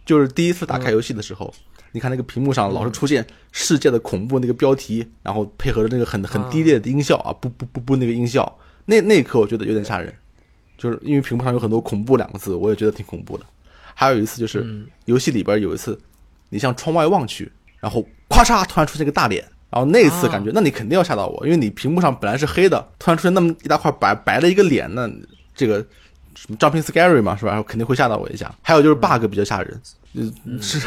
[0.06, 1.54] 就是第一次打开游戏的时候，
[1.92, 10.14] 你看那个屏幕上老是出现“世界的恐怖”那个标题，然后配合着那个很很低劣的音效啊，不不不不那个音效，那那一刻我觉得有点吓人，
[10.78, 13.46] 就是因为屏幕上有很多“恐怖”两个字，我也觉得挺恐怖的。
[13.94, 15.98] 还有一次就是游戏里边有一次，
[16.50, 17.50] 你向窗外望去，
[17.80, 19.46] 然后咵嚓突然出现个大脸。
[19.76, 25.06] 然后那一次感觉，那你肯定要吓到我，因为你屏幕上本来是黑的，突然出现那么一大块白白的一个脸，那
[25.54, 25.86] 这个
[26.34, 27.62] 什么 jumping scary 嘛，是吧？
[27.64, 28.50] 肯定会吓到我一下。
[28.62, 29.82] 还有就是 bug 比较吓人，
[30.14, 30.80] 嗯，是，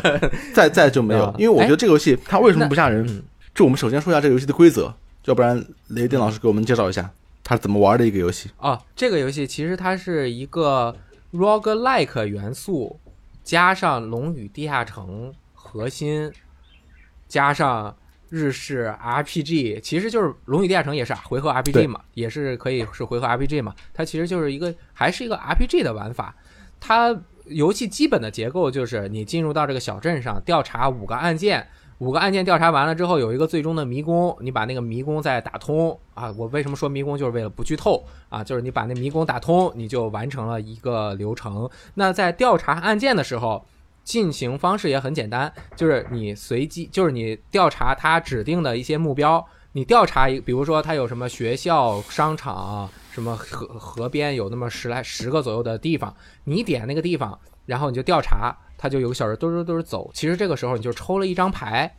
[0.54, 3.22] 再再就没有，因为我觉得这个游戏它为什么不吓人？
[3.54, 4.90] 就我们首先说一下这个游戏的规则，
[5.26, 7.10] 要不然雷电老师给我们介绍一下
[7.44, 8.48] 它是怎么玩的一个游戏。
[8.56, 10.96] 哦，这个游戏其实它是一个
[11.34, 12.98] roguelike 元素
[13.44, 16.32] 加上龙与地下城核心
[17.28, 17.94] 加上。
[18.30, 23.74] 日式 RPG 其实就是《龙与地下城》也是回合 RPG 嘛，也是可以是回合 RPG 嘛。
[23.92, 26.34] 它其实就是一个还是一个 RPG 的玩法。
[26.78, 27.14] 它
[27.46, 31.66] 游戏基本的结构就是你进入到这个小镇上调查五个案件，
[31.98, 36.32] 五个案件调查完了之后有一个最终的迷宫，你把那个迷宫再打通啊。
[36.38, 38.44] 我为什么说迷宫就是为了不剧透啊？
[38.44, 41.68] 就是你把那迷宫打通，你就完成了一个流程。
[41.94, 43.66] 那在调查案件的时候。
[44.02, 49.46] 进行方式也很简单，就是你随机，就是你调查他指定的一些目标。
[49.72, 56.12] 你调查一，比如说他有什么学校、商场，什么河河边有那么十来十个左右的地方，
[56.42, 60.10] 你点那个地方，然后你就调查，他就有个小人嘟嘟嘟走。
[60.12, 61.96] 其实这个时候你就抽了一张牌，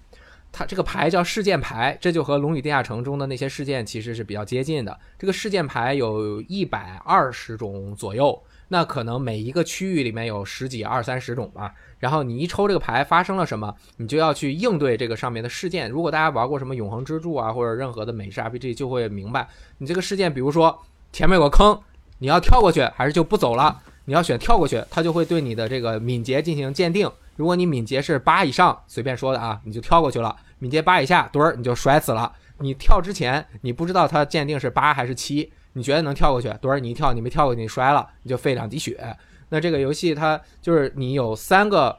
[0.52, 4.99] 它这个牌叫事件牌，这就和《龙与地下城》中的那些事件其实是比较接近的。
[5.18, 8.38] 这个事件牌有一百二十种左右，
[8.73, 11.73] 那可能每一个区域里面有十几、二三十种吧。
[11.99, 15.91] 然后你一抽这个牌，发生了什么，你就要去应对这个上面的事件。
[15.91, 19.45] 如果大家玩过什么《永恒之柱》啊，或者任何的美式 RPG，就会明白，
[19.80, 20.81] 你这个事件，比如说
[21.11, 21.77] 前面有个坑，
[22.19, 23.77] 你要跳过去还是就不走了？
[24.06, 27.11] 你要选跳过去，它就会对你的这个敏捷进行鉴定。
[27.35, 32.31] 如果你敏捷是八以上，随便说的啊，你就跳过去了；敏捷八以下，墩儿你就摔死了。
[32.60, 39.15] 你跳之前你不知道它鉴定是八还是七，你觉得能跳过去，多少你一跳你没跳过去，你摔了，你就废两滴血。
[39.49, 41.98] 那这个游戏它就是你有三个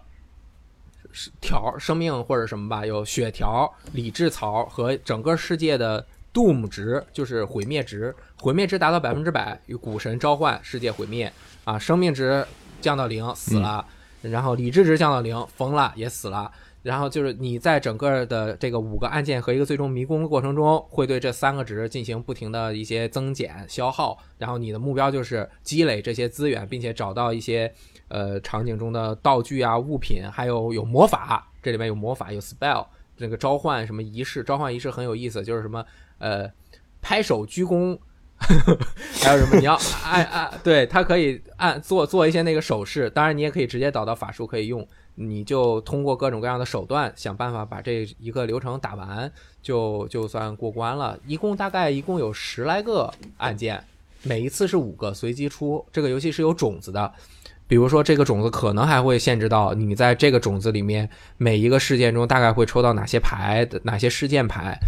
[1.41, 8.15] 条生命或者什么吧，有血条、理智槽和整个世界的 Doom 值，就是毁灭值。
[8.41, 11.33] 毁灭值达到百分之百，与古神召唤，世界毁灭
[11.65, 11.79] 啊！
[11.79, 12.45] 生命值
[12.81, 13.85] 降到零，死了；
[14.23, 16.51] 然后理智值降到零，疯了也死了。
[16.83, 27.73] 然后就是你在整个的这个五个按键和一个最终迷宫的过程中，会对这三个值进行不停的一些增减消耗，然后你的目标就是积累这些资源，并且找到一些
[28.09, 32.87] 呃场景中的道具啊、物品，还有有魔法，这里面有魔法有 spell，
[33.17, 35.85] 这个召唤什么仪式，召唤仪式很有意思，就是什么
[36.19, 36.51] 呃
[37.01, 37.99] 拍手鞠躬。
[39.23, 39.57] 还有什么？
[39.57, 43.09] 你要按按，对，它可以按做做一些那个手势。
[43.09, 44.85] 当然，你也可以直接导到法术可以用。
[45.15, 49.31] 你就通过各种各样的手段想办法把这一个流程打完，
[49.63, 51.19] 就就算过关了。
[51.27, 53.83] 一共大概一共有十来个按键，
[54.23, 55.85] 每一次是五个，随机出。
[55.93, 57.13] 这个游戏是有种子的，
[57.67, 64.79] 比如说这个种子可能还会限制到你在这个种子里面每一个事件中大概会抽到哪些牌哪些事件牌。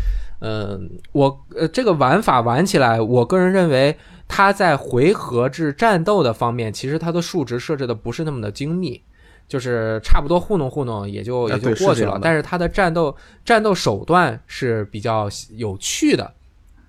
[0.40, 3.96] 嗯，我呃这个玩法玩起来，我个人认为
[4.26, 9.02] 它在回合制战斗的方面，其实它的数值设置的不是那么的精密。
[9.48, 13.14] 就是差不多糊弄糊弄也就也就过去了，但是它的战斗
[13.44, 16.32] 战斗手段是比较有趣的，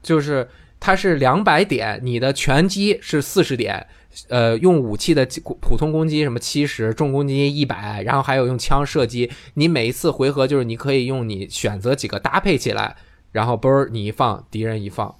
[0.02, 0.48] 就是
[0.80, 3.86] 它是两百点，你的拳击是四十点，
[4.30, 5.28] 呃，用武器的
[5.60, 12.96] 普通攻击什么七十，重攻击一百，然后还有用枪射击，你每一次回合就是你可以用你选择几个搭配起来，
[13.32, 15.14] 然后嘣儿你一放，敌人一放。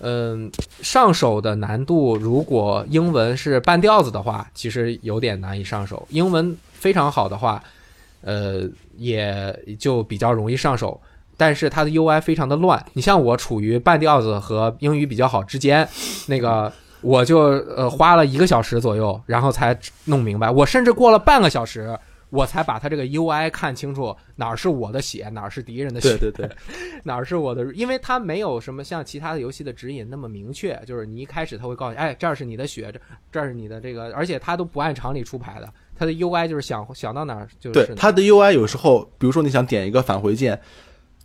[0.00, 0.50] 嗯，
[0.82, 6.06] 上手的难度，如果英文是半吊子的话，其实有点难以上手。
[6.10, 6.54] 英文
[6.84, 7.62] 非常好的话，
[8.20, 11.00] 呃，也就比较容易上手。
[11.34, 12.84] 但是它的 UI 非常的乱。
[12.92, 15.88] 你像我处于半吊子和英语比较好之间，
[16.26, 16.70] 那个
[17.00, 17.38] 我就
[17.78, 19.74] 呃花了一个小时左右，然后才
[20.04, 20.50] 弄明白。
[20.50, 21.98] 我甚至过了半个小时。
[22.30, 26.56] 我才把它这个 UI 看清楚，哪儿是我的血，哪儿是敌人的血，对对对，
[27.04, 33.00] 哪儿是我的，因为它没有什么像其他的游戏的指引那么明确，就是你一开始他会告诉你，哎，这儿是你的血，这
[33.30, 40.60] 这儿是你的这个，而且他都不按常理出牌的，他的 UI 就是想想到哪儿就对，它的 UI 有时候，比如说你想点一个返回键，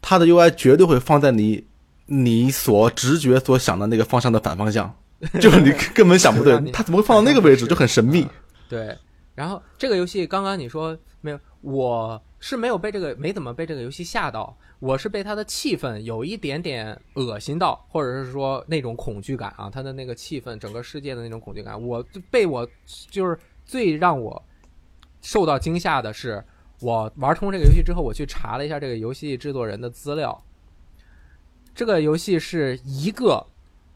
[0.02, 1.66] 它的 UI 绝对会放在你
[2.06, 4.94] 你所直觉所想的那个方向的反方向，
[5.40, 8.28] 就是你根本想不对， 它怎么会放到那个位置，就很神秘，
[8.68, 8.98] 对。
[9.36, 22.68] 然后这个游戏刚刚你说没有，我是没有被这个没怎么被这个游戏吓到，我是被它的气氛有一点点恶心到，或者是说那种恐惧感啊，它的那个气氛，整个世界的那种恐惧感，我被我
[23.10, 24.44] 就是最让我
[25.22, 26.44] 受到惊吓的是，
[26.82, 30.44] 我玩通这个游戏之后，我去查了一下这个游戏制作人的资料，
[31.74, 33.46] 这个游戏是一个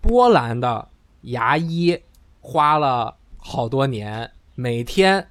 [0.02, 0.90] 波兰的
[1.22, 2.02] 牙医
[2.41, 5.28] 花了好多年，每天。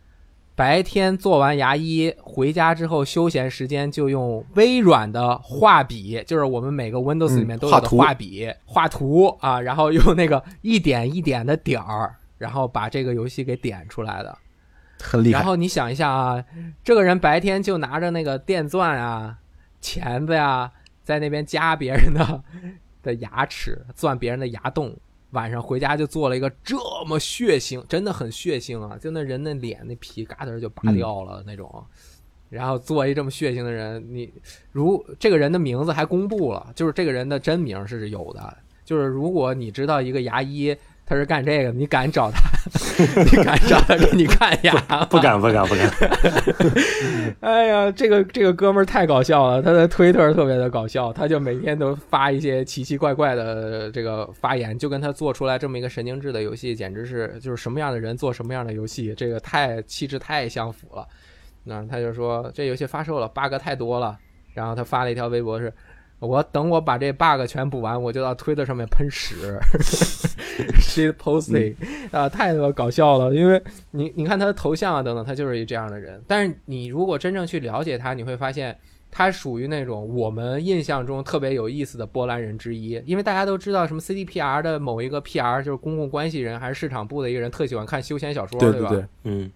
[0.55, 14.39] 白天做完牙医回家之后，休闲时间就用微软的画笔，就是我们每个 Windows 里面都有的画笔画图啊，然后用那个一点一点的点儿，然后把这个游戏给点出来的，
[15.03, 15.41] 很厉害。
[15.41, 16.45] 然后你想一下啊，
[16.85, 19.37] 这个人白天就拿着那个电钻啊、
[19.81, 20.71] 钳子呀，
[21.03, 22.43] 在那边夹别人的
[23.03, 24.97] 的牙齿，钻别人的牙洞。
[25.33, 26.77] 晚上回家就做了一个这
[27.07, 28.99] 么血腥，真的很血腥啊！
[28.99, 31.85] 就那人那脸那皮嘎噔就拔掉了那种，
[32.51, 34.31] 然后做一这么血腥的人，你
[34.73, 40.77] 如这个人的名字还公布了，就是这个人的真名是有的，就是如果你知道一个牙医。
[41.13, 42.41] 他是干这个，你敢找他？
[43.23, 44.73] 你敢找他给你看牙？
[45.11, 45.91] 不敢，不敢，不敢。
[47.41, 61.07] 哎呀，这个这个哥们儿太搞笑了，他的推特特别的搞笑，他就每天都发一些奇奇怪怪的这个发言，就跟他做出来这么一个神经质的游戏，简直是就是什么样的人做什么样的游戏，这个太气质太相符了。
[61.65, 64.17] 那他就说这游戏发售了，bug 太多了，
[64.55, 65.71] 然后他发了一条微博是。
[66.23, 69.35] 我等我把这 bug 全补完，我就到推特上面喷屎。
[70.81, 71.75] Shit posting
[72.13, 73.35] 啊，太他妈搞笑了！
[73.35, 76.23] 因为你你看他的头像啊等等，他就是一这样的人。
[76.29, 78.79] 但是你如果真正去了解他，你会发现
[79.11, 83.03] 他属于那种我们印象中特别有意思的波兰人之一。
[83.05, 89.09] 因为大家都知道，什么 CDPR 的某一个 PR 就是公共关系人还是市场部的一个人，特喜欢看休闲小说，对吧？
[89.25, 89.51] 嗯，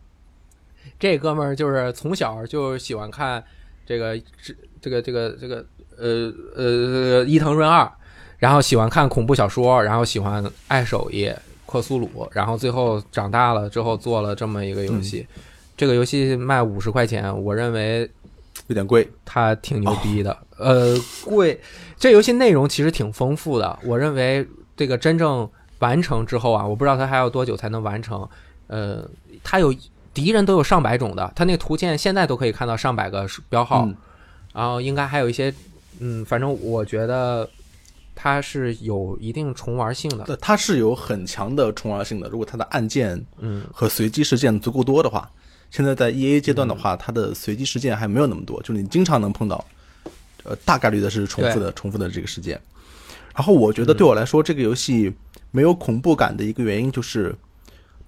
[0.98, 3.44] 这哥们儿就是从小就喜欢看
[3.84, 4.20] 这个
[4.80, 5.64] 这个这个这个。
[5.98, 7.90] 呃呃，伊藤润二，
[8.38, 11.32] 然后喜欢看恐怖小说，然后喜欢爱手艺
[11.66, 15.26] 克苏鲁，然后最后长大了之后做了这么一个游戏。
[15.76, 18.10] 这个游戏卖五十块钱，我认为
[18.68, 20.36] 有点贵，它挺牛逼的。
[20.58, 21.60] 呃，贵。
[21.98, 24.46] 这游戏内容其实挺丰富的，我认为
[24.76, 25.48] 这个真正
[25.80, 28.26] 完成之后啊，我不知道它还要多久才能完成。
[28.68, 29.06] 呃，
[29.42, 29.74] 它有
[30.14, 33.88] 敌人都有上百种的，它那个图鉴现在都可以看到上百个标号，
[34.54, 35.52] 然后应该还有一些。
[35.98, 37.48] 嗯，反正我觉得
[38.14, 40.36] 它是有一定重玩性的。
[40.36, 42.28] 它是有很强的重玩性的。
[42.28, 45.30] 如果它的按键嗯和随机事件足够多的话，
[45.70, 49.64] 现在在 E A 阶段的话，它的随机事件还没有那么多，就是你经常能碰到，
[50.44, 52.60] 呃，大概率的是重复的、重复的这个事件。
[53.34, 55.12] 然后我觉得对我来说，这个游戏
[55.50, 57.34] 没有恐怖感的一个原因就是，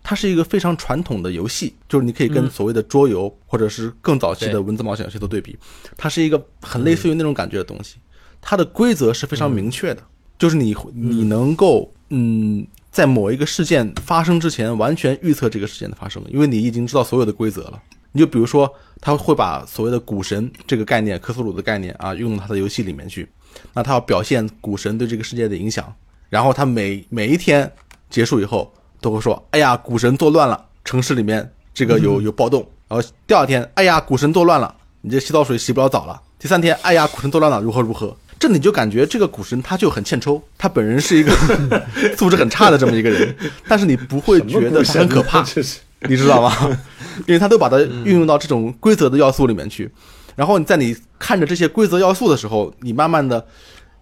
[0.02, 5.56] 它是一个非常传统的游戏，就是你可以跟所谓的桌游或者是更早期的文字冒险游戏做对比，
[5.96, 7.96] 它是一个很类似于那种感觉的东西。
[8.40, 10.02] 它的规则是非常明确的，
[10.38, 12.66] 就是你你能够嗯。
[12.90, 17.80] 在某一个事件发生之前，完全预测这个事件的发生，因为你已经知道所有的规则了。
[18.10, 18.68] 你就比如说，
[18.98, 23.28] 他会把所谓的股神这个概念、科苏鲁的概念啊，用到他的游戏里面去。
[23.74, 25.94] 那他要表现股神对这个世界的影响，
[26.28, 27.70] 然后他每每一天
[28.08, 41.32] 结束以后都会说：“哎呀，股神作乱了，城市里面这个有有暴动。”然后第二天：“哎呀，股神作乱了，你这洗澡水洗不了澡了。”第三天：“哎呀，股神作乱了，如何如何。”这你就感觉这个股神他就很欠抽，他本人是一个
[42.16, 43.34] 素质很差的这么一个人，
[43.66, 45.44] 但是你不会觉得他很可怕，
[46.02, 46.78] 你知道吗？
[47.26, 49.90] 因为他都把它运用到这种规则的要素里面去，
[50.36, 53.44] 然后你在你看着这些规则要素的时候，你慢慢的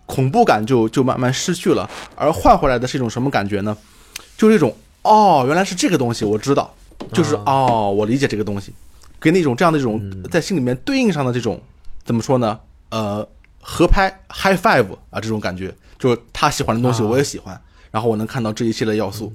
[0.05, 3.75] 恐怖感就就慢慢失去了，而换回来的是一种什么感觉呢？
[4.37, 4.77] 就是一种
[5.07, 6.75] 哦，原来是这个东西，我知道，
[7.13, 8.73] 就是哦，我理解这个东西，
[9.21, 11.61] 给那种这样的一种在心里面对应上的这种
[12.05, 12.59] 怎么说呢？
[12.91, 13.27] 呃。
[13.69, 15.75] 合拍 high five 啊，这种感觉。
[15.99, 17.61] 就是他喜欢的东西我也喜欢，
[17.91, 19.33] 然后我能看到这一系列要素。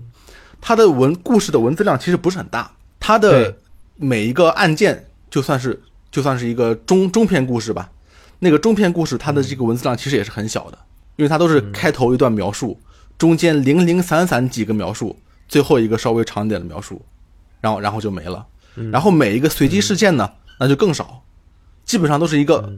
[0.62, 3.54] 他的文故事的文字量其实不是很大，他的
[3.98, 7.92] 每一个案件就算是就算是一个中中篇故事吧，
[8.40, 10.78] 那个中篇故事它的这个文字量其实也是很小的，
[11.18, 12.80] 因为它都是开头一段描述，
[13.18, 15.20] 中间零零散散几个描述，
[15.52, 17.02] 最后一个稍微长一点的描述，
[17.60, 18.48] 然后然后就没了。
[18.90, 21.24] 然后每一个随机事件呢，那就更少，
[21.84, 22.74] 基本上都是一个。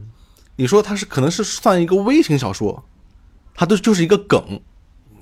[0.56, 2.84] 你说它是可能是算一个微型小说，
[3.54, 4.60] 它都就是一个梗，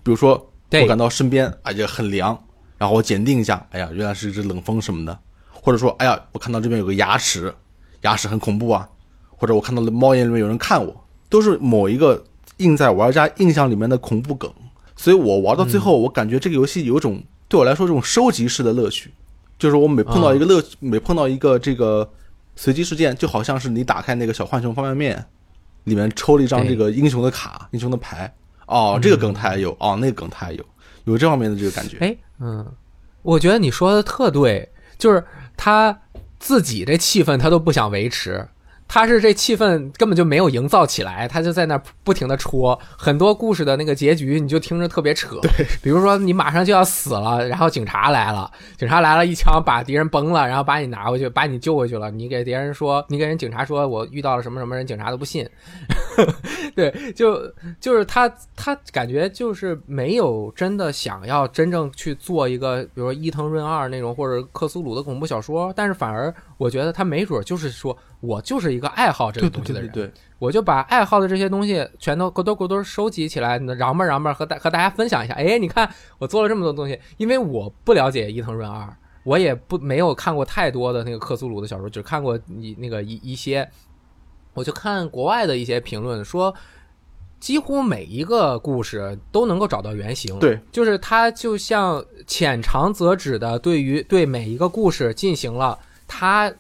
[0.03, 2.43] 比如说我感到身边哎呀很凉，
[2.79, 5.19] 然后我检定一下，哎呀原来是一只冷风什么的，
[5.51, 7.55] 或者说哎呀我看到这边有个牙齿，
[8.01, 8.89] 牙齿很恐怖啊，
[9.29, 12.25] 或者我看到了猫眼里面有人看我，都是某一个
[12.57, 14.51] 印在玩家印象里面的恐怖梗，
[14.97, 17.23] 所以我玩到最后，我感觉这个游戏有一种
[17.53, 19.13] 对我来说这种收集式的乐趣，
[19.59, 22.11] 就是我每碰到一个乐，每碰到一个这个。
[22.55, 25.25] 随机事件就好像是你打开那个小浣熊方便面，
[25.85, 28.31] 里面抽了一张这个英雄的卡、英雄的牌。
[28.67, 30.65] 哦，这个梗他也有，哦，那个梗他也有，
[31.05, 31.97] 有这方面的这个感觉。
[32.01, 32.71] 哎，嗯，
[33.23, 35.25] 我觉得你说的特对，就是
[35.57, 35.99] 他
[36.39, 38.47] 自己这气氛他都不想维持。
[38.95, 45.39] 他是这气氛根本就没有营造起来，他就在那不停的戳很多故事的那个结局，你就听着特别扯。
[45.41, 52.11] 对，比如说你马上就要死了，然后警察来了，警察来了，一枪把敌人崩了，然后把你拿回去，把你救回去了。
[52.11, 55.49] 你给别人说，你给人警察说，我遇到了什么什么人，警察都不信。
[56.77, 57.51] 对，就
[57.81, 67.97] 就是他他感觉就是没有真的想要真正去做一个，比如说伊藤润二那种或者克苏鲁的恐怖小说，但是反而我觉得他没准就是说。
[68.23, 75.35] 我就是一个爱好这个东西的人，我就把爱好的这些东西全都咕嘟咕嘟收集起来，嚷吧嚷吧和大和大家分享一下。
[75.35, 83.69] 哎，你看我做了这么多东西，因为我不了解伊藤润二，我也不没有看过太多的那个克苏鲁的小说，只看过一那个一一些，
[84.55, 86.55] 我就看国外的一些评论说，
[87.41, 95.77] 几乎每一个故事都能够找到原型，对，就是他就像浅尝辄止的对于对每一个故事进行了
[96.13, 96.53] 它。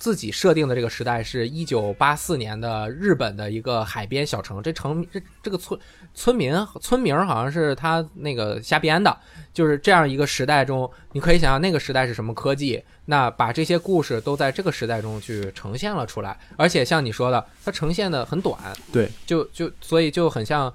[0.00, 5.78] 自己设定的这个时代是一九八四年的日本的一个海边小城，这城这这个村
[6.14, 9.16] 村民村名好像是他那个瞎编的，
[9.54, 18.58] 就是这样一个时代中，你可以想象那个时代是什么科技，那把这些故事都在这个时代中去呈现了出来，而且像你说的，它呈现的很短，
[18.90, 20.72] 对，就就所以就很像，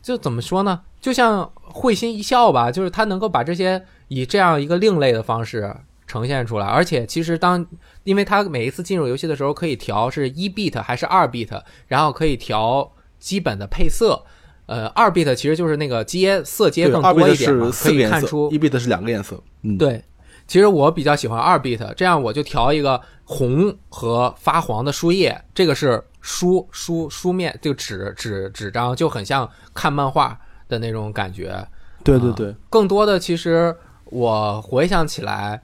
[0.00, 5.74] 就怎么说呢，就像会心一笑吧，就是他能够把这些以这样一个另类的方式。
[6.08, 7.64] 呈现出来，而且其实当，
[8.02, 14.24] 因为它每一次进入游戏的时候可以调是一 bit 还是二 bit，然后可以调基本的配色，
[14.64, 20.02] 呃，二 bit 其实就是那个阶色阶更多一点嘛，可以看出一 bit 是两个颜色，嗯，对，
[20.46, 30.40] 其实我比较喜欢二 bit，这样我就调一个红和发黄的书页，这个是书书书面就纸纸纸张，就很像看漫画
[30.70, 31.54] 的那种感觉，
[32.02, 33.76] 对对对，更多的其实
[34.06, 35.60] 我回想起来。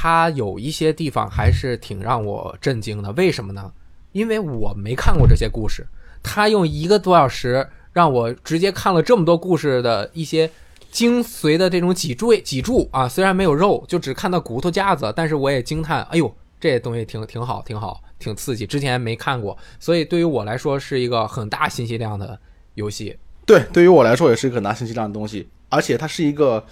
[0.00, 3.72] 它有一些地方还是挺让我震惊的，为什么呢？
[4.12, 5.84] 因为我没看过这些故事，
[6.22, 10.48] 他用一个多小时让我直接看了这么多故事的一些
[10.92, 22.38] 精髓的这种脊柱脊柱啊，虽然没有肉，就只看到骨头架子，但是我也惊叹，哎呦，这些东西挺挺好，挺好，挺刺激，之前没看过，所以对于我来说是一个很大信息量的
[22.74, 23.18] 游戏。
[23.44, 26.64] 对，对于我来说也是一个很大信息量的东西，而且它是一个。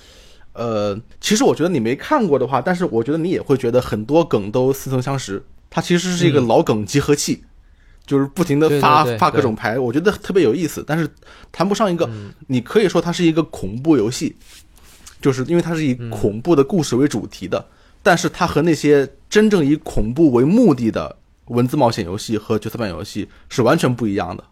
[0.57, 5.45] 呃，其实我觉得你没看过的话，但是我觉得你也会觉得很多梗都似曾相识。
[5.69, 7.43] 它其实是一个老梗集合器，
[8.07, 10.83] 就是不停的发发各种牌，我觉得特别有意思。
[10.87, 11.07] 但是
[11.53, 12.09] 谈不上一个，
[12.47, 14.35] 你可以说它是一个恐怖游戏，
[15.21, 17.63] 就是因为它是以恐怖的故事为主题的，
[18.03, 21.17] 但是它和那些真正以恐怖为目的的
[21.49, 24.43] 文字冒险游戏和角色扮演游戏是完全不一样的。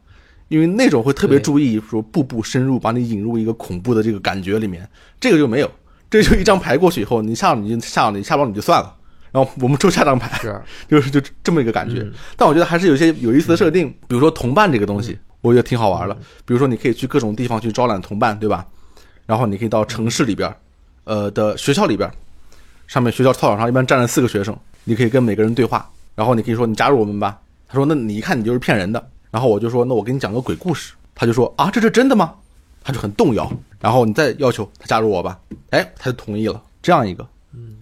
[0.48, 4.86] 因为那种会特别注意说步步深入，把你引入一个恐怖的这个感觉里面，
[5.18, 5.70] 这个就没有，
[6.15, 8.95] 这就一张牌过去以后，你下了你就下了，你下不了你就算了，
[9.32, 12.07] 然后我们抽下张牌，是 就是就这么一个感觉。
[12.36, 16.15] 但我觉得还是有一些有意思的设定，比如说同伴这个东西，我觉得挺好玩的。
[16.45, 18.65] 比如说你可以去各种地方去招揽同伴，对吧？
[19.27, 20.57] 然后你可以到城市里边儿，
[21.03, 22.15] 呃的学校里边儿，
[22.86, 27.36] 上面学校操场上一般站着四个学生，你可以跟每个人对话，然后你可以说你加入我们吧。
[27.66, 32.35] 他说那你一看你就是骗人的，然后我就说那我给你讲个鬼故事，他就说啊这是真的吗？
[32.85, 33.51] 他就很动摇，
[33.85, 35.39] 然后你再要求他加入我吧，
[35.69, 37.27] 哎他就同意了，这样一个。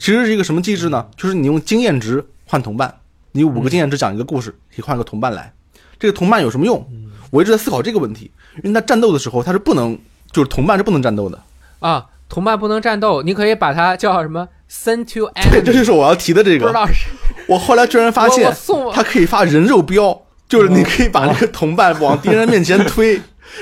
[0.00, 1.06] 其实是一个什么机制呢？
[1.16, 2.92] 就是你用经验值换同伴，
[3.30, 5.52] 你有五个经验值讲一个故事，可以换个同伴来。
[6.00, 6.84] 这个同伴有什么用？
[7.30, 8.32] 我一直在思考这个问题，
[8.64, 9.96] 因为他战斗的时候他是不能，
[10.32, 11.40] 就是同伴是不能战斗的。
[11.78, 16.66] 啊，同伴不能战斗，你可以把它叫什么 send to 对，这就是我要提的这个。
[16.66, 17.06] 不知道是
[17.46, 23.20] 我后来居然发现我送，它可以发人肉标，就是你可以把那个同伴往敌人面前推，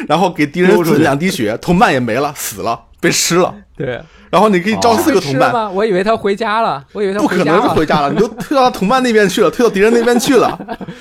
[0.08, 3.54] 然后给敌人丢出两滴血，同伴也没了，死了，被吃了。
[3.76, 4.00] 对，
[4.30, 5.70] 然后你可以招哦四个同伴，吗？
[5.70, 10.58] 我以为他回家了，我以为他不可能是回家了，你都推到他同伴那边去了，推到敌人那边去了，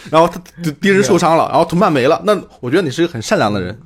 [0.10, 0.42] 然后他
[0.80, 3.78] 敌人受伤了，然后同伴没了，那我觉得你是一个很善良的人，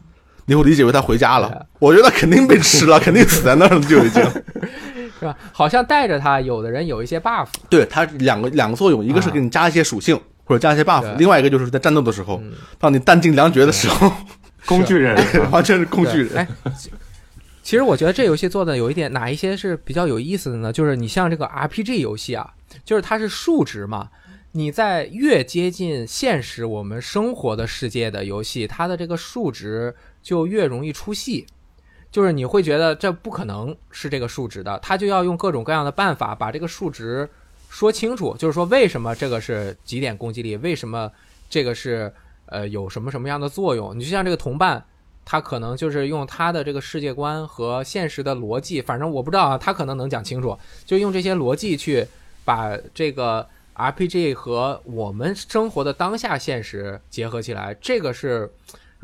[0.45, 1.65] 你会理解为他回家对了。
[1.79, 4.23] 我觉得肯定被吃了，肯定死在那儿了就已经。
[5.19, 5.35] 是吧？
[5.51, 12.41] 好像带着他，有的人有一些 buff，对，他两个两个作用，一个是给你加一些属性或者加一些 buff，另外一个就是在战斗的时候，
[12.77, 14.11] 当你弹尽粮绝的时候，
[14.67, 15.15] 工具人，
[15.51, 16.29] 完全是工具人。
[16.29, 16.91] 对哎，其
[17.61, 20.73] 其实我觉得这游戏做的有一点哪一些是比较有意思的呢？
[20.73, 22.53] 就是你像这个 RPG 游戏啊，
[22.83, 24.09] 就是它是数值嘛，
[24.51, 31.45] 你在越接近现实我们生活的世界的游戏，它的这个数值就越容易出戏。
[32.11, 37.27] 就是你会觉得这不可能是这个数值的，它就要用各种各样的办法把这个数值
[37.71, 41.11] 说清楚，就是说为什么这个是几点攻击力，为什么
[41.49, 42.13] 这个是
[42.53, 43.97] 呃有什么什么样的作用。
[43.97, 44.85] 你就像这个同伴，
[45.25, 52.07] 他可能就是用他的这个世界观和现实的逻辑，反正我不知道啊，他可能能讲清楚，就用这些逻辑去
[52.45, 58.49] 把这个 RPG 和我们生活的当下现实结合起来，这个是。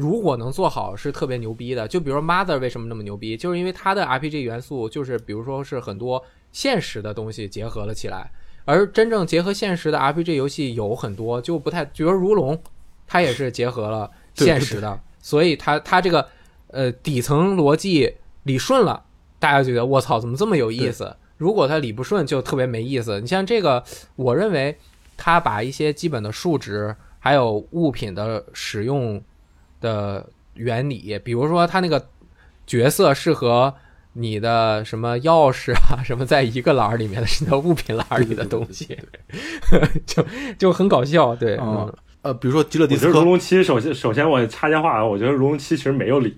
[0.02, 1.86] 如果能做好，是特别牛逼的。
[1.86, 6.24] 就比如说 Mother 为什么那么牛逼，就是因为它的 RPG 元素就是，比如说是很多
[6.54, 8.32] 现实的东西结合了起来。
[8.64, 12.58] 而真正结合现实的 RPG 游戏有很多，就不太，比如如龙，
[13.10, 16.26] 它也是结合了 现实的，所以它它这个
[16.68, 18.14] 呃底层逻辑
[18.44, 19.04] 理顺了，
[19.40, 21.16] 大家觉得我操怎么这么有意思？
[21.38, 23.20] 如果它理不顺，就特别没意思。
[23.20, 23.84] 你像这个，
[24.16, 24.78] 我认为
[25.18, 29.22] 它把一些基本的数值还有物品的使用
[29.82, 32.08] 的原理，比如说它那个
[32.68, 33.74] 角色是和
[34.14, 38.98] 你的什么钥匙啊， 什么在一个栏儿里面的，是在物品栏儿里的东西，
[40.06, 40.26] 就
[40.58, 41.34] 就很搞笑。
[41.36, 41.58] 对，
[42.30, 46.38] 呃，比如说极乐我觉得《如迪斯科，龙七》首先首先我插一下话啊，我觉得《如龙七》其实没有理，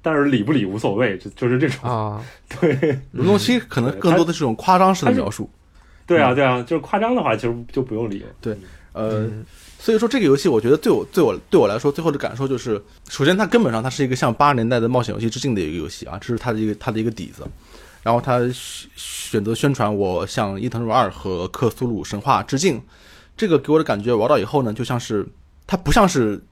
[0.00, 1.90] 但是理不理无所谓，就就是这种。
[1.90, 2.24] 啊，
[2.60, 5.50] 对如龙七可能更多的是这种夸张式的描述。
[6.06, 8.56] 对啊对啊，就是夸张的话，其实就不用理了。
[8.92, 9.44] 呃，嗯
[9.80, 17.42] 所以说这个游戏，我觉得对我对我对我来说，最后的感受就是，首先它根本上它是一个向八十年代的冒险游戏致敬的一个游戏啊，这是它的一个它的一个底子。
[18.02, 22.80] 然后它选选择宣传我向伊藤润二和克苏鲁神话致敬，
[23.36, 25.26] 这个给我的感觉玩到以后呢，就像是
[25.66, 26.42] 它不像是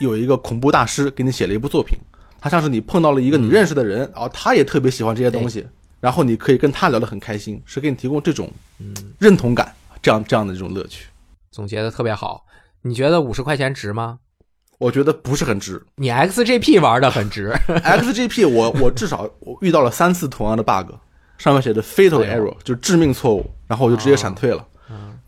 [0.00, 1.98] 有一个恐怖大师给你写了一部作品，
[2.40, 5.66] 它像是你碰到了一个你认识的人，然后他也特别喜欢这些东西，
[6.00, 8.50] 然后你可以跟他聊得很开心，是给你提供这种
[9.18, 11.06] 认同感，这样这样的这种乐趣。
[11.50, 12.44] 总结的特别好。
[12.82, 14.20] 你觉得五十块钱值吗？
[14.78, 15.82] 我觉得不是很值。
[15.96, 20.94] 你 XGP 玩的很值， XGP 我我至少我遇到了三次同样的 bug，
[21.36, 24.64] 上面写的 fatal error，就是致命错误，然后我就直接闪退了，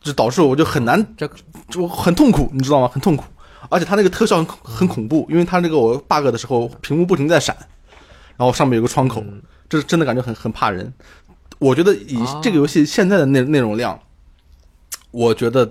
[0.01, 1.29] 就导致我就很难，这
[1.69, 2.89] 就很痛苦，你知道吗？
[2.89, 3.25] 很痛苦，
[3.69, 7.57] 而且它那个特效很很恐怖，因为它那个我 bug 的时候屏幕不停在闪，
[8.37, 9.23] 然后上面有个窗口，
[9.69, 10.93] 这真的感觉很很怕人。
[11.59, 14.01] 我觉得以啊这个游戏现在的内内容量，
[15.11, 15.71] 我觉得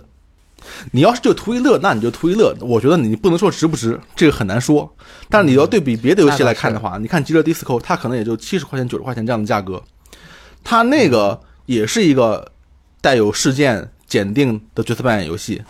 [0.91, 2.55] 你要是就图一乐，那你就图一乐。
[2.61, 4.95] 我觉得你不能说值不值，这个很难说。
[5.29, 9.81] 但是你要对比别的游戏来看的话，你看《极乐 DISCO》，它可能也就七十块钱、九十块钱这样的价格，
[10.63, 12.51] 它那个也是一个
[13.01, 15.61] 带有事件检定的角色扮演游戏，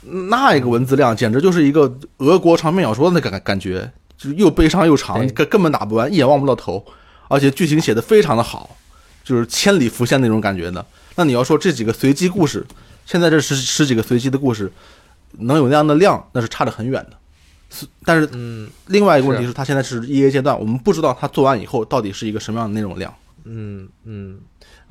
[0.00, 6.82] 那一个文字量简直就是一个俄国长篇小说的那个感感觉，就是又悲伤又长，根根本打不完，一眼望不到头，
[7.28, 8.76] 而且剧情写的非常的好。
[9.24, 10.84] 就是千里浮现那种感觉的。
[11.14, 12.66] 那你要说这几个随机故事，
[13.06, 14.72] 现在这十十几个随机的故事，
[15.38, 17.16] 能有那样的量，那是差得很远的。
[17.70, 23.14] 是，但是嗯另外一个问题是，它现在是 E A 阶段，我们不知道它做完以后到底是一个什么样的内容量。
[23.44, 24.40] 嗯嗯，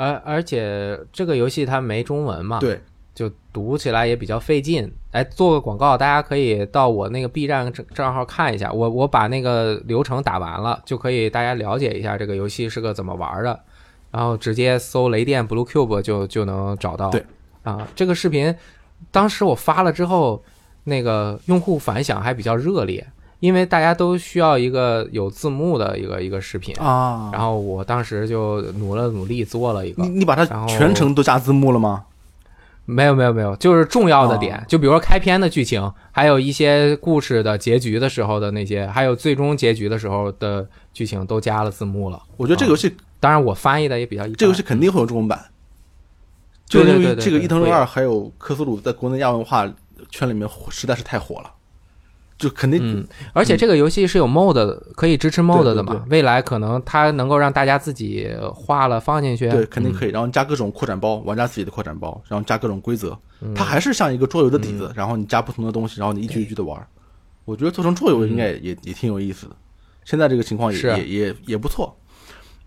[0.02, 2.82] 而而且这个游戏它没中文嘛，，对，
[3.14, 4.92] 就读起来也比较费劲。
[5.12, 13.60] 哎，做个广告，大家可以到我那个 B 站账账号看一下，我我把那个流程打完了，就可以大家了解一下这个游戏是个怎么玩的，
[14.10, 17.10] 然后直接搜雷电 Blue Cube 就就能找到。
[17.12, 17.24] 对，
[17.64, 18.56] 啊，这个视频
[19.12, 20.44] 当时我发了之后，
[20.86, 23.06] 那个用户反响还比较热烈，
[23.42, 26.74] 因为大家都需要一个有字幕的一个一个视频。
[26.78, 32.06] 啊然后我当时就努了努力做了一个你，你把它全程都加字幕了吗？
[32.86, 42.22] 没有没有没有，就是重要的点，哦就比如说开篇的剧情，还有一些故事的结局的时候的那些，还有最终结局的时候的剧情都加了字幕了。
[42.38, 44.28] 我觉得这个游戏，当然我翻译的也比较。
[44.30, 45.40] 这个游戏肯定会有中文版，
[46.66, 49.72] 就对因为这个《伊藤润二》还有科苏鲁在国内亚文化
[50.10, 51.52] 圈里面火实在是太火了，
[52.42, 55.94] 就肯定嗯，而且这个游戏是有 mod 的，可以支持 mod 的嘛？
[55.94, 59.48] 对对未来可能它能够让大家自己画了放进去。
[59.48, 60.10] 对，肯定可以。
[60.10, 60.12] 以。
[60.12, 66.84] 然后加各种扩展包，玩家自己的扩展包，然后加各种规则，嗯它还是像一个桌游的底子，然后你加不同的东西，然后你一局一局的玩。
[67.46, 69.56] 我觉得做成桌游应该也也也挺有意思的。
[70.04, 71.96] 现在这个情况也是也也也不错。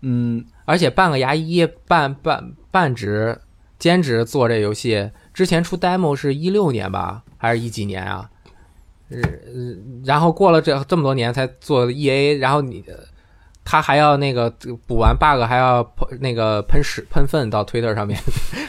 [0.01, 3.37] 嗯，而且半个牙医半半半职
[3.77, 8.29] 兼职做这游戏，之前出 demo 是一六年吧，还是一几年啊？
[9.09, 12.83] 呃，呃然后过了这这么多年才做 E A，然后你
[13.63, 14.47] 他还要那个
[14.85, 18.19] 补完 bug，还要喷那个喷屎喷粪到 Twitter 上面，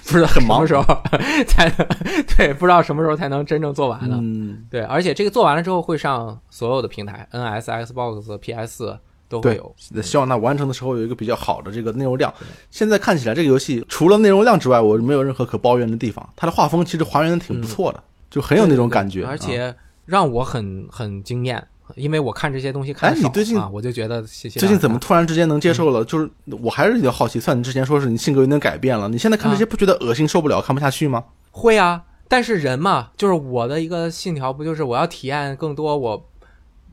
[0.07, 1.87] 不知道很忙什么时候才能
[2.37, 4.17] 对，不知道什么时候才能真正做完呢？
[4.21, 8.99] 嗯，对，而且这个做完了之后会上所有的平台，NS、Xbox、PS
[9.29, 10.03] 都会对有。
[10.03, 12.33] 希望它完成的时候有一个比较好的这个内容量。
[12.71, 16.27] 现在看起来这个游戏除了内容量之外，我没有任何可抱怨的地方。
[16.37, 19.27] 它的画风其实还原的挺不错的，就很有那种感觉。
[19.27, 19.75] 而啊且
[20.07, 21.63] 让我很很惊艳，
[21.97, 24.59] 因为我看这些东西看得少哎你最近啊，我就觉得谢谢。
[24.59, 26.05] 最近怎么突然之间能接受了？
[26.05, 26.31] 就是
[26.63, 31.25] 我还是比较好奇，算你之前说是你性格有点改变了，你现在看这些不觉得恶心、受不了、看不下去吗？
[31.51, 32.05] 会啊？
[32.29, 36.29] 但是人嘛，就是我的一个信条，不就是我要体验更多我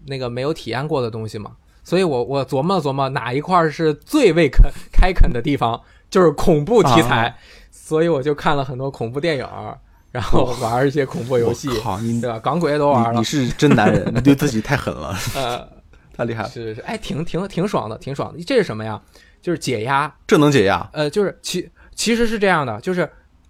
[0.05, 1.53] 那个没有体验过的东西嘛？
[1.83, 7.35] 所以我我琢磨琢磨哪一块儿是最未肯开垦的地方，就是恐怖题材，啊
[7.71, 9.77] 所以我就看了很多恐怖电影儿，
[10.13, 12.37] 然后玩一些恐怖游戏，我靠，你对吧？
[12.37, 15.67] 港鬼都玩了你你，是真男人，你对自己太狠了， 呃，
[16.15, 18.43] 太厉害了，是是，哎，挺挺挺爽的，挺爽的。
[18.43, 19.01] 这是什么呀？
[19.41, 20.87] 就是解压，这能解压？
[20.93, 23.09] 呃，就是其其实是这样的，就是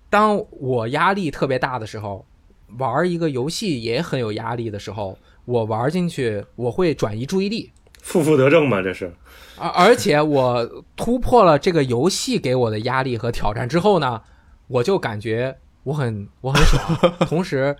[0.09, 2.25] 当我压力特别大的时候，
[2.77, 7.69] 玩一个游戏也很有压力的时候，我玩进去我会转移注意力，
[8.01, 9.13] 负负得正嘛，这是。
[9.57, 10.65] 而而且我
[10.95, 14.21] 突破了这个游戏给我的压力和挑战之后呢，
[14.67, 17.75] 我就感觉我很我很爽， 同时。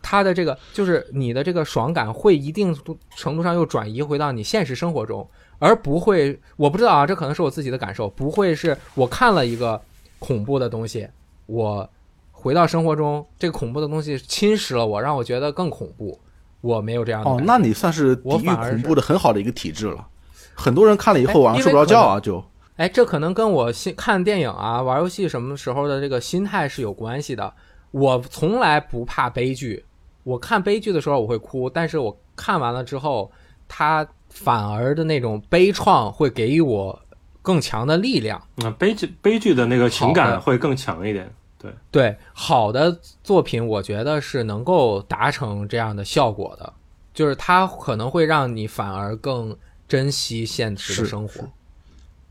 [0.00, 2.74] 他的这个就是你的这个爽感会一定
[3.16, 9.78] 程度上又转移回到你现实生活中，而不会，我不知道啊，这可能是我自己的感受，不会是我看了一个
[10.20, 11.06] 恐怖的东西，
[11.46, 11.86] 我
[12.30, 16.18] 回到生活中，这个恐怖的东西侵蚀了我，让我觉得更恐怖。
[16.60, 20.06] 我没有这样的哦，那你算是抵御恐怖的很好的一个体质了。
[20.54, 22.42] 很多人看了以后哎晚上睡不着觉啊，就
[22.78, 27.52] 哎，这可能跟我心看电影啊、玩游戏什么时候的这个心态是有关系的。
[27.90, 29.84] 我从来不怕悲剧，
[30.22, 33.32] 我看悲剧的时候我会哭，但是我看完了之后，
[33.66, 36.96] 它反而的那种悲怆会给予我
[37.42, 38.40] 更强的力量。
[38.62, 41.28] 啊，悲剧悲剧的那个情感会更强一点。
[41.58, 46.72] 对，对，好的作品，我觉得是能够达成这样的效果的，
[47.12, 49.56] 就是它可能会让你反而更
[49.88, 51.42] 珍惜现实的生活。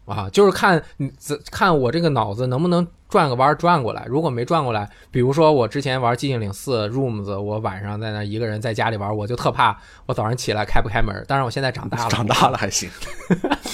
[0.07, 4.05] 啊，就是看你怎看我这个脑子能不能转个弯儿转过来。
[4.07, 11.13] 如果没转过来，比如说我之前玩《寂静岭四》Rooms，我晚上在那一个人在家里玩，我就特怕我早上起来开不开门。
[11.27, 12.89] 当然我现在长大了，长大了还行。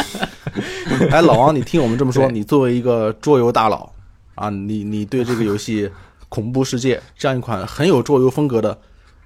[1.11, 3.91] 哎，老王，你听我们这么说，你作为一个桌游大佬
[4.35, 5.87] 啊，你你对这个游戏
[6.29, 8.75] 《恐怖世界》这样一款很有桌游风格的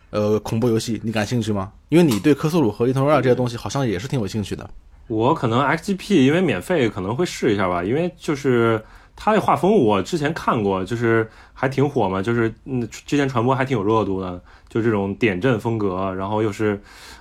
[0.10, 1.72] 呃恐怖游戏，你感兴趣吗？
[1.88, 4.70] 因为你对科苏鲁和伊藤润二这些东西好像也是挺有兴趣的。
[5.08, 8.84] 我可能 XGP 因为免费可能会试一下吧，因为就是
[9.16, 16.80] 它的画风我之前看过，就是还挺火嘛，就是嗯之前传播还挺有热度的，就这种点阵风格，然后又是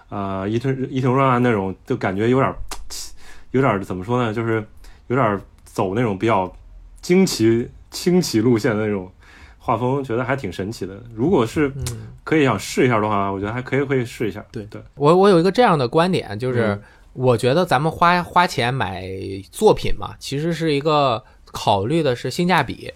[0.09, 2.55] 呃伊藤伊藤润二那种，就感觉有点
[3.53, 4.65] 有点怎么说呢，就是
[5.07, 6.53] 有点走那种比较
[7.01, 9.11] 惊奇轻奇路线的那种
[9.59, 11.01] 画风，觉得还挺神奇的。
[11.15, 11.85] 如果是嗯，
[12.25, 14.45] 可以想试一下的话，我觉得还可以会试一下。
[14.53, 16.81] 对对，我我有一个这样的观点，嗯就是
[17.17, 19.03] 我觉得咱们花花钱买
[19.51, 22.93] 作品嘛，其实是一个考虑的是性价比，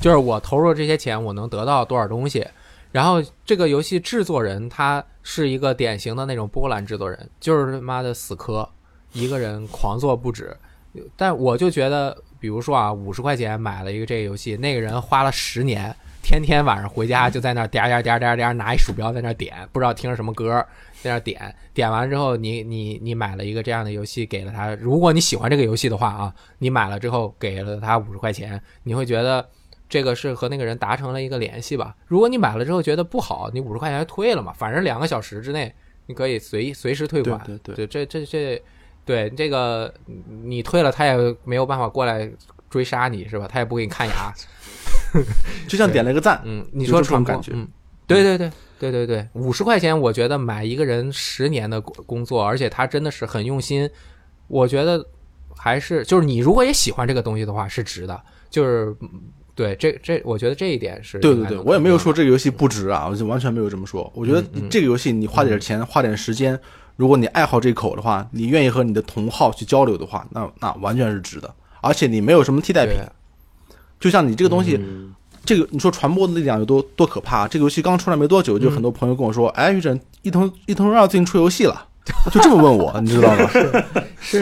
[0.00, 2.46] 就是我投入这些钱，我能得到多少东西。
[2.90, 8.66] 然后这个游戏制作人他是一个典型的那种波兰制作人，就是他妈的死磕，
[9.12, 10.56] 一个人狂做不止。
[11.14, 20.66] 但我就觉得，比如说啊，五十块钱买了一个这个游戏，那个人花了十年，天天晚上回家就在那点点点点点拿一鼠标在那点，不知道听着什么歌，
[21.02, 29.48] 在那点点完之后，你你你买了一个这样的游戏给了他，如果你喜欢这个游戏的话啊，你买了之后给了他五十块钱，你会觉得。
[29.90, 31.96] 这个是和那个人达成了一个联系吧？
[32.06, 34.52] 如果你买了之后觉得不好，你五十块钱退了嘛？
[34.52, 37.40] 反正两个小时之内你可以随随时退款。
[37.46, 38.62] 对对对，这这这，
[39.06, 39.90] 对这个
[40.42, 42.30] 你退了，他也没有办法过来
[42.68, 43.48] 追杀你是吧？
[43.48, 44.30] 他也不给你看牙。
[45.66, 47.66] 就像点了个赞，嗯，你说这种感觉，嗯，
[48.06, 53.88] 对对对对对对，五十块钱我觉得买一个人十年的工作，而且他真的是很用心，
[54.46, 55.04] 我觉得
[55.56, 58.96] 还是就是你如果也喜欢这个东西的话是值的，就是。
[59.58, 64.08] 对，这这，我觉得这一点是对对对，我也没有说这个游戏不值啊，我就完全没有这么说。
[64.14, 64.40] 我觉得
[64.70, 66.56] 这个游戏你花点钱，花点时间，
[66.94, 71.52] 如果你爱好这口的话，你愿意和你的同好去交流的话，那那完全是值的。
[71.80, 72.98] 而且你没有什么替代品，
[73.98, 74.80] 就像你这个东西，
[75.48, 77.48] 这个你说传播的力量有多多可怕？
[77.48, 81.86] 这个游戏刚出来没多久，就很多朋友跟我说：“哎，于震，一通一通二最近出游戏了。
[82.30, 83.50] ”就这么问我， 你知道吗？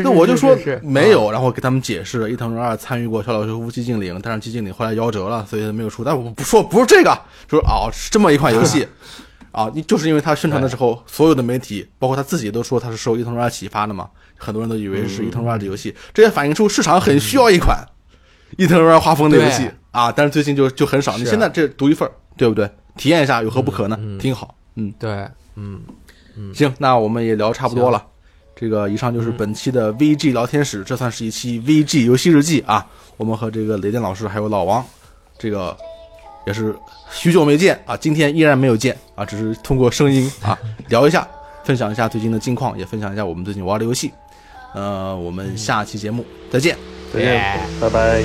[0.03, 6.03] 那我就说没有，然后给他们解释，伊藤润二参与过《小岛秀夫寂静岭》，但是寂静岭后来夭折了，所以没有出。
[6.03, 7.17] 但我不说不是这个，
[7.49, 8.89] 说哦是这么一款游戏
[9.53, 17.79] 啊，你就是因为他宣传的时候，所有的媒体包括他自己都说他是受伊藤润二启发的嘛，很多人都以为是伊藤润二的游戏，这也反映出市场很需要一款
[18.57, 20.11] 伊藤润二画风的游戏啊。
[20.11, 22.71] 但是最近就就很少，你现在这独一份对不对？
[22.97, 23.99] 体验一下有何不可呢？
[24.19, 25.81] 挺好，嗯，对，嗯。
[26.55, 28.05] 行，那我们也聊差不多了。
[28.55, 32.87] 这个以上就是本期的 VG 聊天室，这算是一期 VG 游戏日记啊。
[33.17, 34.85] 我们和这个雷电老师还有老王，
[35.39, 35.75] 这个
[36.47, 36.75] 也是
[37.11, 40.59] 许久没见啊，今天依然没有见啊，只是通过声音啊
[40.89, 41.27] 聊一下，
[41.65, 44.13] 分享一下最近的近况，也分享一下我们最近玩的游戏。
[44.75, 46.77] 呃，我们下期节目再见，
[47.17, 47.43] 再见，
[47.81, 48.23] 拜拜。